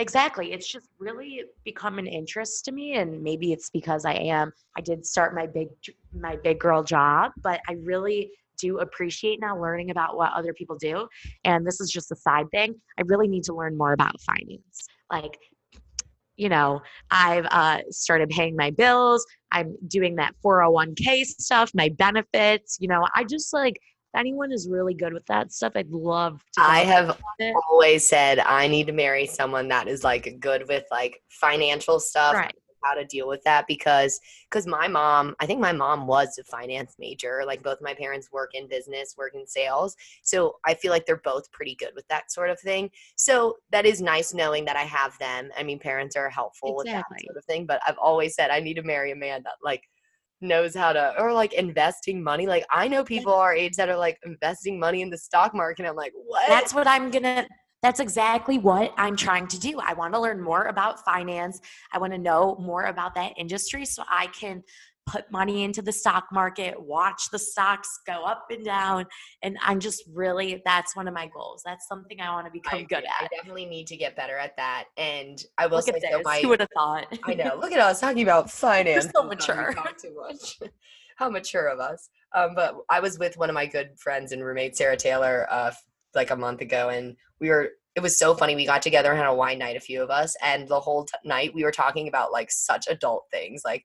Exactly. 0.00 0.52
It's 0.52 0.68
just 0.68 0.88
really 1.00 1.42
become 1.64 1.98
an 1.98 2.06
interest 2.06 2.64
to 2.66 2.72
me, 2.72 2.94
and 2.94 3.20
maybe 3.20 3.52
it's 3.52 3.68
because 3.68 4.04
I 4.04 4.12
am. 4.12 4.52
I 4.76 4.80
did 4.80 5.04
start 5.04 5.34
my 5.34 5.44
big, 5.48 5.70
my 6.14 6.36
big 6.36 6.60
girl 6.60 6.84
job, 6.84 7.32
but 7.42 7.60
I 7.68 7.72
really 7.72 8.30
do 8.60 8.78
appreciate 8.78 9.40
now 9.40 9.60
learning 9.60 9.90
about 9.90 10.16
what 10.16 10.32
other 10.34 10.54
people 10.54 10.76
do. 10.76 11.08
And 11.42 11.66
this 11.66 11.80
is 11.80 11.90
just 11.90 12.12
a 12.12 12.16
side 12.16 12.46
thing. 12.52 12.76
I 12.96 13.02
really 13.06 13.26
need 13.26 13.42
to 13.44 13.54
learn 13.54 13.76
more 13.76 13.92
about 13.92 14.20
finance. 14.20 14.86
Like, 15.10 15.36
you 16.36 16.48
know, 16.48 16.80
I've 17.10 17.46
uh, 17.46 17.80
started 17.90 18.28
paying 18.30 18.54
my 18.54 18.70
bills. 18.70 19.26
I'm 19.50 19.76
doing 19.88 20.14
that 20.16 20.32
401k 20.44 21.24
stuff, 21.24 21.72
my 21.74 21.88
benefits. 21.88 22.78
You 22.80 22.86
know, 22.86 23.04
I 23.16 23.24
just 23.24 23.52
like 23.52 23.80
if 24.14 24.18
anyone 24.18 24.52
is 24.52 24.68
really 24.68 24.94
good 24.94 25.12
with 25.12 25.26
that 25.26 25.52
stuff. 25.52 25.72
I'd 25.74 25.90
love 25.90 26.42
to. 26.54 26.62
I 26.62 26.78
have 26.80 27.20
always 27.70 28.08
said 28.08 28.38
I 28.38 28.66
need 28.66 28.86
to 28.86 28.92
marry 28.92 29.26
someone 29.26 29.68
that 29.68 29.88
is 29.88 30.02
like 30.04 30.38
good 30.40 30.66
with 30.68 30.84
like 30.90 31.22
financial 31.28 32.00
stuff, 32.00 32.34
Right. 32.34 32.54
how 32.82 32.94
to 32.94 33.04
deal 33.04 33.28
with 33.28 33.42
that 33.44 33.66
because 33.66 34.18
because 34.50 34.66
my 34.66 34.88
mom, 34.88 35.34
I 35.40 35.46
think 35.46 35.60
my 35.60 35.72
mom 35.72 36.06
was 36.06 36.38
a 36.38 36.44
finance 36.44 36.94
major. 36.98 37.42
Like 37.46 37.62
both 37.62 37.78
my 37.82 37.92
parents 37.92 38.32
work 38.32 38.52
in 38.54 38.66
business, 38.66 39.14
work 39.18 39.34
in 39.34 39.46
sales. 39.46 39.94
So 40.22 40.56
I 40.64 40.72
feel 40.72 40.90
like 40.90 41.04
they're 41.04 41.16
both 41.16 41.50
pretty 41.52 41.74
good 41.74 41.92
with 41.94 42.08
that 42.08 42.32
sort 42.32 42.48
of 42.48 42.58
thing. 42.60 42.90
So 43.16 43.56
that 43.72 43.84
is 43.84 44.00
nice 44.00 44.32
knowing 44.32 44.64
that 44.66 44.76
I 44.76 44.84
have 44.84 45.18
them. 45.18 45.50
I 45.56 45.62
mean, 45.64 45.78
parents 45.78 46.16
are 46.16 46.30
helpful 46.30 46.74
with 46.76 46.86
that 46.86 47.04
sort 47.26 47.36
of 47.36 47.44
thing, 47.44 47.66
but 47.66 47.80
I've 47.86 47.98
always 47.98 48.34
said 48.34 48.50
I 48.50 48.60
need 48.60 48.74
to 48.74 48.82
marry 48.82 49.12
a 49.12 49.16
man 49.16 49.42
that 49.42 49.54
like 49.62 49.82
knows 50.40 50.74
how 50.74 50.92
to 50.92 51.14
or 51.18 51.32
like 51.32 51.52
investing 51.52 52.22
money. 52.22 52.46
Like 52.46 52.64
I 52.70 52.88
know 52.88 53.04
people 53.04 53.32
our 53.32 53.54
age 53.54 53.76
that 53.76 53.88
are 53.88 53.96
like 53.96 54.18
investing 54.24 54.78
money 54.78 55.02
in 55.02 55.10
the 55.10 55.18
stock 55.18 55.54
market. 55.54 55.86
I'm 55.86 55.96
like, 55.96 56.12
what? 56.26 56.48
That's 56.48 56.74
what 56.74 56.86
I'm 56.86 57.10
gonna. 57.10 57.46
That's 57.80 58.00
exactly 58.00 58.58
what 58.58 58.92
I'm 58.96 59.14
trying 59.14 59.46
to 59.48 59.60
do. 59.60 59.78
I 59.78 59.92
want 59.92 60.12
to 60.14 60.20
learn 60.20 60.42
more 60.42 60.64
about 60.64 61.04
finance. 61.04 61.60
I 61.92 61.98
want 61.98 62.12
to 62.12 62.18
know 62.18 62.56
more 62.60 62.86
about 62.86 63.14
that 63.14 63.34
industry 63.36 63.84
so 63.84 64.02
I 64.10 64.26
can 64.28 64.64
put 65.08 65.30
money 65.32 65.64
into 65.64 65.82
the 65.82 65.92
stock 65.92 66.26
market, 66.32 66.80
watch 66.80 67.30
the 67.32 67.38
stocks 67.38 67.88
go 68.06 68.24
up 68.24 68.46
and 68.50 68.64
down. 68.64 69.06
And 69.42 69.56
I'm 69.62 69.80
just 69.80 70.04
really, 70.12 70.62
that's 70.64 70.94
one 70.94 71.08
of 71.08 71.14
my 71.14 71.28
goals. 71.34 71.62
That's 71.64 71.88
something 71.88 72.20
I 72.20 72.30
want 72.30 72.46
to 72.46 72.52
become 72.52 72.80
agree. 72.80 72.86
good 72.96 73.04
at. 73.04 73.24
I 73.24 73.28
definitely 73.34 73.66
need 73.66 73.86
to 73.88 73.96
get 73.96 74.14
better 74.16 74.36
at 74.36 74.56
that. 74.56 74.84
And 74.96 75.42
I 75.56 75.66
will 75.66 75.76
Look 75.78 75.86
say 75.86 75.92
at 75.92 76.02
so 76.02 76.18
this. 76.18 76.24
my 76.24 76.40
Who 76.40 76.48
would 76.50 76.60
have 76.60 76.68
thought? 76.74 77.06
I 77.24 77.34
know. 77.34 77.56
Look 77.60 77.72
at 77.72 77.80
us 77.80 78.00
talking 78.00 78.22
about 78.22 78.50
finance. 78.50 79.04
so 79.04 79.08
and 79.08 79.16
how 79.16 79.28
mature. 79.28 79.72
talk 79.74 79.96
too 79.98 80.14
much. 80.14 80.58
how 81.16 81.28
mature 81.30 81.66
of 81.68 81.80
us. 81.80 82.10
Um, 82.34 82.54
but 82.54 82.76
I 82.90 83.00
was 83.00 83.18
with 83.18 83.36
one 83.38 83.48
of 83.48 83.54
my 83.54 83.66
good 83.66 83.98
friends 83.98 84.32
and 84.32 84.44
roommate 84.44 84.76
Sarah 84.76 84.96
Taylor 84.96 85.46
uh, 85.50 85.72
like 86.14 86.30
a 86.30 86.36
month 86.36 86.60
ago, 86.60 86.90
and 86.90 87.16
we 87.40 87.48
were. 87.48 87.70
It 87.96 88.00
was 88.00 88.16
so 88.16 88.32
funny. 88.36 88.54
We 88.54 88.64
got 88.64 88.82
together 88.82 89.10
and 89.10 89.18
had 89.18 89.26
a 89.26 89.34
wine 89.34 89.58
night, 89.58 89.76
a 89.76 89.80
few 89.80 90.00
of 90.04 90.10
us, 90.10 90.36
and 90.40 90.68
the 90.68 90.78
whole 90.78 91.04
t- 91.04 91.14
night 91.24 91.50
we 91.52 91.64
were 91.64 91.72
talking 91.72 92.06
about 92.06 92.30
like 92.30 92.48
such 92.48 92.86
adult 92.88 93.24
things, 93.32 93.62
like 93.64 93.82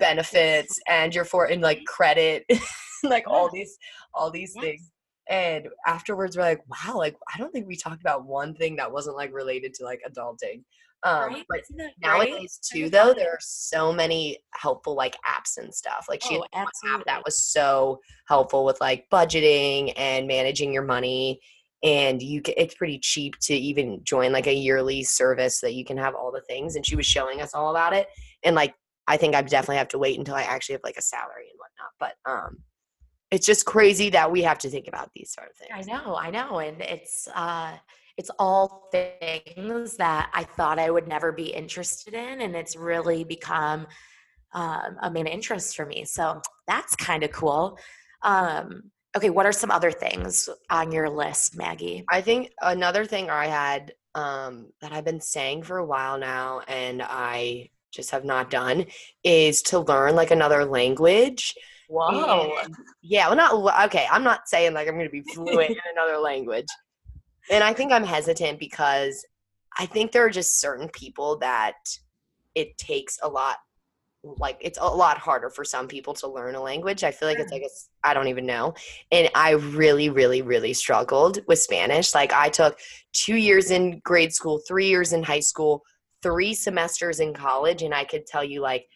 benefits 0.00 0.78
and 0.88 1.14
your 1.14 1.24
for 1.24 1.46
in 1.46 1.60
like 1.60 1.84
credit, 1.86 2.44
like 3.04 3.26
all 3.28 3.50
these 3.52 3.78
all 4.14 4.30
these 4.30 4.54
Yes. 4.56 4.64
things. 4.64 4.90
And 5.28 5.68
afterwards, 5.86 6.36
we're 6.36 6.42
like, 6.42 6.62
wow, 6.68 6.96
like 6.96 7.16
I 7.32 7.38
don't 7.38 7.52
think 7.52 7.68
we 7.68 7.76
talked 7.76 8.00
about 8.00 8.26
one 8.26 8.54
thing 8.54 8.76
that 8.76 8.90
wasn't 8.92 9.16
like 9.16 9.32
related 9.32 9.74
to 9.74 9.84
like 9.84 10.00
adulting. 10.10 10.64
Um, 11.02 11.30
Right? 11.30 11.46
but 11.48 11.60
that 11.78 11.92
nowadays 12.02 12.58
It's 12.58 12.68
too 12.70 12.90
though 12.90 13.14
there 13.14 13.30
are 13.30 13.38
so 13.40 13.92
many 13.92 14.38
helpful 14.54 14.94
like 14.94 15.16
apps 15.26 15.56
and 15.56 15.74
stuff 15.74 16.06
like 16.10 16.20
she 16.22 16.34
Oh, 16.34 16.44
had 16.52 16.66
one 16.82 16.94
app 17.00 17.06
that 17.06 17.24
was 17.24 17.42
so 17.42 18.00
helpful 18.28 18.64
with 18.66 18.80
like 18.82 19.06
budgeting 19.10 19.94
and 19.96 20.26
managing 20.26 20.74
your 20.74 20.82
money 20.82 21.40
and 21.82 22.20
you 22.22 22.42
ca 22.42 22.52
it's 22.56 22.74
pretty 22.74 22.98
cheap 22.98 23.34
to 23.40 23.54
even 23.54 24.00
join 24.04 24.32
like 24.32 24.46
a 24.46 24.52
yearly 24.54 25.02
service 25.02 25.60
that 25.60 25.74
you 25.74 25.84
can 25.84 25.96
have 25.96 26.14
all 26.14 26.30
the 26.30 26.42
things 26.42 26.76
and 26.76 26.84
she 26.84 26.96
was 26.96 27.06
showing 27.06 27.40
us 27.40 27.54
all 27.54 27.70
about 27.70 27.94
it 27.94 28.06
and 28.44 28.54
like 28.54 28.74
i 29.10 29.16
think 29.16 29.34
i 29.34 29.42
definitely 29.42 29.76
have 29.76 29.88
to 29.88 29.98
wait 29.98 30.18
until 30.18 30.34
i 30.34 30.42
actually 30.42 30.72
have 30.72 30.84
like 30.84 30.96
a 30.96 31.02
salary 31.02 31.48
and 31.50 31.58
whatnot 31.58 31.92
but 31.98 32.30
um 32.30 32.56
it's 33.30 33.46
just 33.46 33.64
crazy 33.64 34.10
that 34.10 34.30
we 34.30 34.42
have 34.42 34.58
to 34.58 34.68
think 34.68 34.88
about 34.88 35.10
these 35.14 35.32
sort 35.32 35.48
of 35.48 35.56
things 35.56 35.88
I 35.88 35.92
know, 35.92 36.16
I 36.16 36.30
know, 36.30 36.58
and 36.58 36.80
it's 36.82 37.28
uh, 37.34 37.76
it's 38.16 38.30
all 38.38 38.88
things 38.90 39.96
that 39.96 40.30
I 40.34 40.44
thought 40.44 40.78
I 40.78 40.90
would 40.90 41.08
never 41.08 41.32
be 41.32 41.46
interested 41.46 42.14
in, 42.14 42.40
and 42.40 42.56
it's 42.56 42.76
really 42.76 43.24
become 43.24 43.86
um, 44.52 44.96
a 45.00 45.10
main 45.10 45.26
interest 45.26 45.76
for 45.76 45.86
me. 45.86 46.04
So 46.04 46.42
that's 46.66 46.96
kind 46.96 47.22
of 47.22 47.30
cool. 47.30 47.78
Um, 48.22 48.90
okay, 49.16 49.30
what 49.30 49.46
are 49.46 49.52
some 49.52 49.70
other 49.70 49.92
things 49.92 50.48
on 50.68 50.90
your 50.92 51.08
list, 51.08 51.56
Maggie? 51.56 52.04
I 52.10 52.20
think 52.20 52.50
another 52.60 53.04
thing 53.04 53.30
I 53.30 53.46
had 53.46 53.92
um, 54.14 54.72
that 54.80 54.92
I've 54.92 55.04
been 55.04 55.20
saying 55.20 55.62
for 55.62 55.78
a 55.78 55.86
while 55.86 56.18
now, 56.18 56.62
and 56.66 57.02
I 57.02 57.70
just 57.90 58.10
have 58.10 58.24
not 58.24 58.50
done, 58.50 58.86
is 59.24 59.62
to 59.62 59.80
learn 59.80 60.14
like 60.14 60.30
another 60.30 60.64
language. 60.64 61.54
Whoa. 61.88 62.56
And- 62.62 62.74
yeah, 63.02 63.26
well, 63.28 63.36
not 63.36 63.86
okay. 63.88 64.06
I'm 64.10 64.22
not 64.24 64.48
saying 64.48 64.74
like 64.74 64.86
I'm 64.88 64.94
going 64.94 65.06
to 65.06 65.10
be 65.10 65.22
fluent 65.22 65.70
in 65.70 65.76
another 65.96 66.18
language, 66.18 66.68
and 67.50 67.64
I 67.64 67.72
think 67.72 67.92
I'm 67.92 68.04
hesitant 68.04 68.58
because 68.58 69.24
I 69.78 69.86
think 69.86 70.12
there 70.12 70.24
are 70.24 70.30
just 70.30 70.60
certain 70.60 70.88
people 70.88 71.38
that 71.38 71.74
it 72.54 72.76
takes 72.78 73.18
a 73.22 73.28
lot. 73.28 73.56
Like 74.22 74.58
it's 74.60 74.78
a 74.80 74.84
lot 74.84 75.16
harder 75.16 75.48
for 75.48 75.64
some 75.64 75.88
people 75.88 76.12
to 76.14 76.28
learn 76.28 76.54
a 76.54 76.60
language. 76.60 77.04
I 77.04 77.10
feel 77.10 77.26
like 77.26 77.38
it's 77.38 77.50
like 77.52 77.62
a 77.62 77.64
s- 77.64 77.88
I 78.04 78.12
don't 78.12 78.28
even 78.28 78.44
know, 78.44 78.74
and 79.10 79.30
I 79.34 79.52
really, 79.52 80.10
really, 80.10 80.42
really 80.42 80.74
struggled 80.74 81.38
with 81.48 81.58
Spanish. 81.58 82.14
Like 82.14 82.32
I 82.32 82.50
took 82.50 82.78
two 83.14 83.36
years 83.36 83.70
in 83.70 83.98
grade 84.00 84.34
school, 84.34 84.60
three 84.68 84.88
years 84.88 85.14
in 85.14 85.22
high 85.22 85.40
school, 85.40 85.82
three 86.22 86.54
semesters 86.54 87.20
in 87.20 87.32
college, 87.34 87.82
and 87.82 87.94
I 87.94 88.04
could 88.04 88.26
tell 88.26 88.44
you 88.44 88.60
like 88.60 88.86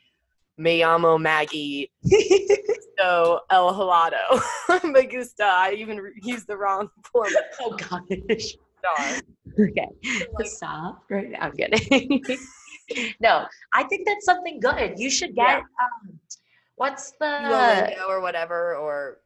me 0.57 0.81
llamo 0.81 1.19
Maggie 1.21 1.91
so 2.99 3.41
el 3.51 3.75
helado 3.75 4.41
me 4.93 5.03
gusta. 5.07 5.45
I 5.45 5.73
even 5.73 5.99
re- 5.99 6.13
used 6.23 6.47
the 6.47 6.57
wrong 6.57 6.89
form 7.13 7.33
oh 7.61 7.77
gosh. 7.77 8.55
star. 8.79 9.21
Okay. 9.59 9.89
Like- 10.39 10.47
Stop. 10.47 11.03
Right 11.11 11.31
now, 11.31 11.39
I'm 11.41 11.53
kidding. 11.53 12.23
no, 13.21 13.47
I 13.73 13.83
think 13.85 14.07
that's 14.07 14.25
something 14.25 14.61
good. 14.61 14.95
You 14.99 15.11
should 15.11 15.35
get 15.35 15.49
Yeah. 15.49 15.59
um 15.59 16.21
what's 16.77 17.13
the 17.13 17.25
Duolingo 17.25 18.09
or 18.09 18.21
whatever, 18.21 18.77
or 18.77 19.19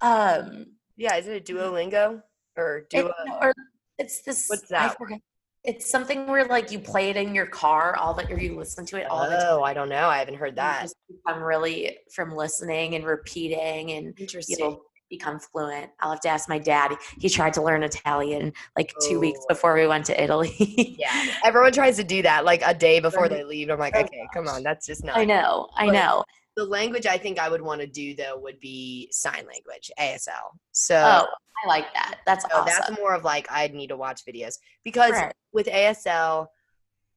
um 0.00 0.66
yeah, 0.96 1.16
is 1.16 1.26
it 1.26 1.48
a 1.48 1.52
Duolingo 1.52 2.22
or 2.56 2.78
it- 2.78 2.90
Duo? 2.90 3.12
or 3.40 3.52
it's 3.98 4.20
this 4.22 4.46
What's 4.48 4.70
I 4.70 4.88
that? 4.88 4.98
forget. 4.98 5.20
It's 5.68 5.90
something 5.90 6.26
where 6.26 6.46
like 6.46 6.72
you 6.72 6.78
play 6.78 7.10
it 7.10 7.16
in 7.18 7.34
your 7.34 7.44
car 7.44 7.94
all 7.96 8.14
the 8.14 8.26
or 8.32 8.38
you 8.38 8.56
listen 8.56 8.86
to 8.86 8.96
it 8.96 9.06
all 9.10 9.28
the 9.28 9.36
oh, 9.36 9.40
time. 9.40 9.48
Oh, 9.50 9.62
I 9.62 9.74
don't 9.74 9.90
know. 9.90 10.08
I 10.08 10.18
haven't 10.18 10.36
heard 10.36 10.56
that. 10.56 10.88
I'm 11.26 11.42
really 11.42 11.98
from 12.10 12.34
listening 12.34 12.94
and 12.94 13.04
repeating 13.04 13.92
and 13.92 14.18
Interesting. 14.18 14.56
you'll 14.58 14.80
become 15.10 15.38
fluent. 15.38 15.90
I'll 16.00 16.12
have 16.12 16.20
to 16.20 16.30
ask 16.30 16.48
my 16.48 16.58
dad. 16.58 16.96
He 17.18 17.28
tried 17.28 17.52
to 17.52 17.62
learn 17.62 17.82
Italian 17.82 18.54
like 18.76 18.94
two 19.06 19.20
weeks 19.20 19.40
Oh. 19.42 19.46
before 19.50 19.74
we 19.74 19.86
went 19.86 20.06
to 20.06 20.22
Italy. 20.22 20.96
Yeah, 20.98 21.26
everyone 21.44 21.72
tries 21.72 21.96
to 21.96 22.04
do 22.04 22.22
that 22.22 22.46
like 22.46 22.62
a 22.64 22.72
day 22.72 22.98
before 23.08 23.28
they 23.28 23.44
leave. 23.44 23.68
I'm 23.68 23.78
like, 23.78 23.94
Oh, 23.94 24.00
okay, 24.00 24.26
come 24.32 24.48
on, 24.48 24.62
that's 24.62 24.86
just 24.86 25.04
not. 25.04 25.18
I 25.18 25.26
know, 25.26 25.68
I 25.76 25.90
know. 25.90 26.24
The 26.58 26.64
language 26.64 27.06
I 27.06 27.16
think 27.16 27.38
I 27.38 27.48
would 27.48 27.62
want 27.62 27.80
to 27.82 27.86
do 27.86 28.16
though 28.16 28.36
would 28.40 28.58
be 28.58 29.08
sign 29.12 29.46
language, 29.46 29.92
ASL. 29.96 30.58
So 30.72 30.96
Oh, 30.96 31.28
I 31.64 31.68
like 31.68 31.94
that. 31.94 32.16
That's 32.26 32.44
So 32.44 32.50
awesome. 32.52 32.64
that's 32.66 33.00
more 33.00 33.14
of 33.14 33.22
like 33.22 33.46
I'd 33.48 33.74
need 33.74 33.90
to 33.90 33.96
watch 33.96 34.22
videos 34.26 34.58
because 34.82 35.12
Right. 35.12 35.32
with 35.52 35.68
ASL, 35.68 36.48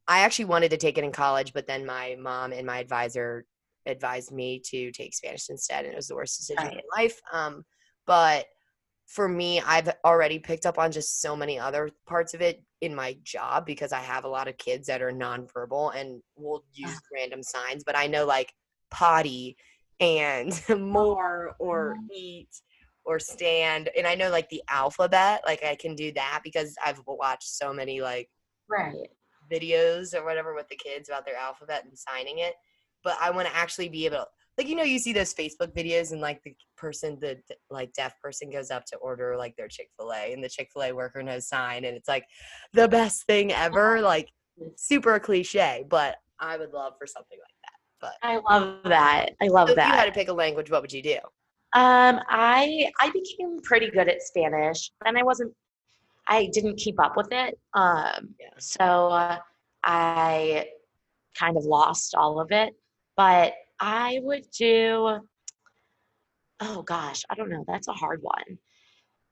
I 0.07 0.19
actually 0.19 0.45
wanted 0.45 0.69
to 0.69 0.77
take 0.77 0.99
it 0.99 1.03
in 1.03 1.11
college, 1.11 1.53
but 1.53 1.65
then 1.65 1.87
my 1.87 2.15
mom 2.19 2.53
and 2.53 2.67
my 2.67 2.77
advisor 2.77 3.47
advised 3.87 4.31
me 4.31 4.61
to 4.67 4.91
take 4.91 5.15
Spanish 5.15 5.49
instead, 5.49 5.85
and 5.85 5.93
it 5.93 5.97
was 5.97 6.07
the 6.07 6.15
worst 6.15 6.37
decision 6.37 6.67
Right. 6.67 6.75
in 6.75 6.81
life. 6.95 7.19
Um, 7.33 7.65
but 8.05 8.45
for 9.07 9.27
me, 9.27 9.59
I've 9.59 9.91
already 10.05 10.37
picked 10.37 10.67
up 10.67 10.77
on 10.77 10.91
just 10.91 11.19
so 11.19 11.35
many 11.35 11.57
other 11.57 11.89
parts 12.05 12.35
of 12.35 12.41
it 12.41 12.63
in 12.81 12.93
my 12.93 13.17
job 13.23 13.65
because 13.65 13.91
I 13.91 14.01
have 14.01 14.23
a 14.23 14.29
lot 14.29 14.47
of 14.47 14.57
kids 14.57 14.85
that 14.85 15.01
are 15.01 15.11
nonverbal 15.11 15.95
and 15.95 16.21
will 16.35 16.63
use 16.73 17.01
random 17.11 17.41
signs, 17.41 17.83
but 17.83 17.97
I 17.97 18.05
know 18.05 18.25
like 18.25 18.53
potty 18.91 19.57
and 19.99 20.61
more 20.79 21.55
or 21.59 21.95
Mhm. 21.95 22.09
eat 22.13 22.61
or 23.03 23.19
stand 23.19 23.89
and 23.97 24.05
i 24.05 24.13
know 24.15 24.29
like 24.29 24.49
the 24.49 24.61
alphabet 24.69 25.41
like 25.45 25.63
i 25.63 25.75
can 25.75 25.95
do 25.95 26.11
that 26.11 26.41
because 26.43 26.75
i've 26.85 27.01
watched 27.07 27.49
so 27.49 27.73
many 27.73 28.01
like 28.01 28.29
right. 28.69 29.09
videos 29.51 30.13
or 30.13 30.23
whatever 30.23 30.53
with 30.53 30.67
the 30.69 30.75
kids 30.75 31.09
about 31.09 31.25
their 31.25 31.35
alphabet 31.35 31.83
and 31.85 31.97
signing 31.97 32.39
it 32.39 32.53
but 33.03 33.17
i 33.21 33.29
want 33.31 33.47
to 33.47 33.55
actually 33.55 33.89
be 33.89 34.05
able 34.05 34.17
to 34.17 34.25
like 34.57 34.67
you 34.67 34.75
know 34.75 34.83
you 34.83 34.99
see 34.99 35.13
those 35.13 35.33
facebook 35.33 35.75
videos 35.75 36.11
and 36.11 36.21
like 36.21 36.41
the 36.43 36.53
person 36.77 37.17
the 37.21 37.37
the, 37.47 37.55
like 37.69 37.91
deaf 37.93 38.13
person 38.21 38.49
goes 38.49 38.69
up 38.69 38.85
to 38.85 38.95
order 38.97 39.35
like 39.37 39.55
their 39.55 39.67
chick-fil-a 39.67 40.33
and 40.33 40.43
the 40.43 40.49
chick-fil-a 40.49 40.93
worker 40.93 41.23
knows 41.23 41.47
sign 41.47 41.85
and 41.85 41.97
it's 41.97 42.07
like 42.07 42.25
the 42.73 42.87
best 42.87 43.23
thing 43.25 43.51
ever 43.51 44.01
like 44.01 44.29
super 44.75 45.19
cliche 45.19 45.83
but 45.89 46.17
i 46.39 46.57
would 46.57 46.71
love 46.71 46.93
for 46.99 47.07
something 47.07 47.37
like 47.39 47.55
that 47.60 47.60
but 48.01 48.13
I 48.23 48.37
love 48.37 48.79
that. 48.85 49.29
I 49.41 49.47
love 49.47 49.69
so 49.69 49.73
if 49.73 49.77
you 49.77 49.83
had 49.83 50.05
to 50.05 50.11
pick 50.11 50.27
a 50.29 50.33
language 50.33 50.69
what 50.71 50.81
would 50.81 50.91
you 50.91 51.01
do 51.03 51.17
Um, 51.73 52.19
I 52.29 52.91
I 52.99 53.11
became 53.11 53.59
pretty 53.63 53.89
good 53.91 54.09
at 54.09 54.21
Spanish, 54.21 54.91
and 55.05 55.17
I 55.17 55.23
wasn't. 55.23 55.53
I 56.27 56.47
didn't 56.53 56.75
keep 56.77 56.99
up 56.99 57.15
with 57.17 57.29
it. 57.31 57.57
Um, 57.73 58.35
Yeah. 58.39 58.49
so 58.59 58.83
uh, 59.09 59.39
I 59.83 60.67
kind 61.37 61.57
of 61.57 61.63
lost 61.63 62.13
all 62.15 62.39
of 62.39 62.51
it. 62.51 62.73
But 63.17 63.53
I 63.79 64.19
would 64.23 64.45
do. 64.51 65.19
Oh 66.59 66.81
gosh, 66.83 67.23
I 67.29 67.35
don't 67.35 67.49
know. 67.49 67.63
That's 67.67 67.87
a 67.87 67.93
hard 67.93 68.19
one. 68.21 68.57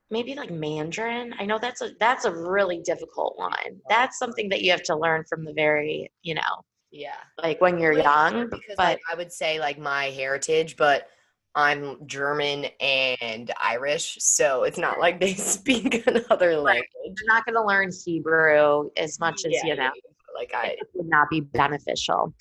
Maybe 0.10 0.34
like 0.34 0.50
Mandarin. 0.50 1.36
I 1.38 1.46
know 1.46 1.60
that's 1.60 1.82
a 1.82 1.92
that's 2.00 2.26
a 2.26 2.34
really 2.34 2.82
difficult 2.84 3.38
one. 3.38 3.82
That's 3.90 4.18
something 4.18 4.50
that 4.50 4.62
you 4.62 4.72
have 4.72 4.84
to 4.84 4.96
learn 4.98 5.24
from 5.30 5.46
the 5.46 5.54
very, 5.54 6.12
you 6.24 6.34
know, 6.34 6.64
yeah 6.92 7.16
like 7.42 7.62
when 7.62 7.80
you're 7.80 7.94
young. 7.94 8.50
because 8.50 8.62
But 8.78 8.78
like, 8.78 9.00
I 9.12 9.16
would 9.16 9.32
say 9.32 9.60
like 9.60 9.80
my 9.80 10.06
heritage, 10.06 10.78
but 10.78 11.08
I'm 11.56 12.06
German 12.06 12.68
and 12.80 13.52
Irish, 13.62 14.18
so 14.20 14.64
it's 14.64 14.78
not 14.78 15.00
like 15.00 15.20
they 15.20 15.34
speak 15.36 16.06
another 16.08 16.58
language. 16.58 16.88
you're 17.04 17.28
not 17.28 17.46
going 17.46 17.56
to 17.56 17.64
learn 17.64 17.92
Hebrew 18.06 18.90
as 18.98 19.20
much 19.20 19.46
as 19.46 19.54
Yeah, 19.54 19.66
you 19.66 19.76
know. 19.76 19.92
Like 20.36 20.54
I, 20.54 20.68
it 20.68 20.88
would 20.94 21.10
not 21.10 21.30
be 21.30 21.42
beneficial. 21.42 22.34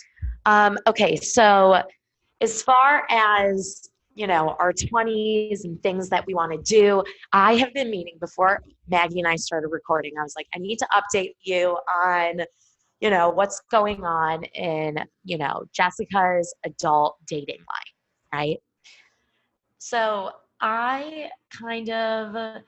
Um, 0.46 0.78
okay, 0.86 1.16
so 1.16 1.82
as 2.40 2.62
far 2.62 3.04
as 3.10 3.88
you 4.14 4.26
know, 4.26 4.56
our 4.58 4.72
20s 4.72 5.62
and 5.62 5.80
things 5.80 6.08
that 6.08 6.26
we 6.26 6.34
want 6.34 6.50
to 6.50 6.58
do, 6.58 7.04
I 7.32 7.54
have 7.54 7.72
been 7.72 7.88
meaning 7.88 8.16
before 8.18 8.60
Maggie 8.88 9.20
and 9.20 9.28
I 9.28 9.36
started 9.36 9.68
recording. 9.68 10.12
I 10.18 10.24
was 10.24 10.34
like, 10.36 10.48
I 10.56 10.58
need 10.58 10.76
to 10.78 10.88
update 10.92 11.34
you 11.44 11.78
on, 12.04 12.40
you 13.00 13.10
know, 13.10 13.30
what's 13.30 13.60
going 13.70 14.04
on 14.04 14.44
in, 14.44 14.98
you 15.24 15.38
know, 15.38 15.64
Jessica's 15.72 16.52
adult 16.64 17.16
dating 17.26 17.58
life, 17.58 18.34
right? 18.34 18.58
So 19.78 20.32
I 20.60 21.30
kind 21.56 21.88
of 21.90 22.62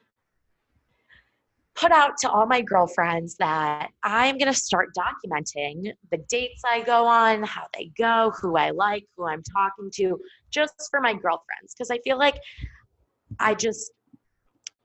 put 1.74 1.92
out 1.92 2.12
to 2.18 2.30
all 2.30 2.46
my 2.46 2.60
girlfriends 2.60 3.36
that 3.36 3.88
I'm 4.02 4.36
going 4.38 4.52
to 4.52 4.58
start 4.58 4.90
documenting 4.96 5.92
the 6.10 6.18
dates 6.28 6.62
I 6.70 6.82
go 6.82 7.06
on, 7.06 7.42
how 7.42 7.66
they 7.74 7.90
go, 7.98 8.32
who 8.40 8.56
I 8.56 8.70
like, 8.70 9.06
who 9.16 9.26
I'm 9.26 9.42
talking 9.42 9.90
to, 9.94 10.20
just 10.50 10.74
for 10.90 11.00
my 11.00 11.12
girlfriends. 11.14 11.74
Because 11.74 11.90
I 11.90 11.98
feel 12.04 12.18
like 12.18 12.38
I 13.38 13.54
just, 13.54 13.92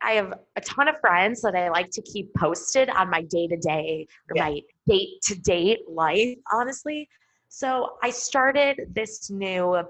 I 0.06 0.12
have 0.14 0.34
a 0.56 0.62
ton 0.62 0.88
of 0.88 1.00
friends 1.02 1.42
that 1.42 1.56
I 1.56 1.70
like 1.70 1.90
to 1.92 2.02
keep 2.04 2.32
posted 2.36 2.90
on 2.92 3.10
my 3.10 3.24
day 3.24 3.48
to 3.48 3.58
day 3.58 4.08
my 4.36 4.62
date 4.88 5.20
to 5.24 5.36
date 5.36 5.80
life, 5.90 6.38
honestly. 6.54 7.10
So 7.50 7.98
I 8.04 8.12
started 8.12 8.92
this 8.94 9.32
new 9.32 9.82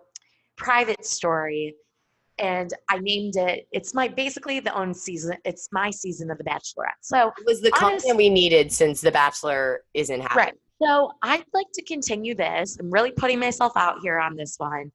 private 0.56 1.06
story 1.06 1.76
and 2.38 2.72
I 2.90 3.00
named 3.00 3.36
it. 3.36 3.68
It's 3.74 3.94
my 3.94 4.08
basically 4.08 4.62
the 4.62 4.74
own 4.74 4.94
season. 4.94 5.36
It's 5.44 5.68
my 5.74 5.90
season 5.90 6.32
of 6.32 6.38
The 6.38 6.44
Bachelorette. 6.46 7.00
So 7.02 7.32
it 7.38 7.46
was 7.46 7.62
the 7.62 7.72
Honest- 7.82 8.06
content 8.06 8.18
we 8.18 8.30
needed 8.30 8.72
since 8.72 9.02
The 9.02 9.12
Bachelor 9.12 9.84
isn't 9.94 10.22
happening. 10.22 10.46
right. 10.46 10.54
So 10.82 11.12
I'd 11.24 11.44
like 11.54 11.68
to 11.74 11.84
continue 11.84 12.36
this. 12.36 12.78
I'm 12.80 12.92
really 12.92 13.12
putting 13.12 13.40
myself 13.40 13.74
out 13.76 13.98
here 14.02 14.20
on 14.20 14.36
this 14.36 14.56
one. 14.58 14.92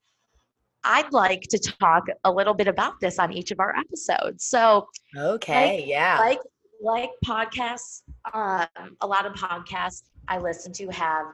I'd 0.83 1.11
like 1.13 1.41
to 1.43 1.59
talk 1.59 2.05
a 2.23 2.31
little 2.31 2.53
bit 2.53 2.67
about 2.67 2.93
this 2.99 3.19
on 3.19 3.31
each 3.31 3.51
of 3.51 3.59
our 3.59 3.75
episodes. 3.77 4.45
So 4.45 4.87
Okay, 5.17 5.83
yeah. 5.85 6.17
like 6.19 6.39
like 6.83 7.11
podcasts, 7.23 8.01
um, 8.33 8.65
a 9.01 9.05
lot 9.07 9.25
of 9.27 9.33
podcasts 9.33 10.01
I 10.27 10.39
listen 10.39 10.73
to 10.73 10.87
have 10.87 11.27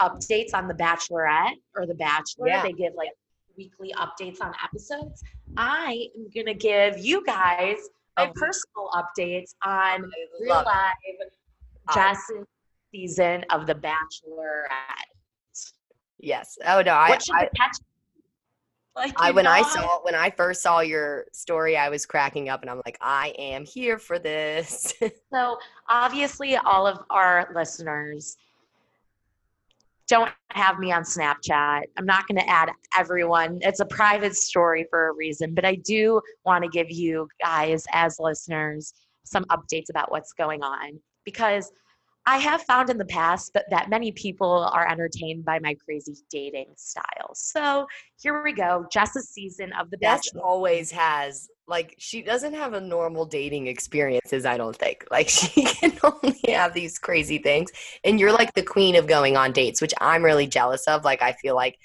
updates 0.00 0.52
on 0.54 0.66
The 0.66 0.74
Bachelorette 0.74 1.54
or 1.76 1.86
The 1.86 1.94
Bachelor. 1.94 2.48
Yeah. 2.48 2.62
They 2.62 2.72
give 2.72 2.94
like 2.94 3.10
weekly 3.56 3.92
updates 3.96 4.40
on 4.40 4.52
episodes. 4.64 5.22
I 5.56 6.08
am 6.16 6.28
gonna 6.34 6.54
give 6.54 6.98
you 6.98 7.24
guys 7.24 7.76
my 8.16 8.26
Oh. 8.28 8.32
personal 8.34 8.90
updates 8.92 9.54
on 9.64 10.02
real 10.40 10.58
it. 10.58 10.66
live 10.66 10.66
I- 11.88 12.16
season 12.92 13.44
of 13.50 13.66
The 13.68 13.74
Bachelorette. 13.76 14.68
Yes. 16.18 16.58
Oh 16.66 16.82
no, 16.82 16.92
I, 16.94 17.10
what 17.10 17.22
should 17.22 17.36
I, 17.36 17.44
the 17.44 17.50
catch? 17.56 17.76
Like, 18.96 19.14
I 19.16 19.30
when 19.30 19.46
I 19.46 19.62
saw 19.62 20.00
when 20.02 20.14
I 20.14 20.30
first 20.30 20.62
saw 20.62 20.80
your 20.80 21.26
story, 21.32 21.76
I 21.76 21.88
was 21.88 22.06
cracking 22.06 22.48
up, 22.48 22.62
and 22.62 22.70
I'm 22.70 22.82
like, 22.84 22.98
I 23.00 23.32
am 23.38 23.64
here 23.64 23.98
for 23.98 24.18
this. 24.18 24.94
So 25.32 25.58
obviously, 25.88 26.56
all 26.56 26.88
of 26.88 26.98
our 27.08 27.48
listeners 27.54 28.36
don't 30.08 30.32
have 30.50 30.80
me 30.80 30.90
on 30.90 31.04
Snapchat. 31.04 31.82
I'm 31.96 32.04
not 32.04 32.26
going 32.26 32.38
to 32.38 32.48
add 32.48 32.68
everyone. 32.98 33.60
It's 33.62 33.78
a 33.78 33.84
private 33.84 34.34
story 34.34 34.86
for 34.90 35.10
a 35.10 35.12
reason, 35.12 35.54
but 35.54 35.64
I 35.64 35.76
do 35.76 36.20
want 36.44 36.64
to 36.64 36.68
give 36.68 36.90
you 36.90 37.28
guys, 37.40 37.84
as 37.92 38.18
listeners, 38.18 38.92
some 39.24 39.44
updates 39.44 39.88
about 39.88 40.10
what's 40.10 40.32
going 40.32 40.64
on 40.64 40.98
because 41.24 41.70
I 42.26 42.36
have 42.36 42.62
found 42.62 42.90
in 42.90 42.98
the 42.98 43.06
past 43.06 43.52
that, 43.54 43.64
that 43.70 43.88
many 43.88 44.12
people 44.12 44.68
are 44.72 44.86
entertained 44.86 45.44
by 45.44 45.58
my 45.58 45.74
crazy 45.74 46.14
dating 46.30 46.74
style. 46.76 47.34
So 47.34 47.86
here 48.20 48.42
we 48.42 48.52
go. 48.52 48.86
Jess's 48.92 49.30
season 49.30 49.72
of 49.72 49.90
The 49.90 49.96
Jess 49.96 50.30
Bachelor. 50.30 50.42
always 50.44 50.90
has 50.90 51.48
like 51.66 51.94
she 51.98 52.20
doesn't 52.20 52.52
have 52.52 52.74
a 52.74 52.80
normal 52.80 53.24
dating 53.24 53.68
experiences. 53.68 54.44
I 54.44 54.58
don't 54.58 54.76
think 54.76 55.06
like 55.10 55.28
she 55.30 55.64
can 55.64 55.98
only 56.02 56.40
have 56.48 56.74
these 56.74 56.98
crazy 56.98 57.38
things, 57.38 57.70
and 58.04 58.20
you're 58.20 58.32
like 58.32 58.52
the 58.54 58.62
queen 58.62 58.96
of 58.96 59.06
going 59.06 59.36
on 59.36 59.52
dates, 59.52 59.80
which 59.80 59.94
I'm 60.00 60.22
really 60.22 60.46
jealous 60.46 60.86
of. 60.86 61.04
Like 61.04 61.22
I 61.22 61.32
feel 61.32 61.54
like 61.54 61.78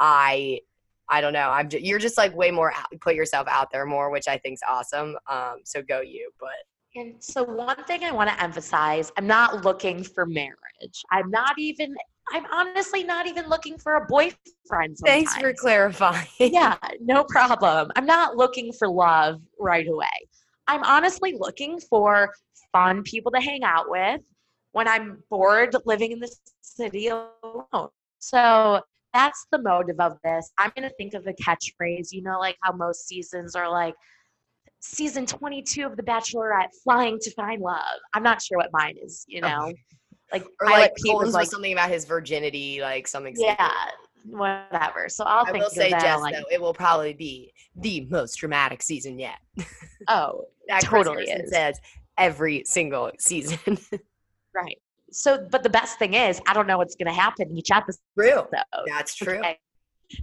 I. 0.00 0.60
I 1.08 1.20
don't 1.20 1.32
know. 1.32 1.50
I'm. 1.50 1.68
Just, 1.68 1.84
you're 1.84 2.00
just 2.00 2.18
like 2.18 2.34
way 2.34 2.50
more 2.50 2.72
out, 2.72 2.86
put 3.00 3.14
yourself 3.14 3.46
out 3.48 3.70
there 3.70 3.86
more, 3.86 4.10
which 4.10 4.26
I 4.26 4.38
think's 4.38 4.62
awesome. 4.68 5.16
Um, 5.30 5.58
so 5.62 5.80
go 5.80 6.00
you. 6.00 6.32
But 6.40 6.48
And 6.96 7.14
so, 7.22 7.44
one 7.44 7.84
thing 7.84 8.04
I 8.04 8.10
want 8.10 8.30
to 8.30 8.42
emphasize 8.42 9.12
I'm 9.18 9.26
not 9.26 9.64
looking 9.64 10.02
for 10.02 10.24
marriage. 10.24 11.02
I'm 11.10 11.30
not 11.30 11.58
even, 11.58 11.94
I'm 12.32 12.46
honestly 12.50 13.04
not 13.04 13.26
even 13.26 13.48
looking 13.48 13.76
for 13.78 13.96
a 13.96 14.06
boyfriend. 14.06 14.96
thanks 15.04 15.36
for 15.36 15.52
clarifying. 15.52 16.26
yeah, 16.38 16.76
no 17.00 17.24
problem. 17.24 17.90
I'm 17.96 18.06
not 18.06 18.36
looking 18.36 18.72
for 18.72 18.88
love 18.88 19.40
right 19.60 19.86
away. 19.86 20.08
I'm 20.68 20.82
honestly 20.84 21.36
looking 21.38 21.78
for 21.80 22.32
fun 22.72 23.02
people 23.02 23.30
to 23.32 23.40
hang 23.40 23.62
out 23.62 23.90
with 23.90 24.22
when 24.72 24.88
I'm 24.88 25.22
bored 25.30 25.76
living 25.84 26.12
in 26.12 26.20
the 26.20 26.34
city 26.62 27.08
alone. 27.08 27.88
So 28.18 28.80
that's 29.12 29.46
the 29.52 29.58
motive 29.58 30.00
of 30.00 30.18
this. 30.24 30.50
I'm 30.58 30.72
going 30.76 30.88
to 30.88 30.94
think 30.96 31.14
of 31.14 31.26
a 31.26 31.32
catchphrase, 31.34 32.08
you 32.10 32.22
know, 32.22 32.38
like 32.38 32.56
how 32.62 32.72
most 32.72 33.06
seasons 33.06 33.54
are 33.54 33.70
like, 33.70 33.94
season 34.80 35.26
22 35.26 35.84
of 35.86 35.96
The 35.96 36.02
Bachelorette, 36.02 36.68
flying 36.84 37.18
to 37.20 37.30
find 37.32 37.60
love. 37.60 37.80
I'm 38.14 38.22
not 38.22 38.40
sure 38.42 38.58
what 38.58 38.70
mine 38.72 38.96
is, 39.02 39.24
you 39.28 39.40
Oh. 39.42 39.48
know? 39.48 39.72
Like, 40.32 40.44
Or 40.60 40.68
like 40.70 40.94
Pete 40.96 41.14
was 41.16 41.34
like 41.34 41.48
something 41.48 41.72
about 41.72 41.90
his 41.90 42.04
virginity, 42.04 42.80
like 42.80 43.06
something. 43.06 43.34
yeah, 43.38 43.70
whatever. 44.24 45.08
So 45.08 45.24
I'll 45.24 45.46
I 45.46 45.52
think 45.52 45.64
will 45.64 45.70
say, 45.70 45.90
that. 45.90 46.00
Jess, 46.00 46.20
like, 46.20 46.34
though, 46.34 46.44
it 46.50 46.60
will 46.60 46.74
probably 46.74 47.14
be 47.14 47.52
the 47.76 48.06
most 48.10 48.36
dramatic 48.36 48.82
season 48.82 49.18
yet. 49.18 49.38
oh, 50.08 50.44
That 50.68 50.82
Totally 50.82 51.24
is. 51.24 51.50
says 51.50 51.78
every 52.18 52.62
single 52.66 53.10
season. 53.18 53.58
Right. 54.54 54.78
So, 55.12 55.46
but 55.50 55.62
the 55.62 55.68
best 55.68 55.98
thing 55.98 56.14
is, 56.14 56.40
I 56.48 56.54
don't 56.54 56.66
know 56.66 56.78
what's 56.78 56.96
going 56.96 57.08
to 57.08 57.12
happen 57.12 57.54
each 57.54 57.70
episode. 57.70 58.00
True. 58.18 58.46
Though. 58.50 58.82
That's 58.86 59.14
true. 59.14 59.36
Okay. 59.36 59.58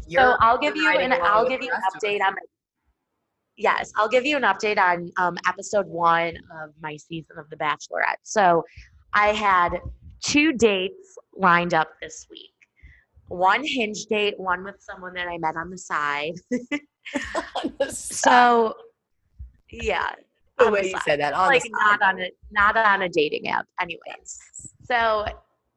So 0.10 0.36
I'll 0.40 0.58
give 0.58 0.76
you 0.76 0.90
an 0.90 1.14
I'll 1.22 1.48
give 1.48 1.62
you 1.62 1.72
an 1.72 1.80
update 1.94 2.20
on. 2.26 2.34
Yes, 3.56 3.92
I'll 3.96 4.10
give 4.10 4.26
you 4.26 4.36
an 4.36 4.44
update 4.44 4.80
on 4.80 5.12
um, 5.18 5.38
episode 5.48 5.88
one 5.88 6.36
of 6.64 6.72
my 6.82 6.98
season 6.98 7.38
of 7.38 7.50
The 7.50 7.56
Bachelorette. 7.56 8.18
So, 8.24 8.64
I 9.14 9.28
had 9.28 9.80
two 10.24 10.54
dates 10.54 11.18
lined 11.36 11.74
up 11.74 11.90
this 12.02 12.26
week. 12.32 12.50
One 13.28 13.64
hinge 13.64 14.06
date, 14.06 14.40
one 14.40 14.64
with 14.64 14.78
someone 14.80 15.14
that 15.14 15.28
I 15.28 15.38
met 15.38 15.56
on 15.56 15.70
the 15.70 15.78
side. 15.78 16.34
on 17.56 17.74
the. 17.80 17.92
So, 17.92 18.74
yeah, 19.70 20.14
the 20.58 20.72
way 20.72 20.90
you 20.90 21.00
said 21.06 21.20
that 21.20 21.34
on 21.34 21.48
like 21.48 21.64
not 21.70 22.02
on 22.02 22.22
a 22.22 22.32
not 22.52 22.78
on 22.78 23.04
a 23.04 23.10
dating 23.10 23.48
app 23.48 23.66
anyways 23.80 24.40
so 24.86 25.26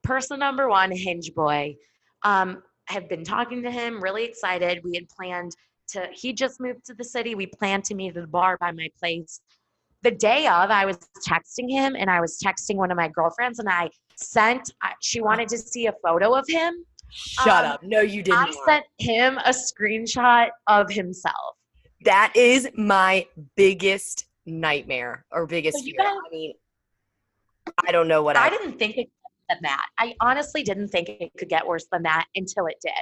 person 0.03 0.39
number 0.39 0.69
one 0.69 0.91
hinge 0.91 1.33
boy 1.35 1.75
um 2.23 2.63
have 2.87 3.09
been 3.09 3.25
talking 3.25 3.63
to 3.63 3.71
him 3.71 4.03
really 4.03 4.25
excited 4.25 4.81
we 4.85 4.95
had 4.95 5.09
planned 5.09 5.53
to 5.89 6.07
he 6.13 6.33
just 6.33 6.61
moved 6.61 6.85
to 6.87 6.95
the 6.95 7.05
city 7.05 7.35
we 7.35 7.47
planned 7.47 7.85
to 7.85 7.95
meet 7.95 8.17
at 8.17 8.25
a 8.25 8.27
bar 8.27 8.57
by 8.59 8.73
my 8.73 8.89
place 8.99 9.41
the 10.03 10.11
day 10.11 10.47
of 10.47 10.71
i 10.71 10.85
was 10.85 10.99
texting 11.27 11.71
him 11.71 11.97
and 11.97 12.11
i 12.11 12.21
was 12.21 12.39
texting 12.45 12.77
one 12.77 12.91
of 12.91 12.97
my 12.97 13.09
girlfriends 13.09 13.59
and 13.59 13.69
i 13.69 13.89
sent 14.17 14.73
she 15.01 15.21
wanted 15.21 15.49
to 15.49 15.59
see 15.59 15.87
a 15.87 15.95
photo 16.05 16.35
of 16.35 16.45
him 16.49 16.85
Shut 17.09 17.65
um, 17.65 17.73
up. 17.73 17.83
No, 17.85 18.01
you 18.01 18.23
didn't. 18.23 18.39
i 18.39 18.53
sent 18.67 18.85
him 18.99 19.39
a 19.39 19.51
screenshot 19.51 20.49
of 20.67 20.91
himself 20.91 21.57
that 22.05 22.33
is 22.35 22.69
my 22.77 23.27
biggest 23.57 24.27
nightmare 24.45 25.25
or 25.33 25.47
biggest 25.47 25.83
fear. 25.85 25.95
guys- 25.99 26.07
I 26.07 26.31
mean, 26.31 26.53
I 27.87 27.91
don't 27.91 28.07
know 28.07 28.23
what 28.23 28.37
I, 28.37 28.47
I 28.47 28.51
didn't 28.51 28.79
think 28.79 28.97
it 28.97 29.05
could 29.07 29.11
than 29.49 29.59
that. 29.63 29.87
I 29.99 30.15
honestly 30.21 30.63
didn't 30.63 30.89
think 30.89 31.09
it 31.09 31.31
could 31.39 31.49
get 31.49 31.67
worse 31.67 31.87
than 31.91 32.03
that 32.03 32.27
until 32.35 32.67
it 32.67 32.77
did. 32.81 32.93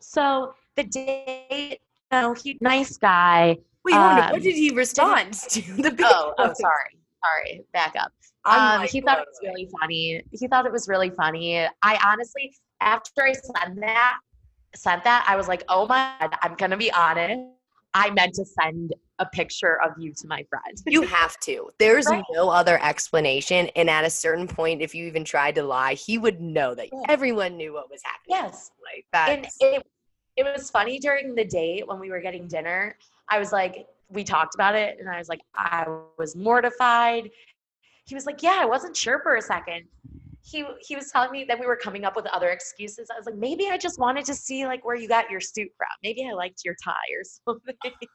So 0.00 0.54
the 0.76 0.84
day, 0.84 1.78
know, 2.22 2.34
he 2.34 2.58
nice 2.60 2.96
guy. 2.96 3.56
Wait, 3.84 3.94
um, 3.94 4.16
What 4.32 4.42
did 4.42 4.54
he 4.54 4.70
respond 4.74 5.32
to? 5.50 5.60
The 5.82 5.90
big 5.90 6.06
Oh, 6.08 6.34
oh, 6.38 6.52
sorry, 6.54 6.98
sorry, 7.24 7.62
back 7.72 7.94
up. 7.98 8.12
Um, 8.46 8.80
like 8.82 8.90
he 8.90 9.00
thought 9.00 9.18
it 9.18 9.26
was 9.26 9.38
really 9.42 9.68
funny. 9.80 10.22
He 10.32 10.48
thought 10.48 10.66
it 10.66 10.72
was 10.72 10.86
really 10.88 11.10
funny. 11.10 11.58
I 11.82 11.98
honestly, 12.06 12.54
after 12.80 13.22
I 13.24 13.32
sent 13.32 13.80
that, 13.80 14.18
sent 14.74 15.04
that, 15.04 15.24
I 15.28 15.36
was 15.36 15.48
like, 15.48 15.64
oh 15.68 15.86
my 15.86 16.14
god, 16.20 16.34
I'm 16.42 16.54
gonna 16.54 16.76
be 16.76 16.92
honest. 16.92 17.40
I 17.96 18.10
meant 18.10 18.34
to 18.34 18.44
send 18.44 18.92
a 19.20 19.26
picture 19.26 19.80
of 19.80 19.92
you 19.98 20.12
to 20.14 20.26
my 20.26 20.44
friend. 20.50 20.76
You 20.84 21.02
have 21.02 21.38
to. 21.40 21.70
There's 21.78 22.06
Right. 22.06 22.24
no 22.32 22.48
other 22.50 22.82
explanation. 22.82 23.68
And 23.76 23.88
at 23.88 24.04
a 24.04 24.10
certain 24.10 24.48
point, 24.48 24.82
if 24.82 24.96
you 24.96 25.06
even 25.06 25.24
tried 25.24 25.54
to 25.54 25.62
lie, 25.62 25.94
he 25.94 26.18
would 26.18 26.40
know 26.40 26.74
that 26.74 26.88
Yeah. 26.92 26.98
everyone 27.08 27.56
knew 27.56 27.72
what 27.72 27.88
was 27.88 28.00
happening. 28.02 28.50
yes. 28.50 28.72
Like 28.82 29.06
and 29.28 29.46
it, 29.60 29.86
it 30.36 30.44
was 30.44 30.70
funny 30.70 30.98
during 30.98 31.34
the 31.34 31.44
date 31.44 31.86
when 31.86 31.98
we 31.98 32.10
were 32.10 32.20
getting 32.20 32.46
dinner 32.46 32.96
i 33.28 33.38
was 33.38 33.52
like 33.52 33.86
we 34.08 34.24
talked 34.24 34.54
about 34.54 34.74
it 34.74 34.96
and 34.98 35.08
i 35.08 35.18
was 35.18 35.28
like 35.28 35.40
i 35.56 35.84
was 36.18 36.36
mortified. 36.36 37.30
He 38.06 38.14
was 38.14 38.26
like 38.26 38.42
yeah 38.42 38.58
i 38.60 38.64
wasn't 38.64 38.96
sure 38.96 39.20
for 39.20 39.36
a 39.36 39.42
second. 39.42 39.84
He 40.42 40.64
he 40.80 40.94
was 40.94 41.10
telling 41.10 41.30
me 41.30 41.44
that 41.44 41.58
we 41.58 41.66
were 41.66 41.76
coming 41.76 42.04
up 42.04 42.16
with 42.16 42.26
other 42.26 42.50
excuses. 42.50 43.08
I 43.10 43.16
was 43.16 43.26
like 43.26 43.36
maybe 43.36 43.68
i 43.70 43.78
just 43.78 43.98
wanted 43.98 44.26
to 44.26 44.34
see 44.34 44.66
like 44.66 44.84
where 44.84 44.94
you 44.94 45.08
got 45.08 45.30
your 45.30 45.40
suit 45.40 45.70
from. 45.76 45.88
Maybe 46.02 46.28
i 46.30 46.34
liked 46.34 46.62
your 46.64 46.76
tie 46.82 46.92
or 47.18 47.24
something. 47.46 48.08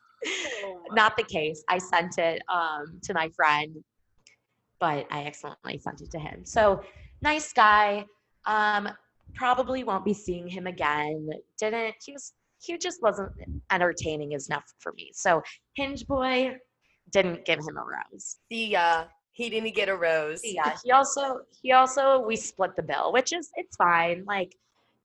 Oh. 0.64 0.82
Not 0.92 1.18
the 1.18 1.24
case. 1.24 1.64
I 1.68 1.80
sent 1.80 2.18
it 2.20 2.42
um 2.50 3.00
to 3.04 3.14
my 3.14 3.30
friend 3.30 3.84
but 4.80 5.06
i 5.12 5.26
accidentally 5.26 5.78
sent 5.78 6.02
it 6.02 6.12
to 6.12 6.20
him. 6.20 6.46
So 6.46 6.82
nice 7.22 7.52
guy. 7.52 8.06
Um 8.46 8.90
probably 9.36 9.84
won't 9.84 10.06
be 10.06 10.14
seeing 10.14 10.48
him 10.48 10.68
again. 10.68 11.30
Didn't 11.58 11.96
he 12.04 12.14
was 12.14 12.34
he 12.62 12.78
just 12.78 13.02
wasn't 13.02 13.32
entertaining 13.72 14.34
enough 14.34 14.66
for 14.80 14.92
me. 14.94 15.12
So 15.14 15.42
Hinge 15.76 16.06
Boy 16.08 16.58
didn't 17.12 17.46
give 17.46 17.60
him 17.60 17.78
a 17.78 17.84
rose. 17.84 18.38
See 18.52 18.68
ya. 18.72 18.80
Uh, 18.80 19.06
he 19.32 19.50
didn't 19.50 19.74
get 19.74 19.88
a 19.88 19.96
rose. 19.96 20.42
Yeah, 20.44 20.76
he 20.84 20.92
also 20.92 21.42
he 21.62 21.72
also 21.72 22.20
we 22.20 22.36
split 22.36 22.76
the 22.76 22.84
bill, 22.84 23.14
which 23.14 23.32
is 23.32 23.50
it's 23.56 23.76
fine. 23.78 24.26
Like 24.28 24.54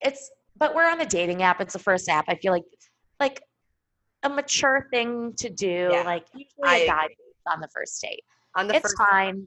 it's 0.01 0.31
but 0.59 0.75
we're 0.75 0.89
on 0.89 1.01
a 1.01 1.07
dating 1.07 1.43
app. 1.43 1.61
It's 1.61 1.72
the 1.72 1.79
first 1.79 2.09
app. 2.09 2.25
I 2.29 2.35
feel 2.35 2.53
like 2.53 2.64
like 3.20 3.43
a 4.25 4.29
mature 4.29 4.89
thing 4.91 5.35
to 5.37 5.49
do. 5.51 5.91
Yeah, 5.93 6.03
like 6.03 6.27
usually 6.33 6.49
I 6.64 6.77
a 6.79 6.87
guy 6.87 7.09
on 7.53 7.61
the 7.61 7.68
first 7.68 8.01
date. 8.03 8.25
On 8.57 8.66
the 8.66 8.75
it's 8.75 8.83
first, 8.83 8.97
fine. 8.99 9.47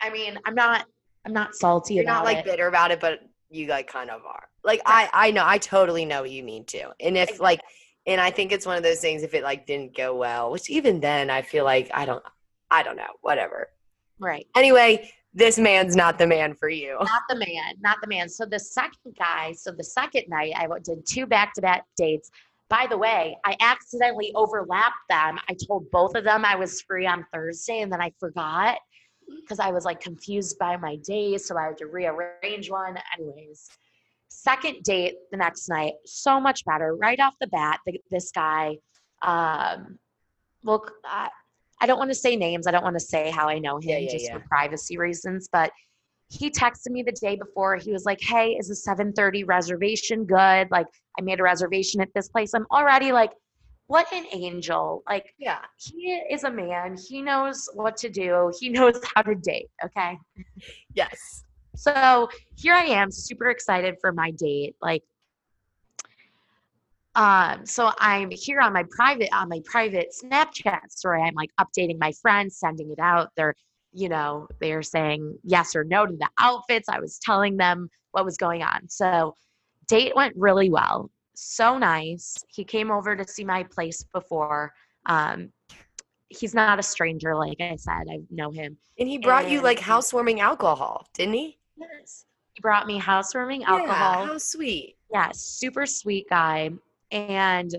I 0.00 0.10
mean, 0.10 0.38
I'm 0.46 0.54
not 0.54 0.86
I'm 1.24 1.32
not 1.32 1.54
salty 1.54 1.94
you're 1.94 2.04
about 2.04 2.18
not 2.18 2.24
like 2.24 2.38
it. 2.38 2.44
bitter 2.44 2.66
about 2.66 2.90
it, 2.90 3.00
but 3.00 3.20
you 3.50 3.68
like 3.68 3.86
kind 3.88 4.10
of 4.10 4.24
are. 4.24 4.48
Like 4.64 4.80
I, 4.86 5.08
I 5.12 5.30
know, 5.30 5.44
I 5.46 5.58
totally 5.58 6.04
know 6.04 6.22
what 6.22 6.30
you 6.30 6.42
mean 6.42 6.64
too. 6.64 6.88
And 7.00 7.16
if 7.16 7.40
like, 7.40 7.60
and 8.06 8.20
I 8.20 8.30
think 8.30 8.52
it's 8.52 8.66
one 8.66 8.76
of 8.76 8.82
those 8.82 9.00
things. 9.00 9.22
If 9.22 9.34
it 9.34 9.42
like 9.42 9.66
didn't 9.66 9.96
go 9.96 10.14
well, 10.14 10.50
which 10.50 10.70
even 10.70 11.00
then 11.00 11.30
I 11.30 11.42
feel 11.42 11.64
like 11.64 11.90
I 11.92 12.04
don't, 12.06 12.22
I 12.70 12.82
don't 12.82 12.96
know, 12.96 13.12
whatever. 13.22 13.68
Right. 14.18 14.46
Anyway, 14.56 15.10
this 15.34 15.58
man's 15.58 15.94
not 15.94 16.18
the 16.18 16.26
man 16.26 16.54
for 16.54 16.68
you. 16.68 16.96
not 17.00 17.22
the 17.28 17.36
man, 17.36 17.74
not 17.80 17.98
the 18.00 18.08
man. 18.08 18.28
So 18.28 18.46
the 18.46 18.58
second 18.58 19.16
guy, 19.18 19.52
so 19.52 19.70
the 19.70 19.84
second 19.84 20.24
night, 20.28 20.54
I 20.56 20.66
did 20.82 21.06
two 21.06 21.26
back-to-back 21.26 21.84
dates. 21.96 22.30
By 22.68 22.86
the 22.88 22.96
way, 22.96 23.36
I 23.44 23.54
accidentally 23.60 24.32
overlapped 24.34 24.94
them. 25.08 25.38
I 25.48 25.54
told 25.66 25.90
both 25.90 26.14
of 26.16 26.24
them 26.24 26.44
I 26.44 26.56
was 26.56 26.80
free 26.80 27.06
on 27.06 27.26
Thursday, 27.32 27.80
and 27.80 27.92
then 27.92 28.00
I 28.00 28.12
forgot 28.18 28.78
because 29.40 29.58
I 29.58 29.70
was 29.70 29.84
like 29.84 30.00
confused 30.00 30.58
by 30.58 30.76
my 30.76 30.96
days, 30.96 31.46
so 31.46 31.56
I 31.56 31.64
had 31.64 31.78
to 31.78 31.86
rearrange 31.86 32.70
one. 32.70 32.98
Anyways, 33.18 33.68
second 34.28 34.82
date 34.82 35.16
the 35.30 35.36
next 35.36 35.68
night, 35.68 35.94
so 36.04 36.40
much 36.40 36.64
better. 36.64 36.94
Right 36.94 37.20
off 37.20 37.34
the 37.40 37.46
bat, 37.48 37.80
the, 37.86 38.00
this 38.10 38.30
guy, 38.32 38.76
um, 39.22 39.98
look, 40.62 40.92
I, 41.04 41.28
I 41.80 41.86
don't 41.86 41.98
want 41.98 42.10
to 42.10 42.14
say 42.14 42.36
names. 42.36 42.66
I 42.66 42.70
don't 42.70 42.84
want 42.84 42.96
to 42.96 43.04
say 43.04 43.30
how 43.30 43.48
I 43.48 43.58
know 43.58 43.76
him 43.76 43.88
Yeah, 43.90 43.98
yeah, 43.98 44.10
just 44.10 44.24
yeah. 44.26 44.38
for 44.38 44.44
privacy 44.48 44.98
reasons, 44.98 45.48
but 45.50 45.72
he 46.28 46.50
texted 46.50 46.90
me 46.90 47.02
the 47.02 47.12
day 47.12 47.36
before. 47.36 47.76
He 47.76 47.92
was 47.92 48.04
like, 48.04 48.20
"Hey, 48.20 48.56
is 48.58 48.68
the 48.68 48.74
7:30 48.74 49.46
reservation 49.46 50.24
good? 50.24 50.70
Like, 50.70 50.86
I 51.18 51.22
made 51.22 51.40
a 51.40 51.42
reservation 51.42 52.00
at 52.00 52.08
this 52.14 52.28
place. 52.28 52.52
I'm 52.54 52.66
already 52.70 53.12
like, 53.12 53.30
what 53.88 54.12
an 54.12 54.26
angel! 54.32 55.02
Like, 55.08 55.34
Yeah. 55.38 55.60
he 55.76 56.14
is 56.30 56.44
a 56.44 56.50
man. 56.50 56.96
He 57.08 57.22
knows 57.22 57.68
what 57.74 57.96
to 57.98 58.08
do. 58.08 58.52
He 58.58 58.68
knows 58.76 59.00
how 59.14 59.22
to 59.22 59.34
date. 59.34 59.70
Okay. 59.84 60.18
Yes. 60.94 61.44
So 61.76 62.28
here 62.56 62.74
I 62.74 62.84
am, 62.84 63.10
super 63.10 63.50
excited 63.50 63.96
for 64.00 64.12
my 64.12 64.30
date. 64.32 64.76
Like, 64.80 65.02
um, 67.14 67.64
so 67.64 67.92
I'm 67.98 68.30
here 68.30 68.60
on 68.60 68.72
my 68.72 68.84
private 68.90 69.28
on 69.34 69.48
my 69.48 69.60
private 69.64 70.12
Snapchat 70.22 70.90
story. 70.90 71.22
I'm 71.22 71.34
like 71.34 71.50
updating 71.60 71.98
my 71.98 72.12
friends, 72.20 72.58
sending 72.58 72.90
it 72.90 72.98
out. 72.98 73.30
They're, 73.36 73.54
you 73.92 74.08
know, 74.08 74.48
they're 74.60 74.82
saying 74.82 75.38
yes 75.42 75.74
or 75.74 75.84
no 75.84 76.06
to 76.06 76.12
the 76.16 76.28
outfits. 76.38 76.88
I 76.88 77.00
was 77.00 77.18
telling 77.22 77.56
them 77.56 77.88
what 78.12 78.24
was 78.24 78.36
going 78.36 78.62
on. 78.62 78.88
So 78.88 79.34
date 79.86 80.14
went 80.14 80.34
really 80.36 80.68
well. 80.70 81.10
So 81.38 81.76
nice. 81.76 82.34
He 82.48 82.64
came 82.64 82.90
over 82.90 83.14
to 83.14 83.26
see 83.26 83.44
my 83.44 83.62
place 83.62 84.02
before. 84.14 84.72
Um, 85.04 85.52
he's 86.30 86.54
not 86.54 86.78
a 86.78 86.82
stranger, 86.82 87.36
like 87.36 87.60
I 87.60 87.76
said. 87.76 88.04
I 88.10 88.20
know 88.30 88.50
him. 88.50 88.78
And 88.98 89.06
he 89.06 89.18
brought 89.18 89.50
you 89.50 89.60
like 89.60 89.78
housewarming 89.78 90.40
alcohol, 90.40 91.06
didn't 91.12 91.34
he? 91.34 91.58
Yes. 91.76 92.24
He 92.54 92.60
brought 92.62 92.86
me 92.86 92.96
housewarming 92.96 93.60
Yeah, 93.60 93.72
alcohol. 93.72 94.26
how 94.26 94.38
sweet. 94.38 94.96
Yeah, 95.12 95.30
super 95.34 95.84
sweet 95.84 96.26
guy. 96.30 96.70
And, 97.10 97.70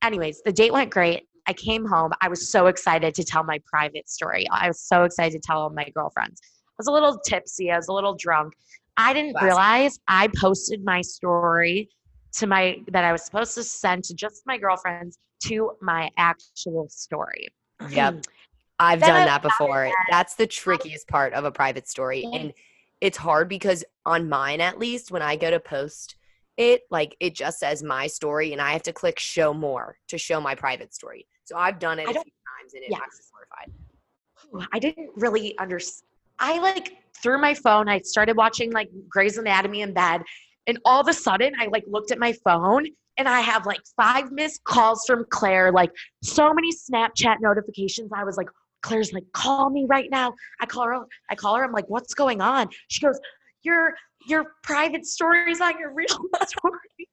anyways, 0.00 0.40
the 0.42 0.52
date 0.52 0.72
went 0.72 0.90
great. 0.90 1.28
I 1.46 1.52
came 1.52 1.84
home. 1.84 2.12
I 2.22 2.28
was 2.28 2.48
so 2.48 2.68
excited 2.68 3.14
to 3.14 3.24
tell 3.24 3.44
my 3.44 3.60
private 3.66 4.08
story. 4.08 4.48
I 4.50 4.68
was 4.68 4.80
so 4.80 5.04
excited 5.04 5.32
to 5.42 5.46
tell 5.46 5.68
my 5.68 5.86
girlfriends. 5.94 6.40
I 6.42 6.72
was 6.78 6.86
a 6.86 6.92
little 6.92 7.18
tipsy. 7.18 7.70
I 7.70 7.76
was 7.76 7.88
a 7.88 7.92
little 7.92 8.14
drunk. 8.14 8.54
I 8.96 9.12
didn't 9.12 9.36
realize 9.42 9.98
I 10.08 10.28
posted 10.40 10.82
my 10.82 11.02
story 11.02 11.90
to 12.34 12.46
my 12.46 12.80
that 12.88 13.04
I 13.04 13.12
was 13.12 13.22
supposed 13.22 13.54
to 13.56 13.62
send 13.62 14.04
to 14.04 14.14
just 14.14 14.42
my 14.46 14.58
girlfriends 14.58 15.18
to 15.44 15.72
my 15.80 16.10
actual 16.16 16.88
story. 16.88 17.48
Yep. 17.90 18.26
I've 18.78 19.00
Then 19.00 19.10
done 19.10 19.24
that 19.26 19.42
before. 19.42 19.92
That's 20.10 20.34
the 20.34 20.46
trickiest 20.46 21.06
part 21.06 21.34
of 21.34 21.44
a 21.44 21.52
private 21.52 21.88
story. 21.88 22.26
And 22.32 22.52
it's 23.00 23.16
hard 23.16 23.48
because 23.48 23.84
on 24.04 24.28
mine 24.28 24.60
at 24.60 24.78
least, 24.78 25.12
when 25.12 25.22
I 25.22 25.36
go 25.36 25.50
to 25.50 25.60
post 25.60 26.16
it, 26.56 26.82
like 26.90 27.16
it 27.20 27.34
just 27.34 27.60
says 27.60 27.82
my 27.82 28.06
story 28.06 28.52
and 28.52 28.60
I 28.60 28.72
have 28.72 28.82
to 28.84 28.92
click 28.92 29.18
show 29.18 29.54
more 29.54 29.96
to 30.08 30.18
show 30.18 30.40
my 30.40 30.54
private 30.54 30.94
story. 30.94 31.26
So 31.44 31.56
I've 31.56 31.78
done 31.78 31.98
it 31.98 32.08
I 32.08 32.10
a 32.10 32.14
few 32.14 32.22
times 32.22 32.74
and 32.74 32.82
it, 32.82 32.90
Yes. 32.90 33.30
mortified. 33.32 34.68
I 34.72 34.78
didn't 34.78 35.10
really 35.16 35.56
understand. 35.58 36.08
I 36.38 36.58
like 36.58 36.96
through 37.22 37.40
my 37.40 37.54
phone, 37.54 37.88
I 37.88 38.00
started 38.00 38.36
watching 38.36 38.72
like 38.72 38.88
Grey's 39.08 39.38
Anatomy 39.38 39.82
in 39.82 39.92
bed, 39.92 40.22
and 40.66 40.78
all 40.84 41.00
of 41.00 41.08
a 41.08 41.12
sudden, 41.12 41.52
I 41.58 41.66
like 41.66 41.84
looked 41.86 42.10
at 42.10 42.18
my 42.18 42.32
phone 42.44 42.86
and 43.16 43.28
I 43.28 43.40
have 43.40 43.66
like 43.66 43.80
five 43.96 44.32
missed 44.32 44.64
calls 44.64 45.04
from 45.06 45.24
Claire, 45.30 45.72
like 45.72 45.90
so 46.22 46.52
many 46.54 46.72
Snapchat 46.72 47.36
notifications. 47.40 48.10
I 48.14 48.24
was 48.24 48.36
like, 48.36 48.48
Claire's 48.82 49.12
like, 49.12 49.24
call 49.32 49.70
me 49.70 49.86
right 49.88 50.10
now. 50.10 50.34
I 50.60 50.66
call 50.66 50.86
her. 50.86 51.04
I 51.30 51.34
call 51.34 51.56
her. 51.56 51.64
I'm 51.64 51.72
like, 51.72 51.88
what's 51.88 52.14
going 52.14 52.40
on? 52.40 52.68
She 52.88 53.00
goes, 53.00 53.18
your 53.62 53.94
your 54.26 54.54
private 54.62 55.06
stories 55.06 55.60
on 55.60 55.78
your 55.78 55.92
real 55.92 56.08
story. 56.46 57.08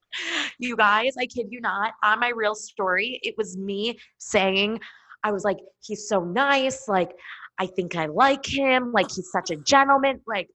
You 0.58 0.76
guys, 0.76 1.16
I 1.20 1.26
kid 1.26 1.48
you 1.50 1.62
not. 1.62 1.94
On 2.04 2.20
my 2.20 2.30
real 2.30 2.56
story, 2.56 3.20
it 3.24 3.36
was 3.38 3.58
me 3.58 4.00
saying, 4.18 4.80
I 5.24 5.32
was 5.32 5.44
like, 5.44 5.58
he's 5.82 6.08
so 6.08 6.24
nice. 6.24 6.88
Like, 6.88 7.12
I 7.60 7.68
think 7.68 7.96
I 7.96 8.08
like 8.08 8.46
him. 8.46 8.92
Like, 8.92 9.12
he's 9.12 9.32
such 9.32 9.52
a 9.52 9.56
gentleman. 9.56 10.22
Like, 10.26 10.50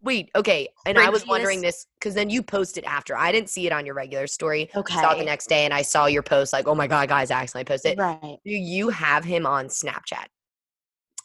Wait, 0.00 0.30
okay. 0.36 0.68
And 0.86 0.98
I 0.98 1.10
was 1.10 1.26
wondering 1.26 1.60
this 1.60 1.86
because 1.98 2.14
then 2.14 2.30
you 2.30 2.42
posted 2.42 2.84
after. 2.84 3.16
I 3.16 3.32
didn't 3.32 3.50
see 3.50 3.66
it 3.66 3.72
on 3.72 3.84
your 3.84 3.94
regular 3.94 4.26
story. 4.26 4.70
Okay. 4.74 4.94
I 4.96 5.02
saw 5.02 5.12
it 5.12 5.18
the 5.18 5.24
next 5.24 5.48
day 5.48 5.64
and 5.64 5.74
I 5.74 5.82
saw 5.82 6.06
your 6.06 6.22
post 6.22 6.52
like, 6.52 6.68
oh 6.68 6.74
my 6.74 6.86
God, 6.86 7.08
guys, 7.08 7.30
I 7.30 7.42
accidentally 7.42 7.64
posted. 7.64 7.98
Right. 7.98 8.38
Do 8.44 8.52
you 8.52 8.90
have 8.90 9.24
him 9.24 9.44
on 9.44 9.66
Snapchat? 9.66 10.26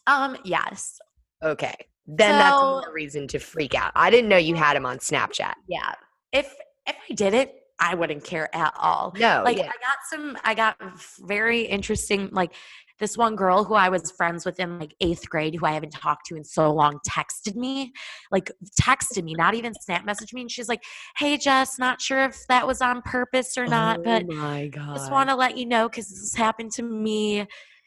Um, 0.07 0.37
yes. 0.43 0.97
Okay. 1.43 1.75
Then 2.07 2.31
that's 2.39 2.55
So- 2.55 2.81
more 2.81 2.93
reason 2.93 3.27
to 3.29 3.39
freak 3.39 3.75
out. 3.75 3.91
I 3.95 4.09
didn't 4.09 4.29
know 4.29 4.37
you 4.37 4.55
had 4.55 4.75
him 4.75 4.85
on 4.85 4.97
Snapchat. 4.97 5.53
Yeah. 5.67 5.93
If 6.31 6.53
if 6.85 6.95
I 7.09 7.13
did 7.13 7.33
it, 7.33 7.53
I 7.79 7.95
wouldn't 7.95 8.23
care 8.23 8.53
at 8.55 8.73
all. 8.77 9.13
No, 9.17 9.41
like 9.45 9.57
yeah. 9.57 9.63
I 9.63 9.67
got 9.67 9.97
some 10.09 10.37
I 10.43 10.53
got 10.53 10.77
very 11.19 11.61
interesting 11.61 12.29
like 12.31 12.53
this 12.99 13.17
one 13.17 13.35
girl 13.35 13.63
who 13.63 13.73
I 13.73 13.89
was 13.89 14.11
friends 14.11 14.45
with 14.45 14.59
in 14.59 14.79
like 14.79 14.95
eighth 15.01 15.29
grade, 15.29 15.55
who 15.55 15.65
I 15.65 15.71
haven't 15.71 15.91
talked 15.91 16.25
to 16.27 16.35
in 16.35 16.43
so 16.43 16.71
long, 16.71 16.99
texted 17.07 17.55
me, 17.55 17.91
like 18.31 18.51
texted 18.79 19.23
me, 19.23 19.33
not 19.33 19.55
even 19.55 19.73
snap 19.81 20.05
messaged 20.05 20.33
me. 20.33 20.41
And 20.41 20.51
she's 20.51 20.69
like, 20.69 20.83
Hey 21.17 21.37
Jess, 21.37 21.79
not 21.79 22.01
sure 22.01 22.23
if 22.23 22.45
that 22.47 22.67
was 22.67 22.81
on 22.81 23.01
purpose 23.01 23.57
or 23.57 23.65
not, 23.65 23.99
oh 23.99 24.03
but 24.03 24.23
oh 24.29 24.33
my 24.33 24.67
god. 24.67 24.95
just 24.95 25.11
want 25.11 25.29
to 25.29 25.35
let 25.35 25.57
you 25.57 25.65
know 25.65 25.89
because 25.89 26.07
this 26.07 26.35
happened 26.35 26.71
to 26.73 26.83
me 26.83 27.45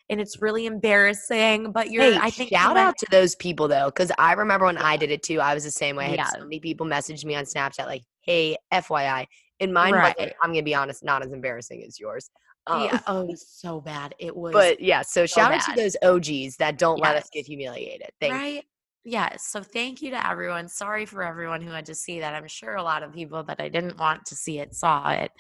and 0.09 0.21
it's 0.21 0.41
really 0.41 0.67
embarrassing. 0.67 1.73
But 1.73 1.91
you're, 1.91 2.03
Hey, 2.03 2.19
I 2.21 2.31
think 2.31 2.51
shout 2.51 2.77
out 2.77 2.97
to 2.99 3.07
those 3.11 3.35
people 3.37 3.69
though, 3.69 3.87
because 3.87 4.13
I 4.19 4.33
remember 4.33 4.67
when 4.67 4.79
I 4.79 4.97
did 4.97 5.11
it 5.11 5.23
too. 5.23 5.41
I 5.41 5.55
was 5.55 5.65
the 5.65 5.71
same 5.71 5.97
way. 5.97 6.07
I 6.07 6.09
had 6.11 6.19
Yeah. 6.19 6.31
so 6.31 6.41
many 6.41 6.61
people 6.61 6.87
message 6.87 7.25
me 7.25 7.35
on 7.35 7.45
Snapchat 7.45 7.87
like, 7.87 8.03
"Hey, 8.21 8.57
FYI," 8.73 9.27
In 9.59 9.73
mine. 9.73 9.95
Right. 9.95 10.15
I'm 10.43 10.51
gonna 10.51 10.63
be 10.63 10.75
honest, 10.75 11.03
not 11.03 11.25
as 11.25 11.33
embarrassing 11.33 11.83
as 11.87 11.99
yours. 11.99 12.31
Um, 12.67 12.83
yeah, 12.83 13.01
oh, 13.07 13.25
was 13.25 13.47
so 13.49 13.81
bad. 13.81 14.15
It 14.19 14.37
was, 14.37 14.53
But 14.53 14.81
yeah, 14.81 15.03
so 15.03 15.27
shout 15.27 15.53
out 15.53 15.61
to 15.63 15.73
those 15.77 15.97
OGs 16.03 16.57
that 16.57 16.79
don't 16.79 17.01
let 17.01 17.17
us 17.17 17.29
get 17.33 17.47
humiliated. 17.47 18.11
Thank 18.21 18.33
you. 18.33 18.39
right? 18.39 18.65
Yes. 19.05 19.47
So 19.47 19.63
thank 19.63 20.03
you 20.03 20.11
to 20.11 20.29
everyone. 20.29 20.67
Sorry 20.67 21.07
for 21.07 21.23
everyone 21.23 21.63
who 21.63 21.71
had 21.71 21.87
to 21.87 21.95
see 21.95 22.19
that. 22.19 22.35
I'm 22.35 22.49
sure 22.49 22.75
a 22.75 22.83
lot 22.83 23.05
of 23.05 23.13
people 23.13 23.45
that 23.45 23.61
I 23.61 23.69
didn't 23.69 23.99
want 23.99 24.27
to 24.27 24.35
see 24.35 24.59
it 24.59 24.75
saw 24.75 25.11
it. 25.11 25.31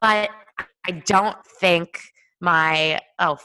But 0.00 0.30
I 0.84 0.90
don't 1.06 1.36
think 1.60 2.00
my 2.40 2.98
oh 3.20 3.38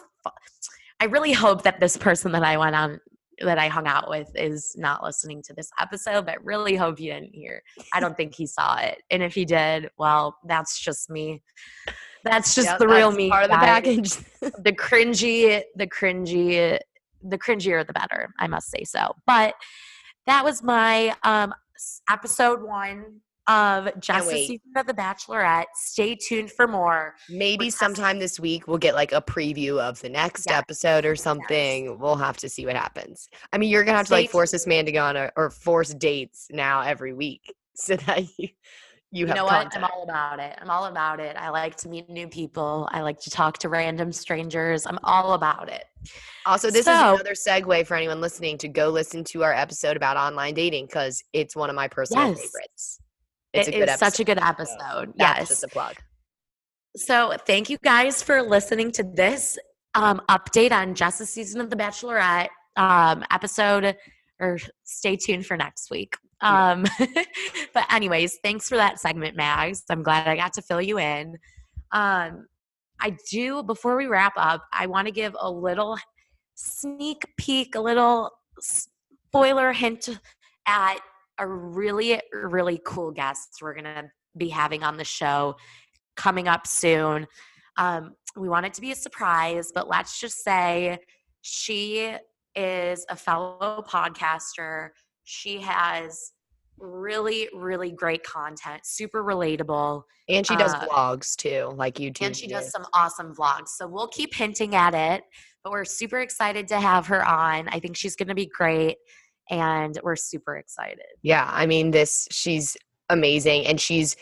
I 1.00 1.06
really 1.06 1.34
hope 1.34 1.62
that 1.64 1.80
this 1.80 1.98
person 1.98 2.32
that 2.32 2.44
I 2.44 2.58
went 2.58 2.76
on 2.76 3.00
that 3.40 3.60
I 3.60 3.68
hung 3.68 3.86
out 3.86 4.10
with 4.10 4.30
is 4.36 4.74
not 4.76 5.04
listening 5.04 5.44
to 5.44 5.54
this 5.54 5.70
episode, 5.80 6.26
but 6.26 6.44
really 6.44 6.76
hope 6.76 7.00
you 7.00 7.14
didn't 7.14 7.36
hear. 7.36 7.62
I 7.94 8.00
don't 8.00 8.18
think 8.18 8.34
he 8.34 8.48
saw 8.48 8.78
it. 8.78 9.04
And 9.12 9.22
if 9.22 9.36
he 9.36 9.46
did, 9.46 9.90
well, 10.00 10.38
that's 10.48 10.80
just 10.80 11.12
me. 11.12 11.44
That's 12.24 12.56
just 12.56 12.68
Yeah, 12.68 12.78
the 12.78 12.88
real 12.88 13.12
me. 13.12 13.30
Part 13.30 13.46
of 13.46 13.52
the 13.52 13.58
package. 13.58 14.10
the 14.42 14.74
cringy, 14.74 15.62
the 15.76 15.88
cringy, 15.88 16.80
the 17.24 17.38
cringier 17.38 17.86
the 17.86 17.94
better. 17.94 18.34
I 18.40 18.48
must 18.48 18.70
say 18.70 18.84
so. 18.84 19.16
But 19.26 19.54
that 20.26 20.44
was 20.44 20.62
my 20.64 21.16
um 21.24 21.54
episode 22.10 22.62
one 22.64 23.22
of 23.48 23.88
Jess's 24.02 24.28
wait. 24.28 24.48
season 24.48 24.72
of 24.76 24.88
The 24.88 24.94
Bachelorette. 24.94 25.68
Stay 25.76 26.16
tuned 26.16 26.52
for 26.52 26.68
more. 26.68 27.16
Maybe 27.30 27.68
testing- 27.68 27.96
sometime 27.96 28.20
this 28.20 28.40
week 28.42 28.68
we'll 28.68 28.78
get 28.78 28.94
like 28.94 29.14
a 29.14 29.22
preview 29.22 29.80
of 29.80 30.02
the 30.02 30.10
next 30.10 30.48
Yes. 30.50 30.58
episode 30.58 31.06
or 31.06 31.16
something. 31.16 31.98
We'll 31.98 32.18
have 32.18 32.36
to 32.38 32.50
see 32.50 32.66
what 32.66 32.76
happens. 32.76 33.30
I 33.54 33.58
mean, 33.58 33.70
you're 33.70 33.86
gonna 33.86 33.98
have 33.98 34.08
to 34.08 34.14
like 34.14 34.26
Stay 34.28 34.32
force 34.34 34.52
this 34.52 34.68
man 34.68 34.86
to 34.86 34.92
go 34.92 35.02
on 35.04 35.16
a, 35.16 35.32
or 35.38 35.50
force 35.50 35.94
dates 35.94 36.48
now 36.52 36.82
every 36.82 37.14
week 37.14 37.54
so 37.76 37.96
that 37.96 38.24
you 38.38 38.50
you, 39.12 39.22
You 39.22 39.28
have 39.28 39.36
know 39.38 39.46
what? 39.46 39.76
I'm 39.76 39.84
all 39.84 40.04
about 40.04 40.40
it. 40.40 40.58
I'm 40.62 40.70
all 40.70 40.86
about 40.86 41.20
it. 41.20 41.36
I 41.38 41.50
like 41.50 41.76
to 41.78 41.90
meet 41.90 42.10
new 42.10 42.28
people. 42.28 42.90
I 42.92 43.02
like 43.02 43.20
to 43.22 43.30
talk 43.30 43.58
to 43.60 43.70
random 43.70 44.12
strangers. 44.12 44.86
I'm 44.86 45.00
all 45.04 45.34
about 45.34 45.70
it. 45.70 45.86
Also, 46.46 46.68
this 46.70 46.82
is 46.82 46.88
another 46.88 47.34
segue 47.34 47.86
for 47.88 47.96
anyone 47.96 48.20
listening 48.22 48.58
to 48.60 48.68
go 48.68 48.90
listen 48.90 49.24
to 49.26 49.44
our 49.44 49.54
episode 49.54 49.96
about 49.98 50.18
online 50.18 50.54
dating 50.54 50.86
because 50.88 51.24
it's 51.34 51.56
one 51.56 51.70
of 51.70 51.76
my 51.76 51.88
personal 51.88 52.30
Yes. 52.30 52.38
favorites. 52.42 53.00
It's 53.54 53.68
It 53.70 53.76
a 53.76 53.78
good 53.80 53.90
is 53.90 54.00
such 54.00 54.20
a 54.20 54.24
good 54.24 54.40
episode. 54.40 55.14
That's 55.18 55.40
yes. 55.40 55.48
just 55.48 55.64
a 55.64 55.68
plug. 55.70 55.96
So 56.96 57.34
thank 57.46 57.70
you 57.70 57.78
guys 57.84 58.22
for 58.22 58.42
listening 58.42 58.92
to 58.94 59.04
this 59.04 59.58
um, 59.96 60.22
update 60.30 60.72
on 60.72 60.96
Jess's 60.96 61.30
season 61.30 61.62
of 61.62 61.70
The 61.70 61.76
Bachelorette 61.76 62.50
um, 62.76 63.24
episode, 63.32 63.96
or 64.40 64.58
stay 64.84 65.16
tuned 65.16 65.46
for 65.46 65.56
next 65.58 65.90
week. 65.92 66.16
Um, 66.42 66.86
but 67.74 67.92
anyways, 67.92 68.40
thanks 68.44 68.70
for 68.70 68.78
that 68.78 69.00
segment, 69.00 69.36
Mags. 69.36 69.84
I'm 69.90 70.04
glad 70.04 70.28
I 70.28 70.36
got 70.36 70.54
to 70.54 70.62
fill 70.62 70.82
you 70.82 71.00
in. 71.00 71.38
Um, 71.92 72.48
I 73.00 73.16
do 73.30 73.64
before 73.64 73.96
we 73.96 74.08
wrap 74.08 74.34
up, 74.38 74.64
I 74.74 74.88
want 74.88 75.08
to 75.08 75.12
give 75.12 75.36
a 75.40 75.50
little 75.50 75.98
sneak 76.56 77.24
peek, 77.38 77.76
a 77.76 77.80
little 77.80 78.32
spoiler 78.60 79.72
hint 79.72 80.10
at 80.68 80.98
a 81.40 81.48
really, 81.48 82.20
really 82.34 82.80
cool 82.86 83.12
guest 83.12 83.60
we're 83.62 83.76
gonna 83.76 84.10
be 84.36 84.50
having 84.50 84.84
on 84.84 84.98
the 84.98 85.04
show 85.04 85.56
coming 86.16 86.48
up 86.48 86.66
soon. 86.66 87.28
Um, 87.78 88.16
we 88.36 88.50
want 88.50 88.66
it 88.66 88.74
to 88.76 88.82
be 88.82 88.92
a 88.92 88.96
surprise, 88.96 89.72
but 89.74 89.88
let's 89.88 90.20
just 90.20 90.44
say 90.44 90.98
she 91.42 92.16
is 92.56 93.06
a 93.10 93.16
fellow 93.16 93.84
podcaster. 93.88 94.90
She 95.30 95.60
has 95.60 96.32
really, 96.80 97.50
really 97.54 97.92
great 97.92 98.24
content, 98.24 98.86
super 98.86 99.24
relatable, 99.26 100.04
And 100.30 100.48
she 100.48 100.56
does 100.56 100.74
Uh, 100.74 100.88
vlogs 100.88 101.36
too, 101.36 101.74
like 101.76 101.96
YouTube. 101.96 102.26
and 102.28 102.36
she 102.38 102.48
does 102.48 102.72
some 102.72 102.86
awesome 102.94 103.36
vlogs. 103.36 103.70
So 103.70 103.88
we'll 103.88 104.08
keep 104.08 104.34
hinting 104.34 104.74
at 104.74 104.94
it, 104.94 105.24
but 105.66 105.72
we're 105.72 105.84
super 105.84 106.20
excited 106.22 106.66
to 106.70 106.80
have 106.80 107.08
her 107.08 107.28
on. 107.28 107.68
I 107.68 107.80
think 107.82 107.98
she's 107.98 108.16
going 108.16 108.30
to 108.30 108.36
be 108.36 108.46
great, 108.46 109.00
and 109.50 110.00
we're 110.02 110.16
super 110.16 110.56
excited. 110.56 111.04
Yeah, 111.24 111.50
I 111.52 111.66
mean, 111.66 111.92
this 111.92 112.28
she's 112.32 112.78
amazing, 113.10 113.66
and 113.66 113.82
she's 113.82 114.16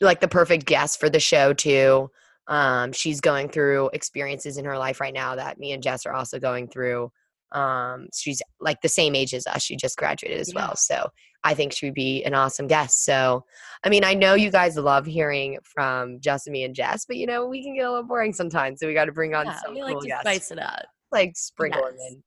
like 0.00 0.20
the 0.20 0.28
perfect 0.28 0.66
guest 0.66 0.98
for 0.98 1.08
the 1.08 1.20
show 1.20 1.52
too. 1.52 2.10
Um, 2.48 2.90
she's 2.92 3.20
going 3.20 3.50
through 3.50 3.90
experiences 3.92 4.56
in 4.56 4.64
her 4.64 4.76
life 4.78 5.00
right 5.00 5.14
now 5.14 5.36
that 5.36 5.60
me 5.60 5.70
and 5.72 5.82
Jess 5.82 6.06
are 6.06 6.12
also 6.12 6.40
going 6.40 6.66
through. 6.66 7.12
Um, 7.52 8.08
she's 8.14 8.40
like 8.60 8.80
the 8.82 8.88
same 8.88 9.14
age 9.14 9.34
as 9.34 9.46
us. 9.46 9.62
She 9.62 9.76
just 9.76 9.96
graduated 9.96 10.40
as 10.40 10.52
Yeah. 10.52 10.60
well, 10.66 10.76
so 10.76 11.08
I 11.42 11.54
think 11.54 11.72
she 11.72 11.86
would 11.86 11.94
be 11.94 12.22
an 12.24 12.34
awesome 12.34 12.66
guest. 12.66 13.04
So, 13.04 13.44
I 13.84 13.88
mean, 13.88 14.04
I 14.04 14.12
know 14.14 14.34
you 14.34 14.50
guys 14.50 14.76
love 14.76 15.06
hearing 15.06 15.58
from 15.64 16.20
Justin, 16.20 16.52
me, 16.52 16.64
and 16.64 16.74
Jess, 16.74 17.06
but 17.06 17.16
you 17.16 17.26
know, 17.26 17.46
we 17.46 17.62
can 17.62 17.74
get 17.74 17.86
a 17.86 17.90
little 17.90 18.06
boring 18.06 18.32
sometimes. 18.32 18.80
So 18.80 18.86
we 18.86 18.94
got 18.94 19.06
to 19.06 19.12
bring 19.12 19.34
on 19.34 19.46
Yeah, 19.46 19.58
some 19.64 19.74
we 19.74 19.80
cool 19.80 19.94
like 19.94 20.00
to 20.00 20.06
guests, 20.06 20.22
spice 20.22 20.50
it 20.50 20.58
up. 20.58 20.84
like 21.10 21.32
sprinkle 21.36 21.82
them 21.82 21.94
Yes. 21.98 22.10
in. 22.12 22.22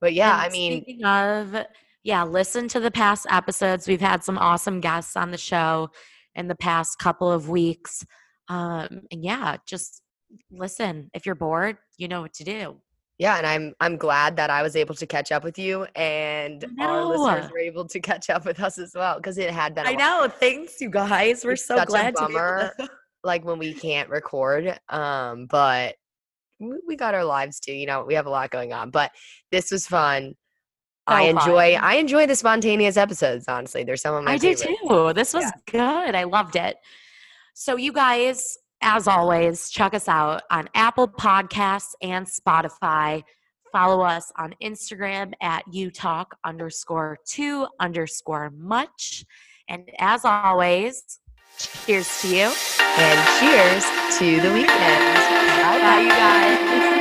But 0.00 0.14
yeah, 0.14 0.32
And 0.34 0.42
I 0.42 0.48
mean, 0.48 0.82
speaking 0.82 1.04
of, 1.04 1.56
yeah, 2.02 2.24
listen 2.24 2.66
to 2.68 2.80
the 2.80 2.90
past 2.90 3.26
episodes. 3.30 3.86
We've 3.86 4.00
had 4.00 4.24
some 4.24 4.38
awesome 4.38 4.80
guests 4.80 5.14
on 5.16 5.30
the 5.30 5.38
show 5.38 5.90
in 6.34 6.48
the 6.48 6.54
past 6.56 6.98
couple 6.98 7.30
of 7.30 7.48
weeks. 7.48 8.04
Um, 8.48 9.02
and 9.12 9.22
yeah, 9.22 9.58
just 9.66 10.02
listen. 10.50 11.10
If 11.14 11.24
you're 11.26 11.34
bored, 11.34 11.76
you 11.98 12.08
know 12.08 12.22
what 12.22 12.32
to 12.34 12.44
do. 12.44 12.80
Yeah, 13.20 13.36
and 13.36 13.46
I'm 13.46 13.74
I'm 13.80 13.96
glad 13.98 14.36
that 14.36 14.48
I 14.48 14.62
was 14.62 14.74
able 14.74 14.94
to 14.94 15.06
catch 15.06 15.30
up 15.30 15.44
with 15.44 15.58
you, 15.58 15.84
and 15.94 16.64
our 16.80 17.04
listeners 17.04 17.50
were 17.52 17.58
able 17.58 17.84
to 17.86 18.00
catch 18.10 18.30
up 18.30 18.46
with 18.46 18.58
us 18.60 18.78
as 18.78 18.92
well 18.94 19.16
because 19.16 19.36
it 19.36 19.50
had 19.50 19.74
been. 19.74 19.86
a 19.86 19.90
I 19.90 19.94
know. 19.94 20.26
Thanks, 20.40 20.80
you 20.80 20.88
guys. 20.88 21.44
We're 21.44 21.52
It's 21.52 21.66
so 21.66 21.84
glad 21.84 22.16
to 22.16 22.26
be 22.26 22.32
bummer. 22.32 22.72
to- 22.80 22.88
like 23.22 23.44
when 23.44 23.58
we 23.58 23.74
can't 23.74 24.08
record 24.08 24.80
um 24.88 25.44
but 25.44 25.94
we, 26.58 26.74
we 26.88 26.96
got 26.96 27.12
our 27.12 27.22
lives 27.22 27.60
too 27.60 27.74
you 27.74 27.84
know 27.84 28.02
we 28.02 28.14
have 28.14 28.24
a 28.24 28.30
lot 28.30 28.48
going 28.50 28.72
on 28.72 28.90
but 28.90 29.10
this 29.52 29.70
was 29.70 29.86
fun 29.86 30.32
i 31.06 31.24
enjoy 31.24 31.74
fun. 31.74 31.84
i 31.84 31.96
enjoy 31.96 32.26
the 32.26 32.34
spontaneous 32.34 32.96
episodes 32.96 33.44
honestly 33.46 33.84
they're 33.84 33.94
some 33.98 34.14
of 34.14 34.24
my 34.24 34.32
I 34.32 34.38
do 34.38 34.54
too. 34.54 35.12
This 35.14 35.34
was 35.34 35.44
good. 35.70 36.14
I 36.14 36.24
loved 36.24 36.56
it. 36.56 36.76
So, 37.52 37.76
you 37.76 37.92
guys, 37.92 38.56
as 38.82 39.06
always, 39.06 39.70
check 39.70 39.94
us 39.94 40.08
out 40.08 40.42
on 40.50 40.68
Apple 40.74 41.08
Podcasts 41.08 41.94
and 42.02 42.26
Spotify. 42.26 43.22
Follow 43.72 44.02
us 44.02 44.32
on 44.36 44.54
Instagram 44.62 45.32
at 45.40 45.64
utalk 45.72 46.26
underscore 46.44 47.18
two 47.26 47.66
underscore 47.78 48.50
much. 48.50 49.24
And 49.68 49.88
as 49.98 50.24
always, 50.24 51.20
cheers 51.86 52.22
to 52.22 52.28
you. 52.28 52.52
and 52.80 53.38
cheers 53.38 53.84
to 54.18 54.40
the 54.40 54.52
weekend 54.52 55.20
bye 55.60 55.78
Bye, 55.80 56.00
you 56.00 56.08
guys. 56.08 56.99